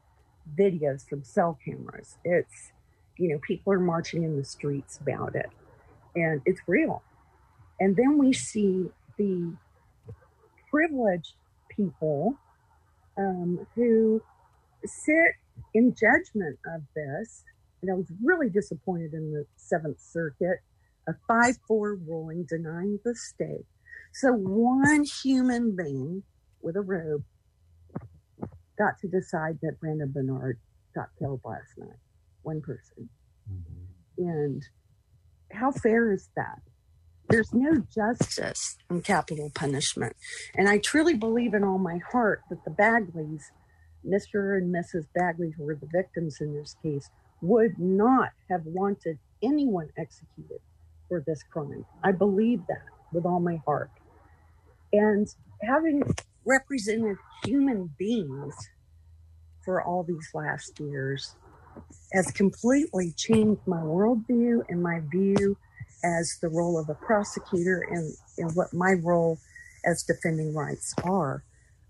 videos 0.59 1.09
from 1.09 1.25
cell 1.25 1.59
cameras. 1.64 2.19
It's, 2.23 2.73
you 3.17 3.31
know, 3.31 3.39
people 3.39 3.73
are 3.73 3.81
marching 3.81 4.23
in 4.23 4.37
the 4.37 4.45
streets 4.45 4.99
about 5.01 5.35
it. 5.35 5.49
And 6.14 6.43
it's 6.45 6.61
real. 6.67 7.03
And 7.81 7.97
then 7.97 8.19
we 8.19 8.35
see 8.35 8.91
the 9.17 9.55
privileged 10.71 11.33
people 11.71 12.37
um, 13.17 13.67
who 13.75 14.21
sit 14.85 15.33
in 15.75 15.95
judgment 15.95 16.59
of 16.75 16.83
this. 16.95 17.45
And 17.83 17.91
I 17.91 17.95
was 17.95 18.11
really 18.23 18.49
disappointed 18.49 19.13
in 19.13 19.33
the 19.33 19.45
Seventh 19.57 20.01
Circuit, 20.01 20.59
a 21.09 21.13
5 21.29 21.57
4 21.69 21.97
ruling 22.07 22.47
denying 22.49 22.99
the 23.05 23.15
state. 23.15 23.67
So 24.13 24.33
one 24.33 25.05
human 25.23 25.77
being 25.77 26.23
with 26.63 26.77
a 26.77 26.81
robe 26.81 27.25
got 28.79 28.99
to 29.01 29.09
decide 29.09 29.59
that 29.63 29.79
Brandon 29.81 30.11
Bernard 30.13 30.59
got 30.95 31.09
killed 31.19 31.41
last 31.45 31.77
night. 31.77 31.99
One 32.43 32.61
person. 32.61 33.09
Mm-hmm. 33.51 34.29
And 34.29 34.63
how 35.53 35.71
fair 35.71 36.13
is 36.13 36.29
that? 36.37 36.61
there's 37.29 37.53
no 37.53 37.83
justice 37.95 38.77
in 38.91 39.03
capital 39.03 39.51
punishment. 39.55 40.17
And 40.55 40.69
I 40.69 40.79
truly 40.79 41.15
believe 41.15 41.55
in 41.55 41.65
all 41.65 41.79
my 41.79 41.99
heart 42.11 42.43
that 42.51 42.65
the 42.65 42.71
Bagleys, 42.71 43.43
Mr. 44.05 44.59
and 44.59 44.74
Mrs. 44.74 45.07
Bagley, 45.14 45.53
who 45.57 45.64
were 45.64 45.74
the 45.76 45.88
victims 45.92 46.38
in 46.40 46.55
this 46.55 46.76
case, 46.82 47.11
would 47.40 47.78
not 47.78 48.30
have 48.51 48.64
wanted 48.64 49.18
anyone 49.42 49.88
executed 49.97 50.61
for 51.09 51.22
this 51.26 51.42
crime. 51.42 51.84
I 52.03 52.12
believe 52.12 52.61
that 52.68 52.82
with 53.12 53.24
all 53.24 53.40
my 53.40 53.61
heart. 53.66 53.90
And 54.92 55.28
having 55.62 56.03
represented 56.44 57.16
human 57.44 57.90
beings 57.99 58.55
for 59.64 59.82
all 59.82 60.03
these 60.03 60.30
last 60.34 60.78
years 60.80 61.34
has 62.12 62.30
completely 62.32 63.12
changed 63.16 63.61
my 63.66 63.78
worldview 63.78 64.62
and 64.68 64.82
my 64.82 65.01
view 65.11 65.57
as 66.05 66.38
the 66.40 66.49
role 66.49 66.78
of 66.78 66.88
a 66.88 66.94
prosecutor 66.94 67.86
and, 67.90 68.14
and 68.38 68.55
what 68.55 68.72
my 68.72 68.94
role 69.03 69.38
as 69.84 70.03
defending 70.03 70.55
rights 70.55 70.94
are. 71.05 71.42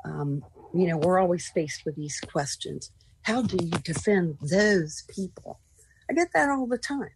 Um, 0.05 0.43
you 0.81 0.89
know, 0.89 0.97
we're 0.97 1.19
always 1.19 1.49
faced 1.49 1.85
with 1.85 1.97
these 1.97 2.21
questions. 2.21 2.91
How 3.23 3.43
do 3.43 3.57
you 3.63 3.79
defend 3.83 4.39
those 4.41 5.03
people? 5.09 5.61
I 6.09 6.15
get 6.15 6.29
that 6.35 6.49
all 6.49 6.67
the 6.67 6.79
time. 6.79 7.11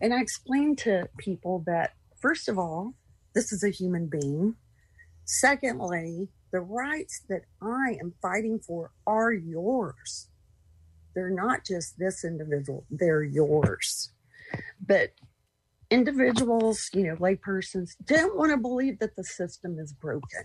And 0.00 0.14
I 0.14 0.20
explain 0.20 0.76
to 0.76 1.08
people 1.18 1.62
that, 1.66 1.94
first 2.20 2.48
of 2.48 2.58
all, 2.58 2.94
this 3.34 3.52
is 3.52 3.62
a 3.62 3.70
human 3.70 4.06
being. 4.06 4.56
Secondly, 5.24 6.28
the 6.52 6.60
rights 6.60 7.22
that 7.28 7.42
I 7.60 7.96
am 8.00 8.14
fighting 8.22 8.58
for 8.58 8.92
are 9.06 9.32
yours. 9.32 10.28
They're 11.14 11.30
not 11.30 11.64
just 11.64 11.98
this 11.98 12.24
individual, 12.24 12.84
they're 12.90 13.22
yours. 13.22 14.10
But 14.84 15.12
individuals, 15.90 16.90
you 16.92 17.04
know, 17.04 17.16
laypersons 17.16 17.90
don't 18.04 18.36
want 18.36 18.50
to 18.52 18.56
believe 18.56 18.98
that 18.98 19.16
the 19.16 19.24
system 19.24 19.78
is 19.78 19.92
broken. 19.92 20.44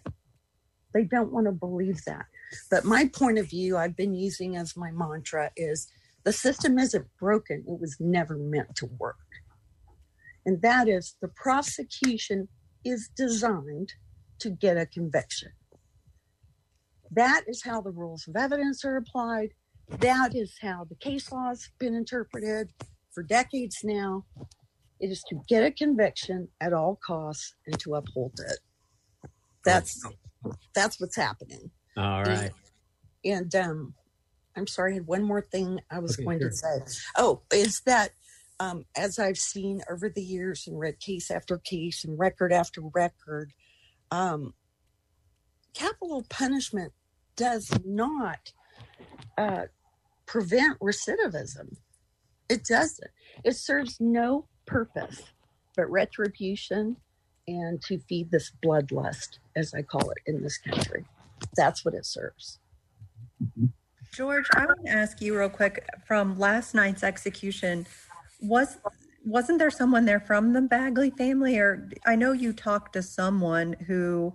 They 0.94 1.04
don't 1.04 1.32
want 1.32 1.46
to 1.46 1.52
believe 1.52 2.04
that. 2.06 2.26
But 2.72 2.86
my 2.86 3.08
point 3.08 3.38
of 3.38 3.50
view, 3.50 3.78
I've 3.78 3.96
been 3.96 4.16
using 4.16 4.56
as 4.56 4.76
my 4.76 4.92
mantra 4.92 5.52
is 5.56 5.88
the 6.24 6.34
system 6.34 6.80
isn't 6.80 7.08
broken, 7.20 7.64
it 7.68 7.80
was 7.80 7.98
never 8.00 8.38
meant 8.38 8.76
to 8.78 8.88
work. 8.98 9.16
And 10.46 10.62
that 10.62 10.88
is 10.88 11.16
the 11.22 11.28
prosecution 11.28 12.48
is 12.84 13.10
designed 13.16 13.94
to 14.40 14.50
get 14.50 14.78
a 14.78 14.86
conviction. 14.86 15.52
That 17.12 17.44
is 17.48 17.64
how 17.64 17.82
the 17.82 17.92
rules 17.92 18.28
of 18.28 18.36
evidence 18.36 18.86
are 18.86 18.98
applied. 18.98 19.50
That 20.00 20.36
is 20.36 20.56
how 20.62 20.86
the 20.88 20.96
case 20.96 21.32
law 21.32 21.50
has 21.50 21.70
been 21.80 21.96
interpreted 21.96 22.70
for 23.12 23.24
decades 23.24 23.78
now. 23.84 24.26
It 25.00 25.08
is 25.08 25.24
to 25.30 25.42
get 25.48 25.64
a 25.64 25.72
conviction 25.72 26.50
at 26.62 26.74
all 26.74 27.00
costs 27.06 27.56
and 27.66 27.80
to 27.80 27.96
uphold 27.96 28.40
it. 28.40 28.60
That's 29.66 30.04
that's 30.74 31.00
what's 31.00 31.16
happening. 31.16 31.72
All 31.98 32.24
right. 32.24 32.52
And, 33.24 33.54
and 33.54 33.56
um, 33.56 33.94
I'm 34.56 34.68
sorry, 34.68 34.94
I 34.94 34.96
had 34.96 35.08
one 35.08 35.24
more 35.24 35.42
thing 35.42 35.80
I 35.92 36.00
was 36.00 36.16
Okay, 36.16 36.24
going 36.24 36.40
sure. 36.40 36.50
to 36.50 36.56
say. 36.56 36.80
Oh, 37.18 37.42
is 37.54 37.82
that 37.82 38.12
um, 38.60 38.86
as 38.98 39.20
I've 39.20 39.38
seen 39.38 39.82
over 39.90 40.10
the 40.10 40.24
years 40.24 40.68
and 40.68 40.80
read 40.80 41.00
case 41.00 41.32
after 41.32 41.58
case 41.58 42.04
and 42.04 42.20
record 42.20 42.52
after 42.52 42.82
record, 42.82 43.54
um, 44.12 44.54
capital 45.74 46.26
punishment 46.30 46.94
does 47.36 47.72
not 47.86 48.52
uh, 49.38 49.66
prevent 50.26 50.80
recidivism. 50.80 51.78
It 52.50 52.66
doesn't. 52.66 53.12
It 53.44 53.56
serves 53.56 53.98
no 54.00 54.48
purpose 54.66 55.22
but 55.80 55.90
retribution 55.90 56.98
and 57.58 57.82
to 57.84 58.00
feed 58.08 58.32
this 58.32 58.52
bloodlust, 58.64 59.40
as 59.56 59.74
I 59.74 59.82
call 59.82 60.10
it 60.12 60.18
in 60.26 60.42
this 60.42 60.58
country. 60.58 61.06
That's 61.56 61.84
what 61.84 61.94
it 61.94 62.06
serves. 62.06 62.60
George, 64.14 64.48
I 64.56 64.66
want 64.66 64.86
to 64.86 64.92
ask 64.92 65.22
you 65.22 65.38
real 65.38 65.50
quick 65.50 65.86
from 66.06 66.38
last 66.38 66.74
night's 66.74 67.04
execution. 67.04 67.86
Was 68.42 68.78
wasn't 69.26 69.60
there 69.60 69.70
someone 69.70 70.06
there 70.06 70.20
from 70.20 70.54
the 70.54 70.62
Bagley 70.62 71.12
family, 71.12 71.58
or 71.58 71.90
I 72.06 72.16
know 72.16 72.32
you 72.32 72.54
talked 72.54 72.94
to 72.94 73.04
someone 73.04 73.74
who 73.86 74.34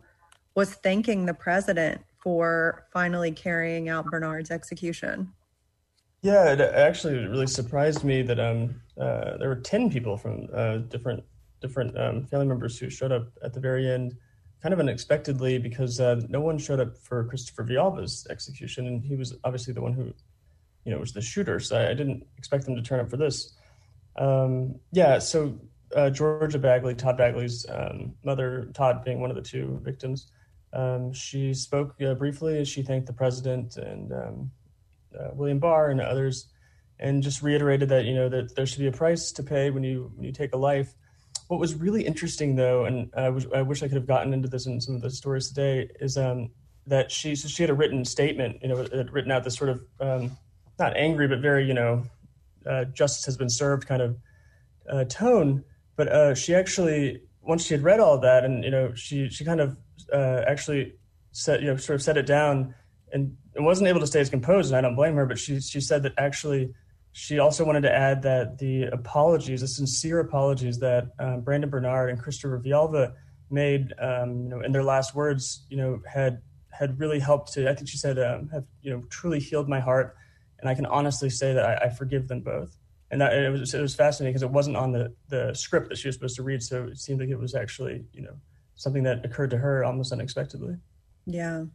was 0.54 0.74
thanking 0.74 1.26
the 1.26 1.34
president 1.34 2.02
for 2.22 2.86
finally 2.92 3.32
carrying 3.32 3.88
out 3.88 4.06
Bernard's 4.06 4.50
execution. 4.50 5.32
Yeah, 6.22 6.52
it 6.52 6.60
actually 6.60 7.18
really 7.26 7.46
surprised 7.46 8.04
me 8.04 8.22
that 8.22 8.40
um 8.40 8.80
uh, 8.98 9.36
there 9.38 9.48
were 9.48 9.56
ten 9.56 9.90
people 9.90 10.16
from 10.16 10.48
uh, 10.54 10.78
different 10.78 11.24
different 11.64 11.98
um, 11.98 12.26
family 12.26 12.46
members 12.46 12.78
who 12.78 12.90
showed 12.90 13.12
up 13.12 13.28
at 13.42 13.54
the 13.54 13.60
very 13.60 13.90
end, 13.90 14.14
kind 14.62 14.74
of 14.74 14.80
unexpectedly 14.80 15.58
because 15.58 15.98
uh, 15.98 16.20
no 16.28 16.40
one 16.40 16.58
showed 16.58 16.80
up 16.80 16.98
for 16.98 17.24
Christopher 17.24 17.64
Vialva's 17.64 18.26
execution, 18.28 18.86
and 18.86 19.02
he 19.02 19.16
was 19.16 19.34
obviously 19.44 19.72
the 19.72 19.80
one 19.80 19.94
who, 19.94 20.12
you 20.84 20.92
know, 20.92 20.98
was 20.98 21.12
the 21.12 21.22
shooter. 21.22 21.58
So 21.58 21.78
I, 21.78 21.90
I 21.90 21.94
didn't 21.94 22.26
expect 22.36 22.66
them 22.66 22.76
to 22.76 22.82
turn 22.82 23.00
up 23.00 23.08
for 23.08 23.16
this. 23.16 23.54
Um, 24.16 24.74
yeah, 24.92 25.18
so 25.18 25.58
uh, 25.96 26.10
Georgia 26.10 26.58
Bagley, 26.58 26.94
Todd 26.94 27.16
Bagley's 27.16 27.64
um, 27.70 28.14
mother, 28.24 28.70
Todd 28.74 29.04
being 29.04 29.20
one 29.20 29.30
of 29.30 29.36
the 29.36 29.42
two 29.42 29.80
victims, 29.82 30.30
um, 30.74 31.12
she 31.12 31.54
spoke 31.54 31.94
uh, 32.02 32.14
briefly. 32.14 32.64
She 32.64 32.82
thanked 32.82 33.06
the 33.06 33.12
president 33.12 33.76
and 33.76 34.12
um, 34.12 34.50
uh, 35.18 35.28
William 35.32 35.60
Barr 35.60 35.90
and 35.90 36.00
others, 36.00 36.48
and 36.98 37.22
just 37.22 37.42
reiterated 37.42 37.88
that 37.90 38.04
you 38.04 38.14
know 38.14 38.28
that 38.28 38.54
there 38.56 38.66
should 38.66 38.80
be 38.80 38.88
a 38.88 38.92
price 38.92 39.30
to 39.32 39.42
pay 39.42 39.70
when 39.70 39.84
you 39.84 40.12
when 40.16 40.24
you 40.24 40.32
take 40.32 40.52
a 40.52 40.58
life. 40.58 40.94
What 41.48 41.60
was 41.60 41.74
really 41.74 42.06
interesting, 42.06 42.56
though, 42.56 42.86
and 42.86 43.10
I, 43.14 43.28
wish 43.28 43.82
I 43.82 43.88
could 43.88 43.96
have 43.96 44.06
gotten 44.06 44.32
into 44.32 44.48
this 44.48 44.66
in 44.66 44.80
some 44.80 44.94
of 44.94 45.02
the 45.02 45.10
stories 45.10 45.48
today, 45.48 45.88
is 46.00 46.16
um, 46.16 46.50
that 46.86 47.10
she 47.10 47.34
so 47.34 47.48
she 47.48 47.62
had 47.62 47.70
a 47.70 47.74
written 47.74 48.04
statement, 48.04 48.58
you 48.62 48.68
know, 48.68 48.86
written 49.12 49.30
out 49.30 49.44
this 49.44 49.56
sort 49.56 49.70
of 49.70 49.84
um, 50.00 50.36
not 50.78 50.96
angry 50.96 51.28
but 51.28 51.40
very 51.40 51.66
you 51.66 51.74
know 51.74 52.04
uh, 52.66 52.84
justice 52.86 53.24
has 53.26 53.36
been 53.36 53.48
served 53.48 53.86
kind 53.86 54.02
of 54.02 54.16
uh, 54.90 55.04
tone. 55.04 55.64
But 55.96 56.08
uh, 56.08 56.34
she 56.34 56.54
actually 56.54 57.20
once 57.42 57.64
she 57.64 57.74
had 57.74 57.82
read 57.82 58.00
all 58.00 58.18
that, 58.18 58.44
and 58.44 58.64
you 58.64 58.70
know, 58.70 58.94
she 58.94 59.28
she 59.28 59.44
kind 59.44 59.60
of 59.60 59.76
uh, 60.12 60.42
actually 60.46 60.94
said 61.32 61.60
you 61.60 61.66
know 61.66 61.76
sort 61.76 61.96
of 61.96 62.02
set 62.02 62.16
it 62.16 62.26
down 62.26 62.74
and 63.12 63.36
wasn't 63.56 63.88
able 63.88 64.00
to 64.00 64.06
stay 64.06 64.20
as 64.20 64.30
composed, 64.30 64.70
and 64.70 64.76
I 64.76 64.80
don't 64.80 64.96
blame 64.96 65.14
her. 65.14 65.26
But 65.26 65.38
she 65.38 65.60
she 65.60 65.80
said 65.80 66.02
that 66.04 66.14
actually 66.18 66.74
she 67.16 67.38
also 67.38 67.64
wanted 67.64 67.82
to 67.82 67.94
add 67.94 68.22
that 68.22 68.58
the 68.58 68.86
apologies, 68.86 69.60
the 69.60 69.68
sincere 69.68 70.18
apologies 70.18 70.80
that 70.80 71.12
um, 71.20 71.42
Brandon 71.42 71.70
Bernard 71.70 72.10
and 72.10 72.18
Christopher 72.18 72.60
Vialva 72.60 73.14
made, 73.50 73.92
um, 74.00 74.42
you 74.42 74.48
know, 74.48 74.60
in 74.62 74.72
their 74.72 74.82
last 74.82 75.14
words, 75.14 75.64
you 75.70 75.76
know, 75.76 76.02
had 76.12 76.42
had 76.72 76.98
really 76.98 77.20
helped 77.20 77.52
to. 77.52 77.70
I 77.70 77.74
think 77.74 77.88
she 77.88 77.98
said, 77.98 78.18
um, 78.18 78.48
have 78.48 78.64
you 78.82 78.90
know, 78.90 79.04
truly 79.10 79.38
healed 79.38 79.68
my 79.68 79.78
heart, 79.78 80.16
and 80.58 80.68
I 80.68 80.74
can 80.74 80.86
honestly 80.86 81.30
say 81.30 81.52
that 81.52 81.64
I, 81.64 81.86
I 81.86 81.88
forgive 81.88 82.26
them 82.26 82.40
both. 82.40 82.76
And 83.12 83.20
that 83.20 83.32
it 83.32 83.48
was 83.48 83.72
it 83.72 83.80
was 83.80 83.94
fascinating 83.94 84.32
because 84.32 84.42
it 84.42 84.50
wasn't 84.50 84.76
on 84.76 84.90
the 84.90 85.14
the 85.28 85.54
script 85.54 85.90
that 85.90 85.98
she 85.98 86.08
was 86.08 86.16
supposed 86.16 86.34
to 86.34 86.42
read, 86.42 86.64
so 86.64 86.88
it 86.88 86.98
seemed 86.98 87.20
like 87.20 87.28
it 87.28 87.38
was 87.38 87.54
actually 87.54 88.04
you 88.12 88.22
know 88.22 88.34
something 88.74 89.04
that 89.04 89.24
occurred 89.24 89.50
to 89.50 89.58
her 89.58 89.84
almost 89.84 90.10
unexpectedly. 90.10 90.74
Yeah. 91.26 91.66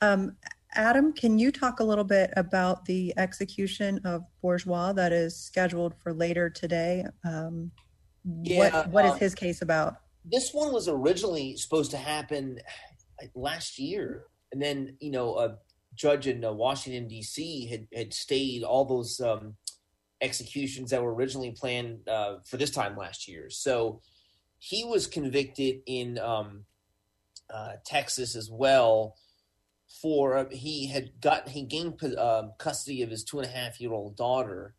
Um, 0.00 0.36
Adam, 0.74 1.12
can 1.12 1.38
you 1.38 1.52
talk 1.52 1.80
a 1.80 1.84
little 1.84 2.04
bit 2.04 2.32
about 2.36 2.84
the 2.84 3.12
execution 3.16 4.00
of 4.04 4.22
Bourgeois 4.40 4.92
that 4.92 5.12
is 5.12 5.36
scheduled 5.36 5.94
for 6.02 6.12
later 6.12 6.48
today? 6.48 7.04
Um, 7.24 7.70
Yeah, 8.24 8.58
what 8.58 8.88
what 8.88 9.04
is 9.04 9.12
um, 9.12 9.18
his 9.18 9.34
case 9.34 9.62
about? 9.62 9.96
this 10.24 10.52
one 10.52 10.72
was 10.72 10.88
originally 10.88 11.56
supposed 11.56 11.90
to 11.90 11.96
happen 11.96 12.60
last 13.34 13.78
year, 13.78 14.24
and 14.52 14.62
then 14.62 14.96
you 15.00 15.10
know 15.10 15.38
a 15.38 15.56
judge 15.94 16.26
in 16.26 16.44
uh, 16.44 16.52
Washington 16.52 17.08
D.C. 17.08 17.66
had 17.66 17.86
had 17.94 18.14
stayed 18.14 18.62
all 18.62 18.84
those 18.84 19.20
um, 19.20 19.56
executions 20.20 20.90
that 20.90 21.02
were 21.02 21.14
originally 21.14 21.50
planned 21.50 22.08
uh, 22.08 22.36
for 22.46 22.56
this 22.56 22.70
time 22.70 22.96
last 22.96 23.28
year. 23.28 23.50
So 23.50 24.00
he 24.58 24.84
was 24.84 25.06
convicted 25.06 25.80
in 25.86 26.18
um, 26.18 26.64
uh, 27.52 27.72
Texas 27.84 28.36
as 28.36 28.48
well 28.50 29.16
for 30.00 30.36
uh, 30.36 30.44
he 30.50 30.86
had 30.86 31.20
got 31.20 31.48
he 31.48 31.62
gained 31.62 32.02
uh, 32.18 32.44
custody 32.58 33.02
of 33.02 33.10
his 33.10 33.24
two 33.24 33.38
and 33.38 33.46
a 33.46 33.50
half 33.50 33.80
year 33.80 33.92
old 33.92 34.16
daughter 34.16 34.74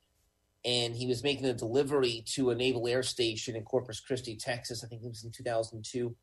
and 0.65 0.95
he 0.95 1.07
was 1.07 1.23
making 1.23 1.45
a 1.45 1.53
delivery 1.53 2.23
to 2.25 2.49
a 2.49 2.55
naval 2.55 2.87
air 2.87 3.03
station 3.03 3.55
in 3.55 3.63
Corpus 3.63 3.99
Christi, 3.99 4.35
Texas. 4.35 4.83
I 4.83 4.87
think 4.87 5.03
it 5.03 5.09
was 5.09 5.23
in 5.23 5.31
2002. 5.31 6.15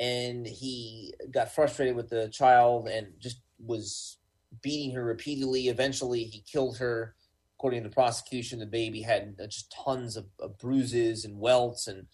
And 0.00 0.46
he 0.46 1.14
got 1.30 1.52
frustrated 1.52 1.94
with 1.94 2.08
the 2.08 2.28
child 2.28 2.88
and 2.88 3.08
just 3.20 3.40
was 3.64 4.18
beating 4.62 4.94
her 4.96 5.04
repeatedly. 5.04 5.68
Eventually, 5.68 6.24
he 6.24 6.42
killed 6.50 6.78
her. 6.78 7.14
According 7.56 7.84
to 7.84 7.88
the 7.88 7.94
prosecution, 7.94 8.58
the 8.58 8.66
baby 8.66 9.02
had 9.02 9.36
uh, 9.40 9.46
just 9.46 9.72
tons 9.84 10.16
of, 10.16 10.26
of 10.40 10.58
bruises 10.58 11.24
and 11.24 11.38
welts 11.38 11.86
and 11.86 12.06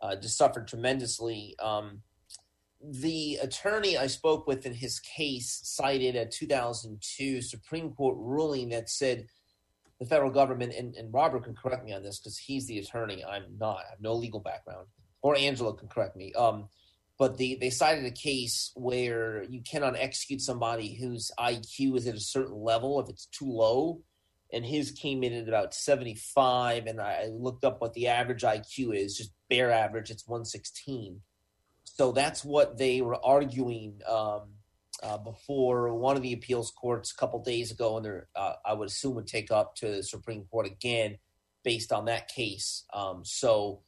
uh, 0.00 0.16
just 0.16 0.38
suffered 0.38 0.66
tremendously. 0.66 1.54
Um, 1.58 2.00
the 2.82 3.38
attorney 3.42 3.96
I 3.96 4.06
spoke 4.06 4.46
with 4.46 4.66
in 4.66 4.74
his 4.74 5.00
case 5.00 5.60
cited 5.64 6.14
a 6.14 6.26
2002 6.26 7.42
Supreme 7.42 7.92
Court 7.92 8.16
ruling 8.18 8.68
that 8.70 8.90
said 8.90 9.26
the 9.98 10.06
federal 10.06 10.30
government, 10.30 10.74
and, 10.76 10.94
and 10.94 11.12
Robert 11.12 11.44
can 11.44 11.54
correct 11.54 11.84
me 11.84 11.92
on 11.92 12.02
this 12.02 12.18
because 12.18 12.36
he's 12.38 12.66
the 12.66 12.78
attorney. 12.78 13.24
I'm 13.24 13.44
not. 13.58 13.78
I 13.86 13.90
have 13.90 14.00
no 14.00 14.12
legal 14.12 14.40
background. 14.40 14.86
Or 15.22 15.36
Angela 15.36 15.74
can 15.74 15.88
correct 15.88 16.16
me. 16.16 16.32
Um, 16.34 16.68
but 17.18 17.38
the, 17.38 17.56
they 17.60 17.70
cited 17.70 18.04
a 18.04 18.10
case 18.10 18.72
where 18.74 19.44
you 19.44 19.62
cannot 19.62 19.96
execute 19.96 20.42
somebody 20.42 20.94
whose 20.94 21.30
IQ 21.38 21.96
is 21.96 22.06
at 22.06 22.14
a 22.14 22.20
certain 22.20 22.62
level 22.62 23.00
if 23.00 23.08
it's 23.08 23.26
too 23.26 23.50
low. 23.50 24.02
And 24.52 24.64
his 24.64 24.90
came 24.90 25.24
in 25.24 25.32
at 25.32 25.48
about 25.48 25.74
75. 25.74 26.86
And 26.86 27.00
I 27.00 27.28
looked 27.32 27.64
up 27.64 27.80
what 27.80 27.94
the 27.94 28.08
average 28.08 28.42
IQ 28.42 28.94
is, 28.94 29.16
just 29.16 29.32
bare 29.48 29.72
average, 29.72 30.10
it's 30.10 30.28
116. 30.28 31.20
So 31.98 32.12
that's 32.12 32.44
what 32.44 32.76
they 32.76 33.00
were 33.00 33.16
arguing 33.24 34.02
um, 34.06 34.42
uh, 35.02 35.16
before 35.16 35.94
one 35.94 36.14
of 36.16 36.22
the 36.22 36.34
appeals 36.34 36.70
courts 36.70 37.10
a 37.10 37.16
couple 37.16 37.42
days 37.42 37.70
ago, 37.70 37.96
and 37.96 38.04
they're, 38.04 38.28
uh, 38.36 38.52
I 38.66 38.74
would 38.74 38.88
assume 38.88 39.14
would 39.14 39.26
take 39.26 39.50
up 39.50 39.74
to 39.76 39.86
the 39.86 40.02
Supreme 40.02 40.44
Court 40.50 40.66
again 40.66 41.16
based 41.64 41.92
on 41.92 42.04
that 42.04 42.28
case. 42.28 42.84
Um, 42.92 43.24
so, 43.24 43.80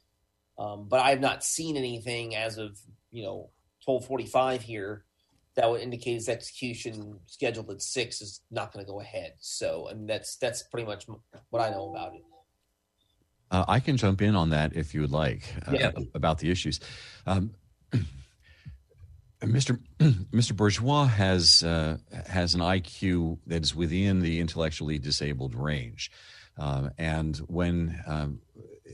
um, 0.57 0.87
but 0.89 1.01
I 1.01 1.11
have 1.11 1.21
not 1.21 1.43
seen 1.43 1.77
anything 1.77 2.35
as 2.35 2.57
of 2.57 2.79
you 3.11 3.23
know 3.23 3.51
twelve 3.85 4.05
forty 4.05 4.25
five 4.25 4.63
here 4.63 5.05
that 5.55 5.69
would 5.69 5.81
indicate 5.81 6.15
his 6.15 6.29
execution 6.29 7.19
scheduled 7.27 7.69
at 7.69 7.81
six 7.81 8.21
is 8.21 8.41
not 8.49 8.73
going 8.73 8.83
to 8.83 8.91
go 8.91 9.01
ahead. 9.01 9.33
So, 9.39 9.87
and 9.87 10.09
that's 10.09 10.35
that's 10.37 10.63
pretty 10.63 10.87
much 10.87 11.05
what 11.51 11.61
I 11.61 11.69
know 11.69 11.91
about 11.91 12.15
it. 12.15 12.23
Uh, 13.51 13.65
I 13.67 13.79
can 13.79 13.97
jump 13.97 14.21
in 14.23 14.35
on 14.35 14.49
that 14.49 14.75
if 14.75 14.95
you 14.95 15.01
would 15.01 15.11
like 15.11 15.43
uh, 15.67 15.75
Yeah. 15.79 15.91
about 16.15 16.39
the 16.39 16.49
issues. 16.49 16.79
Um, 17.27 17.51
Mr. 19.41 19.79
Mr. 19.99 20.55
Bourgeois 20.55 21.05
has 21.05 21.63
uh, 21.63 21.97
has 22.27 22.53
an 22.55 22.61
IQ 22.61 23.39
that 23.47 23.63
is 23.63 23.75
within 23.75 24.19
the 24.19 24.39
intellectually 24.39 24.99
disabled 24.99 25.55
range, 25.55 26.11
um, 26.57 26.91
and 26.97 27.37
when 27.47 28.01
um, 28.05 28.39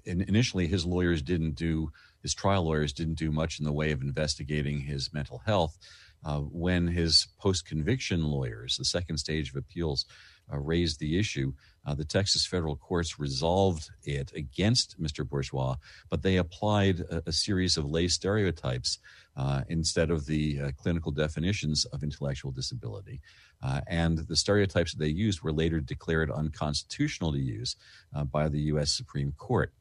in, 0.06 0.22
initially 0.22 0.68
his 0.68 0.86
lawyers 0.86 1.22
didn't 1.22 1.56
do 1.56 1.92
his 2.22 2.34
trial 2.34 2.64
lawyers 2.64 2.92
didn't 2.92 3.20
do 3.20 3.32
much 3.32 3.60
in 3.60 3.66
the 3.66 3.72
way 3.72 3.92
of 3.92 4.02
investigating 4.02 4.82
his 4.82 5.14
mental 5.14 5.44
health. 5.46 5.78
Uh, 6.24 6.40
when 6.40 6.88
his 6.88 7.28
post 7.40 7.68
conviction 7.68 8.24
lawyers, 8.24 8.78
the 8.78 8.86
second 8.86 9.18
stage 9.18 9.52
of 9.52 9.56
appeals, 9.56 10.06
uh, 10.52 10.58
raised 10.58 11.00
the 11.00 11.18
issue. 11.18 11.54
Uh, 11.86 11.94
the 11.94 12.06
Texas 12.06 12.46
federal 12.46 12.76
courts 12.76 13.20
resolved 13.20 13.90
it 14.04 14.32
against 14.36 15.00
Mr. 15.02 15.28
Bourgeois, 15.28 15.76
but 16.10 16.24
they 16.24 16.38
applied 16.38 17.02
a, 17.02 17.22
a 17.28 17.32
series 17.32 17.78
of 17.78 17.86
lay 17.86 18.08
stereotypes 18.08 19.00
uh, 19.38 19.62
instead 19.70 20.10
of 20.10 20.26
the 20.26 20.60
uh, 20.60 20.72
clinical 20.78 21.12
definitions 21.12 21.86
of 21.86 22.04
intellectual 22.04 22.52
disability. 22.52 23.22
Uh, 23.62 23.82
and 23.88 24.20
the 24.20 24.36
stereotypes 24.36 24.94
that 24.94 25.00
they 25.00 25.10
used 25.10 25.42
were 25.42 25.52
later 25.52 25.80
declared 25.80 26.32
unconstitutional 26.32 27.32
to 27.32 27.40
use 27.40 27.76
uh, 28.16 28.24
by 28.24 28.48
the 28.48 28.60
U.S. 28.62 28.92
Supreme 28.92 29.34
Court. 29.38 29.74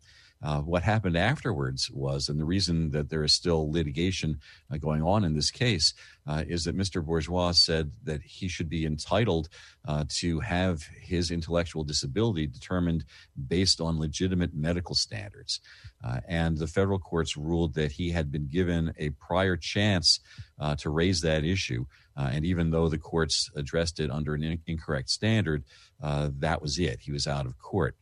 Uh, 0.44 0.60
what 0.60 0.82
happened 0.82 1.16
afterwards 1.16 1.90
was, 1.90 2.28
and 2.28 2.38
the 2.38 2.44
reason 2.44 2.90
that 2.90 3.08
there 3.08 3.24
is 3.24 3.32
still 3.32 3.72
litigation 3.72 4.38
uh, 4.70 4.76
going 4.76 5.02
on 5.02 5.24
in 5.24 5.34
this 5.34 5.50
case, 5.50 5.94
uh, 6.26 6.44
is 6.46 6.64
that 6.64 6.76
Mr. 6.76 7.02
Bourgeois 7.02 7.52
said 7.52 7.92
that 8.02 8.20
he 8.22 8.46
should 8.46 8.68
be 8.68 8.84
entitled 8.84 9.48
uh, 9.88 10.04
to 10.08 10.40
have 10.40 10.82
his 11.00 11.30
intellectual 11.30 11.82
disability 11.82 12.46
determined 12.46 13.04
based 13.48 13.80
on 13.80 13.98
legitimate 13.98 14.54
medical 14.54 14.94
standards. 14.94 15.60
Uh, 16.04 16.20
and 16.28 16.58
the 16.58 16.66
federal 16.66 16.98
courts 16.98 17.38
ruled 17.38 17.74
that 17.74 17.92
he 17.92 18.10
had 18.10 18.30
been 18.30 18.46
given 18.46 18.92
a 18.98 19.10
prior 19.10 19.56
chance 19.56 20.20
uh, 20.60 20.74
to 20.76 20.90
raise 20.90 21.22
that 21.22 21.44
issue. 21.44 21.86
and 22.16 22.44
even 22.44 22.70
though 22.70 22.88
the 22.88 22.98
courts 22.98 23.50
addressed 23.56 23.98
it 23.98 24.10
under 24.10 24.34
an 24.34 24.42
in- 24.42 24.62
incorrect 24.66 25.08
standard, 25.08 25.64
that 26.00 26.60
was 26.60 26.78
it. 26.78 27.00
He 27.00 27.12
was 27.12 27.26
out 27.26 27.46
of 27.46 27.58
court. 27.58 27.96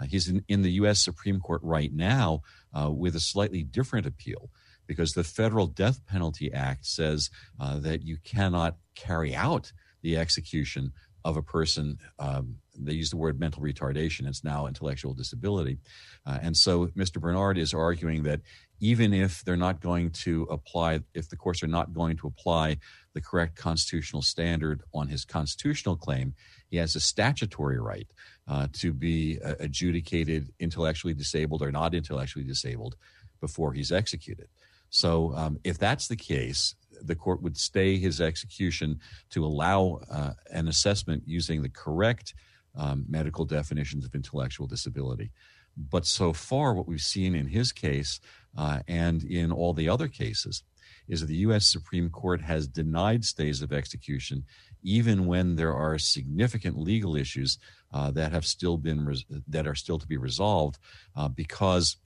Uh, 0.00 0.06
he's 0.06 0.28
in, 0.28 0.44
in, 0.48 0.62
the 0.62 0.72
U.S. 0.72 1.00
Supreme 1.00 1.40
Court 1.40 1.60
right 1.62 1.92
now 1.92 2.42
uh, 2.72 2.90
with 2.90 3.16
a 3.16 3.20
slightly 3.20 3.62
different 3.62 4.06
appeal 4.06 4.50
because 4.86 5.12
the 5.12 5.24
Federal 5.24 5.66
Death 5.66 6.04
Penalty 6.06 6.52
Act 6.52 6.86
says 6.86 7.30
uh, 7.60 7.78
that 7.80 8.02
you 8.02 8.16
cannot 8.24 8.76
carry 8.94 9.34
out 9.34 9.72
the 10.02 10.16
execution 10.16 10.92
of 11.24 11.36
a 11.36 11.42
person. 11.42 11.98
Um, 12.18 12.56
they 12.78 12.92
use 12.92 13.10
the 13.10 13.16
word 13.16 13.38
mental 13.38 13.62
retardation. 13.62 14.26
It's 14.26 14.44
now 14.44 14.66
intellectual 14.66 15.14
disability. 15.14 15.78
Uh, 16.24 16.38
and 16.40 16.56
so 16.56 16.86
Mr. 16.88 17.20
Bernard 17.20 17.58
is 17.58 17.74
arguing 17.74 18.22
that 18.22 18.40
even 18.80 19.12
if 19.12 19.44
they're 19.44 19.56
not 19.56 19.80
going 19.80 20.10
to 20.10 20.44
apply, 20.44 21.00
if 21.14 21.28
the 21.28 21.36
courts 21.36 21.62
are 21.62 21.68
not 21.68 21.92
going 21.92 22.16
to 22.18 22.28
apply 22.28 22.78
the 23.14 23.20
correct 23.20 23.56
constitutional 23.56 24.22
standard 24.22 24.82
on 24.94 25.08
his 25.08 25.24
constitutional 25.24 25.96
claim, 25.96 26.34
he 26.70 26.76
has 26.76 26.94
a 26.94 27.00
statutory 27.00 27.80
right 27.80 28.06
uh, 28.48 28.66
to 28.72 28.92
be 28.92 29.38
uh, 29.44 29.54
adjudicated 29.60 30.52
intellectually 30.58 31.14
disabled 31.14 31.62
or 31.62 31.70
not 31.70 31.94
intellectually 31.94 32.44
disabled 32.44 32.96
before 33.40 33.72
he's 33.72 33.92
executed. 33.92 34.48
So, 34.90 35.34
um, 35.36 35.58
if 35.64 35.78
that's 35.78 36.08
the 36.08 36.16
case, 36.16 36.74
the 37.02 37.14
court 37.14 37.42
would 37.42 37.56
stay 37.56 37.98
his 37.98 38.20
execution 38.20 39.00
to 39.30 39.44
allow 39.44 40.00
uh, 40.10 40.32
an 40.50 40.66
assessment 40.68 41.22
using 41.26 41.62
the 41.62 41.68
correct 41.68 42.34
um, 42.74 43.04
medical 43.08 43.44
definitions 43.44 44.04
of 44.04 44.14
intellectual 44.14 44.66
disability. 44.66 45.30
But 45.76 46.06
so 46.06 46.32
far, 46.32 46.74
what 46.74 46.88
we've 46.88 47.00
seen 47.00 47.34
in 47.34 47.46
his 47.46 47.70
case 47.70 48.18
uh, 48.56 48.80
and 48.88 49.22
in 49.22 49.52
all 49.52 49.74
the 49.74 49.88
other 49.88 50.08
cases 50.08 50.64
is 51.08 51.20
that 51.20 51.26
the 51.26 51.36
U.S. 51.36 51.66
Supreme 51.66 52.10
Court 52.10 52.40
has 52.42 52.66
denied 52.66 53.24
stays 53.24 53.62
of 53.62 53.72
execution 53.72 54.44
even 54.82 55.26
when 55.26 55.56
there 55.56 55.74
are 55.74 55.98
significant 55.98 56.78
legal 56.78 57.16
issues 57.16 57.58
uh, 57.92 58.10
that 58.12 58.32
have 58.32 58.46
still 58.46 58.76
been 58.76 59.04
res- 59.04 59.24
that 59.48 59.66
are 59.66 59.74
still 59.74 59.98
to 59.98 60.06
be 60.06 60.16
resolved 60.16 60.78
uh, 61.16 61.28
because 61.28 61.96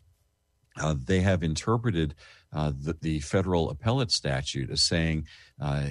uh, 0.81 0.95
they 1.05 1.21
have 1.21 1.43
interpreted 1.43 2.15
uh, 2.53 2.73
the, 2.75 2.97
the, 3.01 3.21
federal 3.21 3.71
appellate 3.71 4.11
statute 4.11 4.71
as 4.71 4.83
saying 4.83 5.27
uh, 5.61 5.87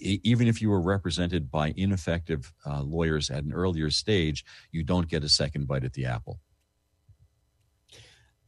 even 0.00 0.48
if 0.48 0.60
you 0.60 0.68
were 0.68 0.80
represented 0.80 1.50
by 1.50 1.72
ineffective 1.76 2.52
uh, 2.66 2.82
lawyers 2.82 3.30
at 3.30 3.44
an 3.44 3.52
earlier 3.52 3.90
stage, 3.90 4.44
you 4.70 4.82
don't 4.82 5.08
get 5.08 5.24
a 5.24 5.28
second 5.28 5.66
bite 5.66 5.84
at 5.84 5.94
the 5.94 6.04
apple. 6.04 6.40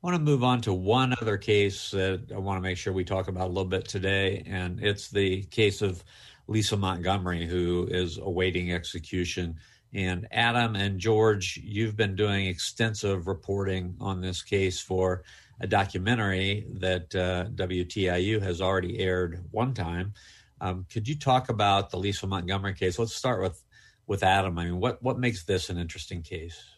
I 0.07 0.11
want 0.11 0.25
to 0.25 0.31
move 0.31 0.45
on 0.45 0.61
to 0.61 0.73
one 0.73 1.17
other 1.21 1.37
case 1.37 1.91
that 1.91 2.31
I 2.33 2.39
want 2.39 2.59
to 2.59 2.63
make 2.63 2.79
sure 2.79 2.93
we 2.93 3.03
talk 3.03 3.27
about 3.27 3.47
a 3.47 3.49
little 3.49 3.65
bit 3.65 3.89
today, 3.89 4.45
and 4.47 4.81
it's 4.81 5.11
the 5.11 5.43
case 5.47 5.83
of 5.83 6.05
Lisa 6.47 6.77
Montgomery, 6.77 7.45
who 7.45 7.89
is 7.91 8.17
awaiting 8.17 8.73
execution. 8.73 9.57
And 9.93 10.29
Adam 10.31 10.77
and 10.77 11.01
George, 11.01 11.61
you've 11.61 11.97
been 11.97 12.15
doing 12.15 12.47
extensive 12.47 13.27
reporting 13.27 13.97
on 14.01 14.21
this 14.21 14.43
case 14.45 14.81
for 14.81 15.25
a 15.59 15.67
documentary 15.67 16.69
that 16.75 17.13
uh, 17.13 17.47
WTIU 17.57 18.41
has 18.41 18.61
already 18.61 19.01
aired 19.01 19.43
one 19.51 19.75
time. 19.75 20.13
Um, 20.61 20.87
could 20.89 21.09
you 21.09 21.19
talk 21.19 21.49
about 21.49 21.91
the 21.91 21.97
Lisa 21.97 22.29
Montgomery 22.29 22.75
case? 22.75 22.97
Let's 23.01 23.17
start 23.17 23.43
with 23.43 23.61
with 24.07 24.23
Adam. 24.23 24.57
I 24.57 24.67
mean, 24.67 24.79
what 24.79 25.03
what 25.03 25.19
makes 25.19 25.43
this 25.43 25.69
an 25.69 25.79
interesting 25.79 26.23
case? 26.23 26.76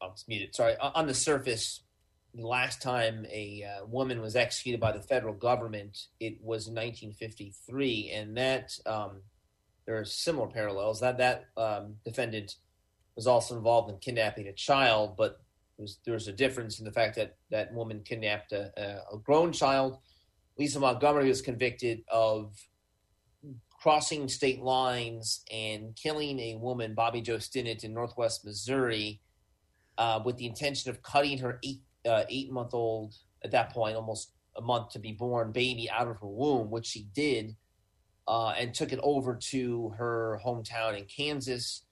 I'll 0.00 0.16
mute 0.28 0.42
it. 0.42 0.54
Sorry. 0.54 0.74
On 0.80 1.06
the 1.06 1.14
surface, 1.14 1.82
the 2.34 2.46
last 2.46 2.82
time 2.82 3.26
a 3.30 3.64
uh, 3.64 3.86
woman 3.86 4.20
was 4.20 4.36
executed 4.36 4.80
by 4.80 4.92
the 4.92 5.00
federal 5.00 5.34
government, 5.34 6.06
it 6.20 6.38
was 6.42 6.66
in 6.66 6.74
1953, 6.74 8.10
and 8.10 8.36
that 8.36 8.76
um, 8.86 9.22
there 9.86 9.98
are 9.98 10.04
similar 10.04 10.48
parallels. 10.48 11.00
That 11.00 11.18
that 11.18 11.46
um, 11.56 11.96
defendant 12.04 12.56
was 13.14 13.26
also 13.26 13.56
involved 13.56 13.90
in 13.90 13.98
kidnapping 13.98 14.48
a 14.48 14.52
child, 14.52 15.16
but 15.16 15.40
there 16.04 16.14
was 16.14 16.28
a 16.28 16.32
difference 16.32 16.78
in 16.78 16.84
the 16.84 16.92
fact 16.92 17.16
that 17.16 17.36
that 17.50 17.72
woman 17.72 18.02
kidnapped 18.04 18.52
a, 18.52 18.72
a, 19.12 19.18
grown 19.18 19.52
child. 19.52 19.98
Lisa 20.56 20.78
Montgomery 20.78 21.28
was 21.28 21.42
convicted 21.42 22.04
of 22.08 22.54
crossing 23.70 24.28
state 24.28 24.62
lines 24.62 25.44
and 25.52 25.94
killing 25.96 26.38
a 26.38 26.54
woman, 26.54 26.94
Bobby 26.94 27.20
Jo 27.20 27.36
Stinnett, 27.36 27.84
in 27.84 27.92
Northwest 27.92 28.44
Missouri, 28.44 29.20
uh, 29.98 30.20
with 30.24 30.36
the 30.36 30.46
intention 30.46 30.90
of 30.90 31.02
cutting 31.02 31.38
her 31.38 31.58
eight 31.62 31.80
uh, 32.08 32.24
eight 32.28 32.52
month 32.52 32.74
old 32.74 33.14
at 33.42 33.50
that 33.52 33.72
point, 33.72 33.96
almost 33.96 34.32
a 34.56 34.60
month 34.60 34.90
to 34.90 34.98
be 34.98 35.12
born 35.12 35.52
baby 35.52 35.88
out 35.90 36.08
of 36.08 36.18
her 36.18 36.26
womb, 36.26 36.70
which 36.70 36.86
she 36.86 37.08
did, 37.14 37.56
uh, 38.28 38.50
and 38.50 38.74
took 38.74 38.92
it 38.92 39.00
over 39.02 39.34
to 39.34 39.90
her 39.96 40.40
hometown 40.44 40.98
in 40.98 41.04
Kansas. 41.04 41.82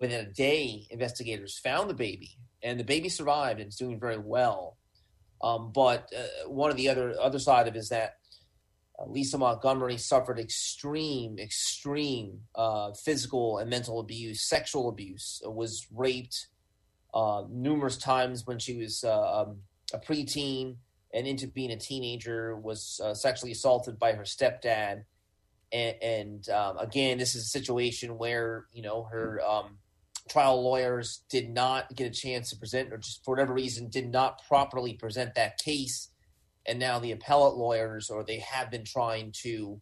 Within 0.00 0.26
a 0.26 0.30
day, 0.30 0.86
investigators 0.90 1.58
found 1.58 1.88
the 1.88 1.94
baby, 1.94 2.32
and 2.62 2.78
the 2.78 2.84
baby 2.84 3.08
survived 3.08 3.60
and 3.60 3.68
is 3.68 3.76
doing 3.76 3.98
very 3.98 4.18
well. 4.18 4.76
Um, 5.42 5.72
but 5.72 6.12
uh, 6.16 6.48
one 6.48 6.70
of 6.70 6.76
the 6.76 6.88
other 6.88 7.14
other 7.20 7.38
side 7.38 7.68
of 7.68 7.76
it 7.76 7.78
is 7.78 7.88
that 7.90 8.16
uh, 8.98 9.06
Lisa 9.06 9.38
Montgomery 9.38 9.96
suffered 9.96 10.38
extreme, 10.38 11.38
extreme 11.38 12.40
uh, 12.54 12.92
physical 12.92 13.58
and 13.58 13.70
mental 13.70 14.00
abuse, 14.00 14.42
sexual 14.42 14.88
abuse, 14.88 15.40
was 15.44 15.86
raped 15.94 16.48
uh, 17.14 17.44
numerous 17.48 17.96
times 17.96 18.44
when 18.44 18.58
she 18.58 18.76
was 18.76 19.04
uh, 19.04 19.42
um, 19.42 19.58
a 19.92 19.98
preteen 19.98 20.76
and 21.14 21.28
into 21.28 21.46
being 21.46 21.70
a 21.70 21.76
teenager, 21.76 22.56
was 22.56 23.00
uh, 23.02 23.14
sexually 23.14 23.52
assaulted 23.52 24.00
by 24.00 24.12
her 24.12 24.24
stepdad. 24.24 25.04
And, 25.72 25.96
and 26.02 26.48
um, 26.48 26.76
again, 26.78 27.18
this 27.18 27.36
is 27.36 27.44
a 27.44 27.48
situation 27.48 28.18
where 28.18 28.66
you 28.72 28.82
know 28.82 29.04
her 29.04 29.40
um, 29.46 29.78
trial 30.28 30.62
lawyers 30.62 31.22
did 31.28 31.50
not 31.50 31.94
get 31.94 32.08
a 32.08 32.10
chance 32.10 32.50
to 32.50 32.56
present, 32.56 32.92
or 32.92 32.98
just 32.98 33.24
for 33.24 33.32
whatever 33.32 33.54
reason, 33.54 33.88
did 33.88 34.10
not 34.10 34.42
properly 34.48 34.94
present 34.94 35.34
that 35.36 35.58
case. 35.58 36.10
And 36.66 36.78
now 36.78 36.98
the 36.98 37.12
appellate 37.12 37.54
lawyers, 37.54 38.10
or 38.10 38.24
they 38.24 38.38
have 38.40 38.70
been 38.70 38.84
trying 38.84 39.32
to 39.42 39.80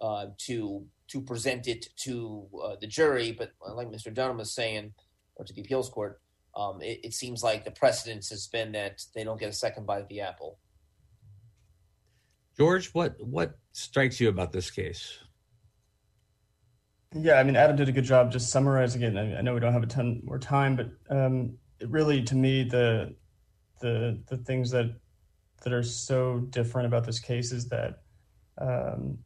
uh, 0.00 0.26
to 0.46 0.86
to 1.08 1.20
present 1.20 1.66
it 1.66 1.88
to 1.96 2.46
uh, 2.64 2.76
the 2.80 2.86
jury, 2.86 3.32
but 3.32 3.52
like 3.74 3.88
Mr. 3.88 4.12
Dunham 4.12 4.38
was 4.38 4.54
saying, 4.54 4.94
or 5.36 5.44
to 5.44 5.52
the 5.52 5.60
appeals 5.60 5.90
court, 5.90 6.22
um, 6.54 6.82
it, 6.82 7.00
it, 7.04 7.14
seems 7.14 7.42
like 7.42 7.64
the 7.64 7.70
precedence 7.70 8.28
has 8.30 8.46
been 8.46 8.72
that 8.72 9.02
they 9.14 9.24
don't 9.24 9.40
get 9.40 9.48
a 9.48 9.54
second 9.54 9.86
bite 9.86 10.02
of 10.02 10.08
the 10.08 10.20
apple. 10.20 10.58
George, 12.58 12.88
what 12.92 13.14
what 13.18 13.58
strikes 13.72 14.20
you 14.20 14.28
about 14.28 14.52
this 14.52 14.70
case? 14.70 15.18
Yeah, 17.14 17.34
I 17.34 17.42
mean, 17.42 17.56
Adam 17.56 17.76
did 17.76 17.88
a 17.88 17.92
good 17.92 18.04
job 18.04 18.32
just 18.32 18.50
summarizing 18.50 19.02
it. 19.02 19.16
I, 19.16 19.38
I 19.38 19.42
know 19.42 19.54
we 19.54 19.60
don't 19.60 19.72
have 19.72 19.82
a 19.82 19.86
ton 19.86 20.20
more 20.24 20.38
time, 20.38 20.76
but 20.76 20.90
um, 21.10 21.56
it 21.80 21.88
really, 21.90 22.22
to 22.24 22.34
me, 22.34 22.64
the 22.64 23.14
the 23.80 24.22
the 24.28 24.38
things 24.38 24.70
that 24.70 24.94
that 25.64 25.72
are 25.72 25.82
so 25.82 26.40
different 26.50 26.86
about 26.86 27.04
this 27.04 27.18
case 27.18 27.52
is 27.52 27.68
that 27.68 28.02
um, 28.58 29.18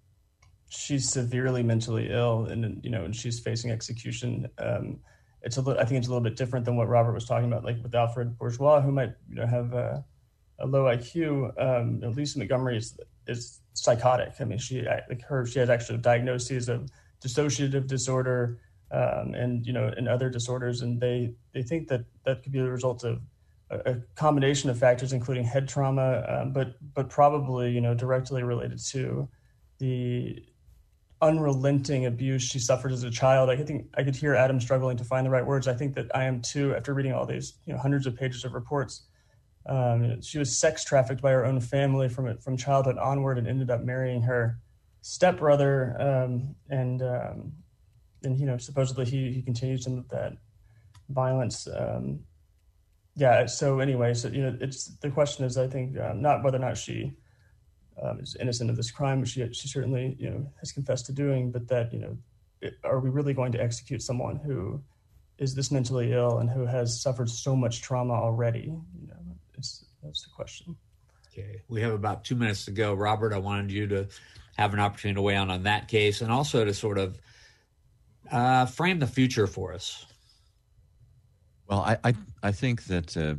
she's 0.69 1.09
severely 1.09 1.63
mentally 1.63 2.09
ill, 2.11 2.47
and 2.47 2.83
you 2.83 2.91
know, 2.91 3.05
and 3.05 3.15
she's 3.15 3.41
facing 3.41 3.71
execution. 3.71 4.49
Um, 4.59 4.99
it's 5.43 5.57
a 5.57 5.63
little, 5.63 5.81
I 5.81 5.85
think 5.85 5.99
it's 5.99 6.09
a 6.09 6.11
little 6.11 6.23
bit 6.23 6.37
different 6.37 6.65
than 6.65 6.77
what 6.77 6.89
Robert 6.89 7.13
was 7.13 7.27
talking 7.27 7.51
about, 7.51 7.65
like 7.65 7.83
with 7.83 7.95
Alfred 7.95 8.39
Bourgeois, 8.39 8.81
who 8.81 8.93
might 8.93 9.13
you 9.29 9.37
know 9.37 9.47
have 9.47 9.73
a, 9.75 10.05
a 10.59 10.67
low 10.67 10.85
IQ. 10.85 11.53
Um, 11.61 12.01
Lisa 12.15 12.39
Montgomery 12.39 12.77
is 12.79 12.99
is 13.27 13.61
psychotic. 13.73 14.35
I 14.41 14.45
mean, 14.45 14.59
she 14.59 14.83
like 14.83 15.23
her 15.23 15.47
she 15.47 15.59
has 15.59 15.71
actual 15.71 15.99
diagnoses 15.99 16.69
of 16.69 16.91
dissociative 17.25 17.87
disorder 17.87 18.61
um, 18.91 19.35
and 19.35 19.67
you 19.67 19.73
know 19.73 19.93
and 19.97 20.09
other 20.09 20.31
disorders, 20.31 20.83
and 20.83 21.01
they 21.01 21.35
they 21.53 21.63
think 21.63 21.89
that 21.89 22.05
that 22.25 22.43
could 22.43 22.53
be 22.53 22.61
the 22.61 22.71
result 22.71 23.05
of 23.05 23.21
a, 23.71 23.93
a 23.93 23.95
combination 24.15 24.71
of 24.71 24.79
factors, 24.79 25.13
including 25.13 25.45
head 25.45 25.69
trauma, 25.69 26.25
um, 26.29 26.53
but 26.53 26.77
but 26.95 27.09
probably 27.09 27.71
you 27.71 27.81
know 27.81 27.95
directly 27.95 28.43
related 28.43 28.79
to 28.87 29.29
the 29.79 30.43
unrelenting 31.23 32.07
abuse 32.07 32.43
she 32.43 32.59
suffered 32.59 32.93
as 32.93 33.03
a 33.03 33.11
child. 33.11 33.49
I 33.49 33.57
think 33.57 33.87
I 33.97 34.03
could 34.03 34.17
hear 34.17 34.35
Adam 34.35 34.61
struggling 34.61 34.97
to 34.99 35.05
find 35.05 35.25
the 35.25 35.31
right 35.31 35.47
words. 35.47 35.67
I 35.67 35.75
think 35.75 35.95
that 35.95 36.15
I 36.15 36.25
am 36.25 36.43
too 36.43 36.75
after 36.75 36.95
reading 36.95 37.13
all 37.13 37.27
these 37.27 37.55
you 37.65 37.73
know 37.73 37.79
hundreds 37.79 38.07
of 38.07 38.17
pages 38.17 38.45
of 38.45 38.55
reports. 38.55 39.03
Um, 39.67 40.21
she 40.23 40.39
was 40.39 40.57
sex 40.57 40.85
trafficked 40.85 41.23
by 41.23 41.33
her 41.33 41.45
own 41.45 41.61
family 41.61 42.09
from 42.09 42.37
from 42.39 42.57
childhood 42.57 42.99
onward 42.99 43.39
and 43.39 43.49
ended 43.49 43.71
up 43.71 43.83
marrying 43.83 44.23
her 44.23 44.59
stepbrother. 45.01 45.97
Um, 46.01 46.55
and 46.69 47.03
um, 47.03 47.53
and 48.23 48.39
you 48.39 48.47
know 48.47 48.59
supposedly 48.59 49.05
he 49.05 49.33
he 49.33 49.43
continues 49.43 49.87
of 49.87 50.09
that 50.11 50.35
violence. 51.09 51.67
Um, 51.75 52.21
yeah. 53.15 53.47
So 53.47 53.81
anyway, 53.81 54.15
so 54.15 54.29
you 54.29 54.43
know, 54.43 54.59
it's 54.61 54.97
the 54.99 55.11
question 55.11 55.45
is, 55.45 55.57
I 55.57 55.67
think, 55.67 55.97
uh, 55.97 56.13
not 56.15 56.45
whether 56.45 56.59
or 56.59 56.61
not 56.61 56.77
she 56.77 57.17
um, 58.03 58.21
is 58.21 58.37
innocent 58.41 58.71
of 58.71 58.77
this 58.77 58.91
crime, 58.91 59.21
which 59.21 59.31
she 59.31 59.53
she 59.53 59.69
certainly 59.69 60.17
you 60.19 60.31
know 60.31 60.47
has 60.61 60.73
confessed 60.73 61.07
to 61.07 61.13
doing, 61.13 61.51
but 61.51 61.69
that 61.69 61.93
you 61.93 61.99
know, 61.99 62.17
it, 62.61 62.75
are 62.85 63.01
we 63.01 63.11
really 63.11 63.35
going 63.35 63.53
to 63.53 63.63
execute 63.63 64.03
someone 64.03 64.37
who 64.37 64.81
is 65.39 65.55
this 65.55 65.71
mentally 65.71 66.13
ill 66.13 66.39
and 66.39 66.51
who 66.51 66.65
has 66.65 67.01
suffered 67.01 67.29
so 67.29 67.55
much 67.55 67.83
trauma 67.83 68.15
already? 68.15 68.73
You 69.01 69.09
know, 69.09 69.37
it's, 69.55 69.85
that's 70.03 70.23
the 70.23 70.31
question. 70.31 70.77
Okay, 71.33 71.61
we 71.69 71.83
have 71.83 71.93
about 71.93 72.25
two 72.25 72.37
minutes 72.37 72.65
to 72.65 72.71
go. 72.71 72.95
Robert, 72.95 73.33
I 73.33 73.39
wanted 73.39 73.71
you 73.71 73.87
to 73.89 74.09
have 74.57 74.73
an 74.73 74.81
opportunity 74.81 75.17
to 75.17 75.23
weigh 75.23 75.37
in 75.37 75.51
on 75.51 75.65
that 75.65 75.89
case 75.89 76.23
and 76.23 76.33
also 76.33 76.65
to 76.65 76.73
sort 76.73 76.97
of 76.97 77.21
uh, 78.31 78.67
frame 78.67 78.99
the 78.99 79.07
future 79.07 79.47
for 79.47 79.73
us. 79.73 80.07
Well, 81.69 81.81
I 81.81 81.99
I, 82.05 82.15
I 82.43 82.53
think 82.53 82.85
that 82.85 83.17
uh, 83.17 83.35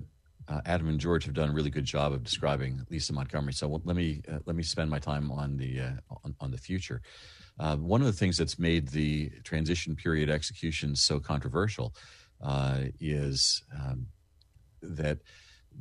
uh, 0.48 0.62
Adam 0.66 0.88
and 0.88 1.00
George 1.00 1.26
have 1.26 1.34
done 1.34 1.50
a 1.50 1.54
really 1.54 1.70
good 1.70 1.86
job 1.86 2.14
of 2.14 2.24
describing 2.24 2.86
Lisa 2.90 3.14
Montgomery. 3.14 3.54
So 3.54 3.82
let 3.84 3.96
me 3.96 4.22
uh, 4.32 4.40
let 4.46 4.56
me 4.56 4.64
spend 4.64 4.90
my 4.90 5.00
time 5.00 5.32
on 5.32 5.58
the 5.58 5.82
uh, 5.82 5.92
on, 6.24 6.36
on, 6.40 6.52
the 6.52 6.58
future. 6.58 7.02
Uh, 7.60 7.76
one 7.76 8.02
of 8.02 8.08
the 8.08 8.14
things 8.14 8.38
that's 8.38 8.60
made 8.60 8.90
the 8.90 9.30
transition 9.44 9.96
period 9.96 10.30
executions 10.30 11.02
so 11.02 11.20
controversial 11.20 11.94
uh, 12.42 12.82
is 13.00 13.64
um, 13.78 14.08
that 14.82 15.20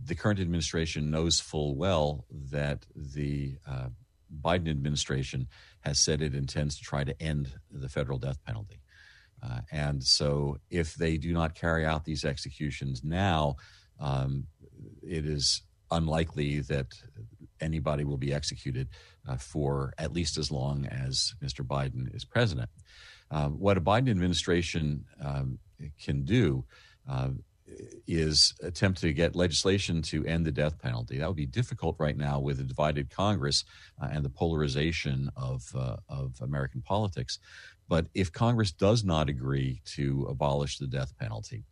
the 0.05 0.15
current 0.15 0.41
administration 0.41 1.11
knows 1.11 1.39
full 1.39 1.77
well 1.77 2.25
that 2.31 2.87
the 2.95 3.57
Biden 4.43 4.69
administration 4.69 5.47
has 5.81 5.99
said 5.99 6.21
it 6.21 6.35
intends 6.35 6.77
to 6.77 6.83
try 6.83 7.05
to 7.05 7.23
end 7.23 7.53
the 7.71 7.89
federal 7.89 8.19
death 8.19 8.43
penalty. 8.45 8.81
Uh, 9.43 9.61
and 9.71 10.03
so, 10.03 10.57
if 10.71 10.95
they 10.95 11.19
do 11.19 11.33
not 11.33 11.55
carry 11.55 11.85
out 11.85 12.05
these 12.05 12.25
executions 12.25 13.05
now, 13.05 13.57
um, 14.01 14.47
it 15.03 15.27
is 15.27 15.63
unlikely 15.91 16.61
that 16.61 16.87
anybody 17.61 18.05
will 18.05 18.17
be 18.17 18.35
executed 18.35 18.89
uh, 19.29 19.37
for 19.37 19.93
at 19.99 20.13
least 20.13 20.37
as 20.37 20.51
long 20.51 20.87
as 20.87 21.35
Mr. 21.43 21.65
Biden 21.65 22.15
is 22.15 22.25
president. 22.25 22.69
Uh, 23.31 23.49
what 23.49 23.77
a 23.77 23.81
Biden 23.81 24.11
administration 24.11 25.05
um, 25.23 25.59
can 26.03 26.25
do 26.25 26.65
uh, 27.09 27.31
is 28.07 28.55
attempt 28.63 29.01
to 29.01 29.13
get 29.13 29.35
legislation 29.35 30.01
to 30.01 30.25
end 30.25 30.47
the 30.47 30.53
death 30.53 30.81
penalty. 30.81 31.19
That 31.19 31.27
would 31.27 31.37
be 31.37 31.47
difficult 31.47 31.97
right 31.99 32.17
now 32.17 32.39
with 32.39 32.61
a 32.61 32.65
divided 32.65 33.11
Congress 33.11 33.65
uh, 34.01 34.09
and 34.13 34.25
the 34.25 34.31
polarization 34.31 35.31
of 35.37 35.65
uh, 35.75 35.97
of 36.09 36.41
American 36.41 36.83
politics. 36.83 37.39
But 37.89 38.07
if 38.15 38.33
Congress 38.33 38.73
does 38.73 39.05
not 39.05 39.29
agree 39.29 39.81
to 39.87 40.27
abolish 40.29 40.79
the 40.79 40.87
death 40.87 41.17
penalty, 41.19 41.65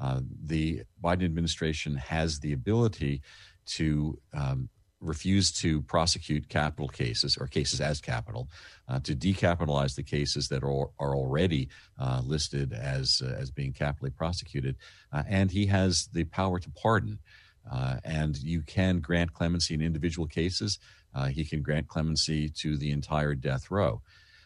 uh, 0.00 0.20
the 0.44 0.82
Biden 1.02 1.24
administration 1.24 1.96
has 1.96 2.40
the 2.40 2.52
ability 2.52 3.22
to 3.66 4.18
um, 4.32 4.68
refuse 5.00 5.52
to 5.52 5.80
prosecute 5.82 6.48
capital 6.48 6.88
cases 6.88 7.36
or 7.36 7.46
cases 7.46 7.80
as 7.80 8.00
capital, 8.00 8.48
uh, 8.88 8.98
to 9.00 9.14
decapitalize 9.14 9.94
the 9.94 10.02
cases 10.02 10.48
that 10.48 10.62
are, 10.64 10.90
are 10.98 11.14
already 11.14 11.68
uh, 11.98 12.20
listed 12.24 12.72
as 12.72 13.22
uh, 13.24 13.34
as 13.38 13.50
being 13.50 13.72
capitally 13.72 14.10
prosecuted, 14.10 14.76
uh, 15.12 15.22
and 15.28 15.50
he 15.50 15.66
has 15.66 16.08
the 16.12 16.24
power 16.24 16.58
to 16.58 16.70
pardon. 16.70 17.18
And 18.04 18.38
you 18.38 18.62
can 18.62 19.00
grant 19.00 19.34
clemency 19.34 19.74
in 19.74 19.82
individual 19.82 20.26
cases. 20.26 20.78
He 21.28 21.44
can 21.44 21.60
grant 21.60 21.86
clemency 21.88 22.48
to 22.48 22.78
the 22.78 22.90
entire 22.92 23.34
death 23.34 23.70
row. 23.70 24.00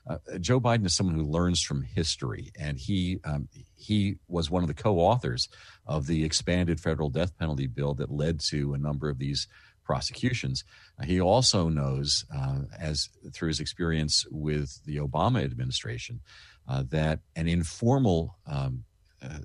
Uh, 0.06 0.18
Joe 0.40 0.60
Biden 0.60 0.84
is 0.84 0.96
someone 0.96 1.14
who 1.14 1.24
learns 1.24 1.62
from 1.62 1.82
history, 1.82 2.50
and 2.58 2.78
he 2.78 3.20
um, 3.24 3.48
he 3.76 4.16
was 4.28 4.50
one 4.50 4.62
of 4.62 4.68
the 4.68 4.74
co-authors 4.74 5.48
of 5.86 6.06
the 6.06 6.24
expanded 6.24 6.80
federal 6.80 7.08
death 7.08 7.36
penalty 7.38 7.66
bill 7.66 7.94
that 7.94 8.10
led 8.10 8.40
to 8.40 8.74
a 8.74 8.78
number 8.78 9.08
of 9.08 9.18
these 9.18 9.46
prosecutions. 9.84 10.64
Uh, 10.98 11.04
he 11.04 11.20
also 11.20 11.68
knows, 11.68 12.24
uh, 12.34 12.60
as 12.78 13.10
through 13.32 13.48
his 13.48 13.60
experience 13.60 14.26
with 14.30 14.82
the 14.84 14.96
Obama 14.96 15.44
administration, 15.44 16.20
uh, 16.68 16.82
that 16.88 17.20
an 17.36 17.48
informal 17.48 18.36
um, 18.46 18.84
uh, 19.22 19.38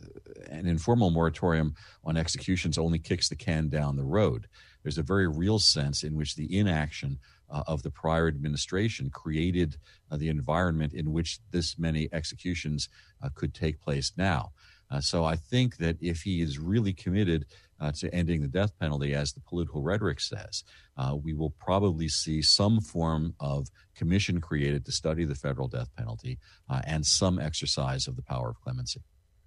an 0.49 0.65
informal 0.65 1.11
moratorium 1.11 1.75
on 2.03 2.17
executions 2.17 2.79
only 2.79 2.97
kicks 2.97 3.29
the 3.29 3.35
can 3.35 3.69
down 3.69 3.95
the 3.95 4.03
road. 4.03 4.47
There's 4.81 4.97
a 4.97 5.03
very 5.03 5.27
real 5.27 5.59
sense 5.59 6.03
in 6.03 6.15
which 6.15 6.35
the 6.35 6.57
inaction 6.57 7.19
uh, 7.49 7.63
of 7.67 7.83
the 7.83 7.91
prior 7.91 8.27
administration 8.27 9.09
created 9.09 9.77
uh, 10.11 10.17
the 10.17 10.29
environment 10.29 10.93
in 10.93 11.11
which 11.11 11.39
this 11.51 11.77
many 11.77 12.09
executions 12.11 12.89
uh, 13.23 13.29
could 13.35 13.53
take 13.53 13.81
place 13.81 14.11
now. 14.17 14.51
Uh, 14.89 15.01
so 15.01 15.25
I 15.25 15.35
think 15.35 15.77
that 15.77 15.97
if 15.99 16.21
he 16.21 16.41
is 16.41 16.59
really 16.59 16.93
committed 16.93 17.45
uh, 17.79 17.91
to 17.91 18.13
ending 18.13 18.41
the 18.41 18.47
death 18.47 18.71
penalty, 18.79 19.13
as 19.13 19.33
the 19.33 19.41
political 19.41 19.81
rhetoric 19.81 20.19
says, 20.19 20.63
uh, 20.97 21.15
we 21.21 21.33
will 21.33 21.51
probably 21.59 22.07
see 22.07 22.41
some 22.41 22.79
form 22.79 23.33
of 23.39 23.67
commission 23.95 24.39
created 24.39 24.85
to 24.85 24.91
study 24.91 25.25
the 25.25 25.35
federal 25.35 25.67
death 25.67 25.89
penalty 25.97 26.39
and 26.85 27.05
some 27.05 27.37
exercise 27.37 28.07
of 28.07 28.15
the 28.15 28.21
power 28.23 28.49
of 28.49 28.61
clemency. 28.61 29.01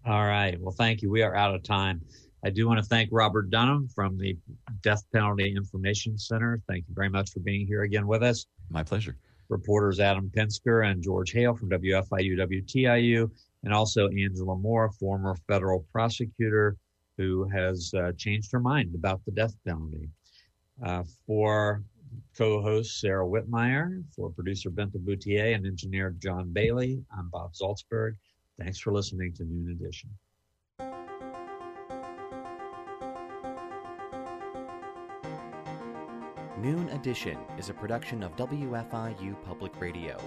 All 0.07 0.26
right. 0.26 0.61
Well, 0.61 0.74
thank 0.74 1.03
you. 1.03 1.11
We 1.11 1.22
are 1.22 1.34
out 1.34 1.55
of 1.55 1.62
time. 1.62 2.03
I 2.43 2.51
do 2.51 2.66
want 2.66 2.78
to 2.78 2.84
thank 2.84 3.11
Robert 3.12 3.51
Dunham 3.51 3.88
from 3.88 4.16
the 4.16 4.36
Death 4.82 5.05
Penalty 5.12 5.55
Information 5.55 6.16
Center. 6.18 6.61
Thank 6.68 6.84
you 6.88 6.95
very 6.95 7.11
much 7.11 7.30
for 7.30 7.41
being 7.41 7.66
here 7.66 7.82
again 7.82 8.07
with 8.07 8.22
us. 8.22 8.47
My 8.70 8.82
pleasure. 8.82 9.16
Reporters 9.51 10.01
Adam 10.01 10.30
Pinsker 10.34 10.91
and 10.91 11.03
George 11.03 11.32
Hale 11.32 11.55
from 11.55 11.70
WFIU 11.70 12.38
WTIU, 12.38 13.30
and 13.64 13.74
also 13.74 14.09
Angela 14.09 14.57
Moore, 14.57 14.91
former 14.93 15.36
federal 15.49 15.84
prosecutor 15.93 16.76
who 17.18 17.47
has 17.49 17.93
uh, 17.95 18.12
changed 18.16 18.51
her 18.53 18.61
mind 18.61 18.95
about 18.95 19.22
the 19.26 19.32
death 19.32 19.55
penalty. 19.66 20.09
Uh, 20.82 21.03
for 21.26 21.82
co-host 22.38 23.01
Sarah 23.01 23.26
Whitmire, 23.26 24.03
for 24.16 24.30
producer 24.30 24.70
Benta 24.70 24.99
Boutier 24.99 25.55
and 25.55 25.66
engineer 25.66 26.14
John 26.18 26.53
Bailey, 26.53 27.05
I'm 27.16 27.28
Bob 27.28 27.53
Zaltsberg. 27.53 28.16
Thanks 28.59 28.78
for 28.78 28.93
listening 28.93 29.34
to 29.34 29.45
Noon 29.45 29.76
Edition. 29.78 30.11
Noon 36.61 36.90
Edition 36.90 37.38
is 37.56 37.70
a 37.70 37.74
production 37.74 38.22
of 38.22 38.36
WFIU 38.36 39.34
Public 39.46 39.80
Radio. 39.80 40.18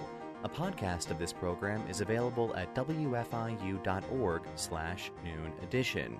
A 0.42 0.48
podcast 0.48 1.12
of 1.12 1.18
this 1.20 1.32
program 1.32 1.88
is 1.88 2.00
available 2.00 2.52
at 2.56 2.74
wfiu.org 2.74 4.42
slash 4.56 5.12
noon 5.22 5.52
edition. 5.62 6.18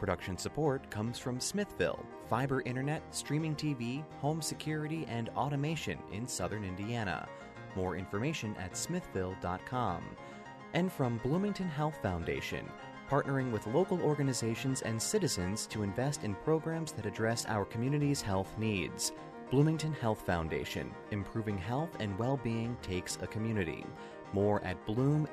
Production 0.00 0.36
support 0.36 0.90
comes 0.90 1.20
from 1.20 1.38
Smithville, 1.38 2.04
fiber 2.28 2.62
internet, 2.62 3.00
streaming 3.14 3.54
TV, 3.54 4.02
home 4.20 4.42
security, 4.42 5.06
and 5.08 5.28
automation 5.36 6.00
in 6.10 6.26
southern 6.26 6.64
Indiana. 6.64 7.28
More 7.76 7.96
information 7.96 8.56
at 8.58 8.76
smithville.com. 8.76 10.02
And 10.72 10.90
from 10.90 11.18
Bloomington 11.18 11.68
Health 11.68 11.96
Foundation, 12.02 12.68
partnering 13.08 13.52
with 13.52 13.68
local 13.68 14.02
organizations 14.02 14.82
and 14.82 15.00
citizens 15.00 15.68
to 15.68 15.84
invest 15.84 16.24
in 16.24 16.34
programs 16.34 16.90
that 16.90 17.06
address 17.06 17.46
our 17.46 17.64
community's 17.64 18.20
health 18.20 18.52
needs. 18.58 19.12
Bloomington 19.54 19.92
Health 19.92 20.20
Foundation, 20.26 20.92
improving 21.12 21.56
health 21.56 21.90
and 22.00 22.18
well 22.18 22.36
being 22.36 22.76
takes 22.82 23.18
a 23.22 23.26
community. 23.28 23.86
More 24.32 24.60
at 24.64 24.84
bloomhf.org. 24.84 25.28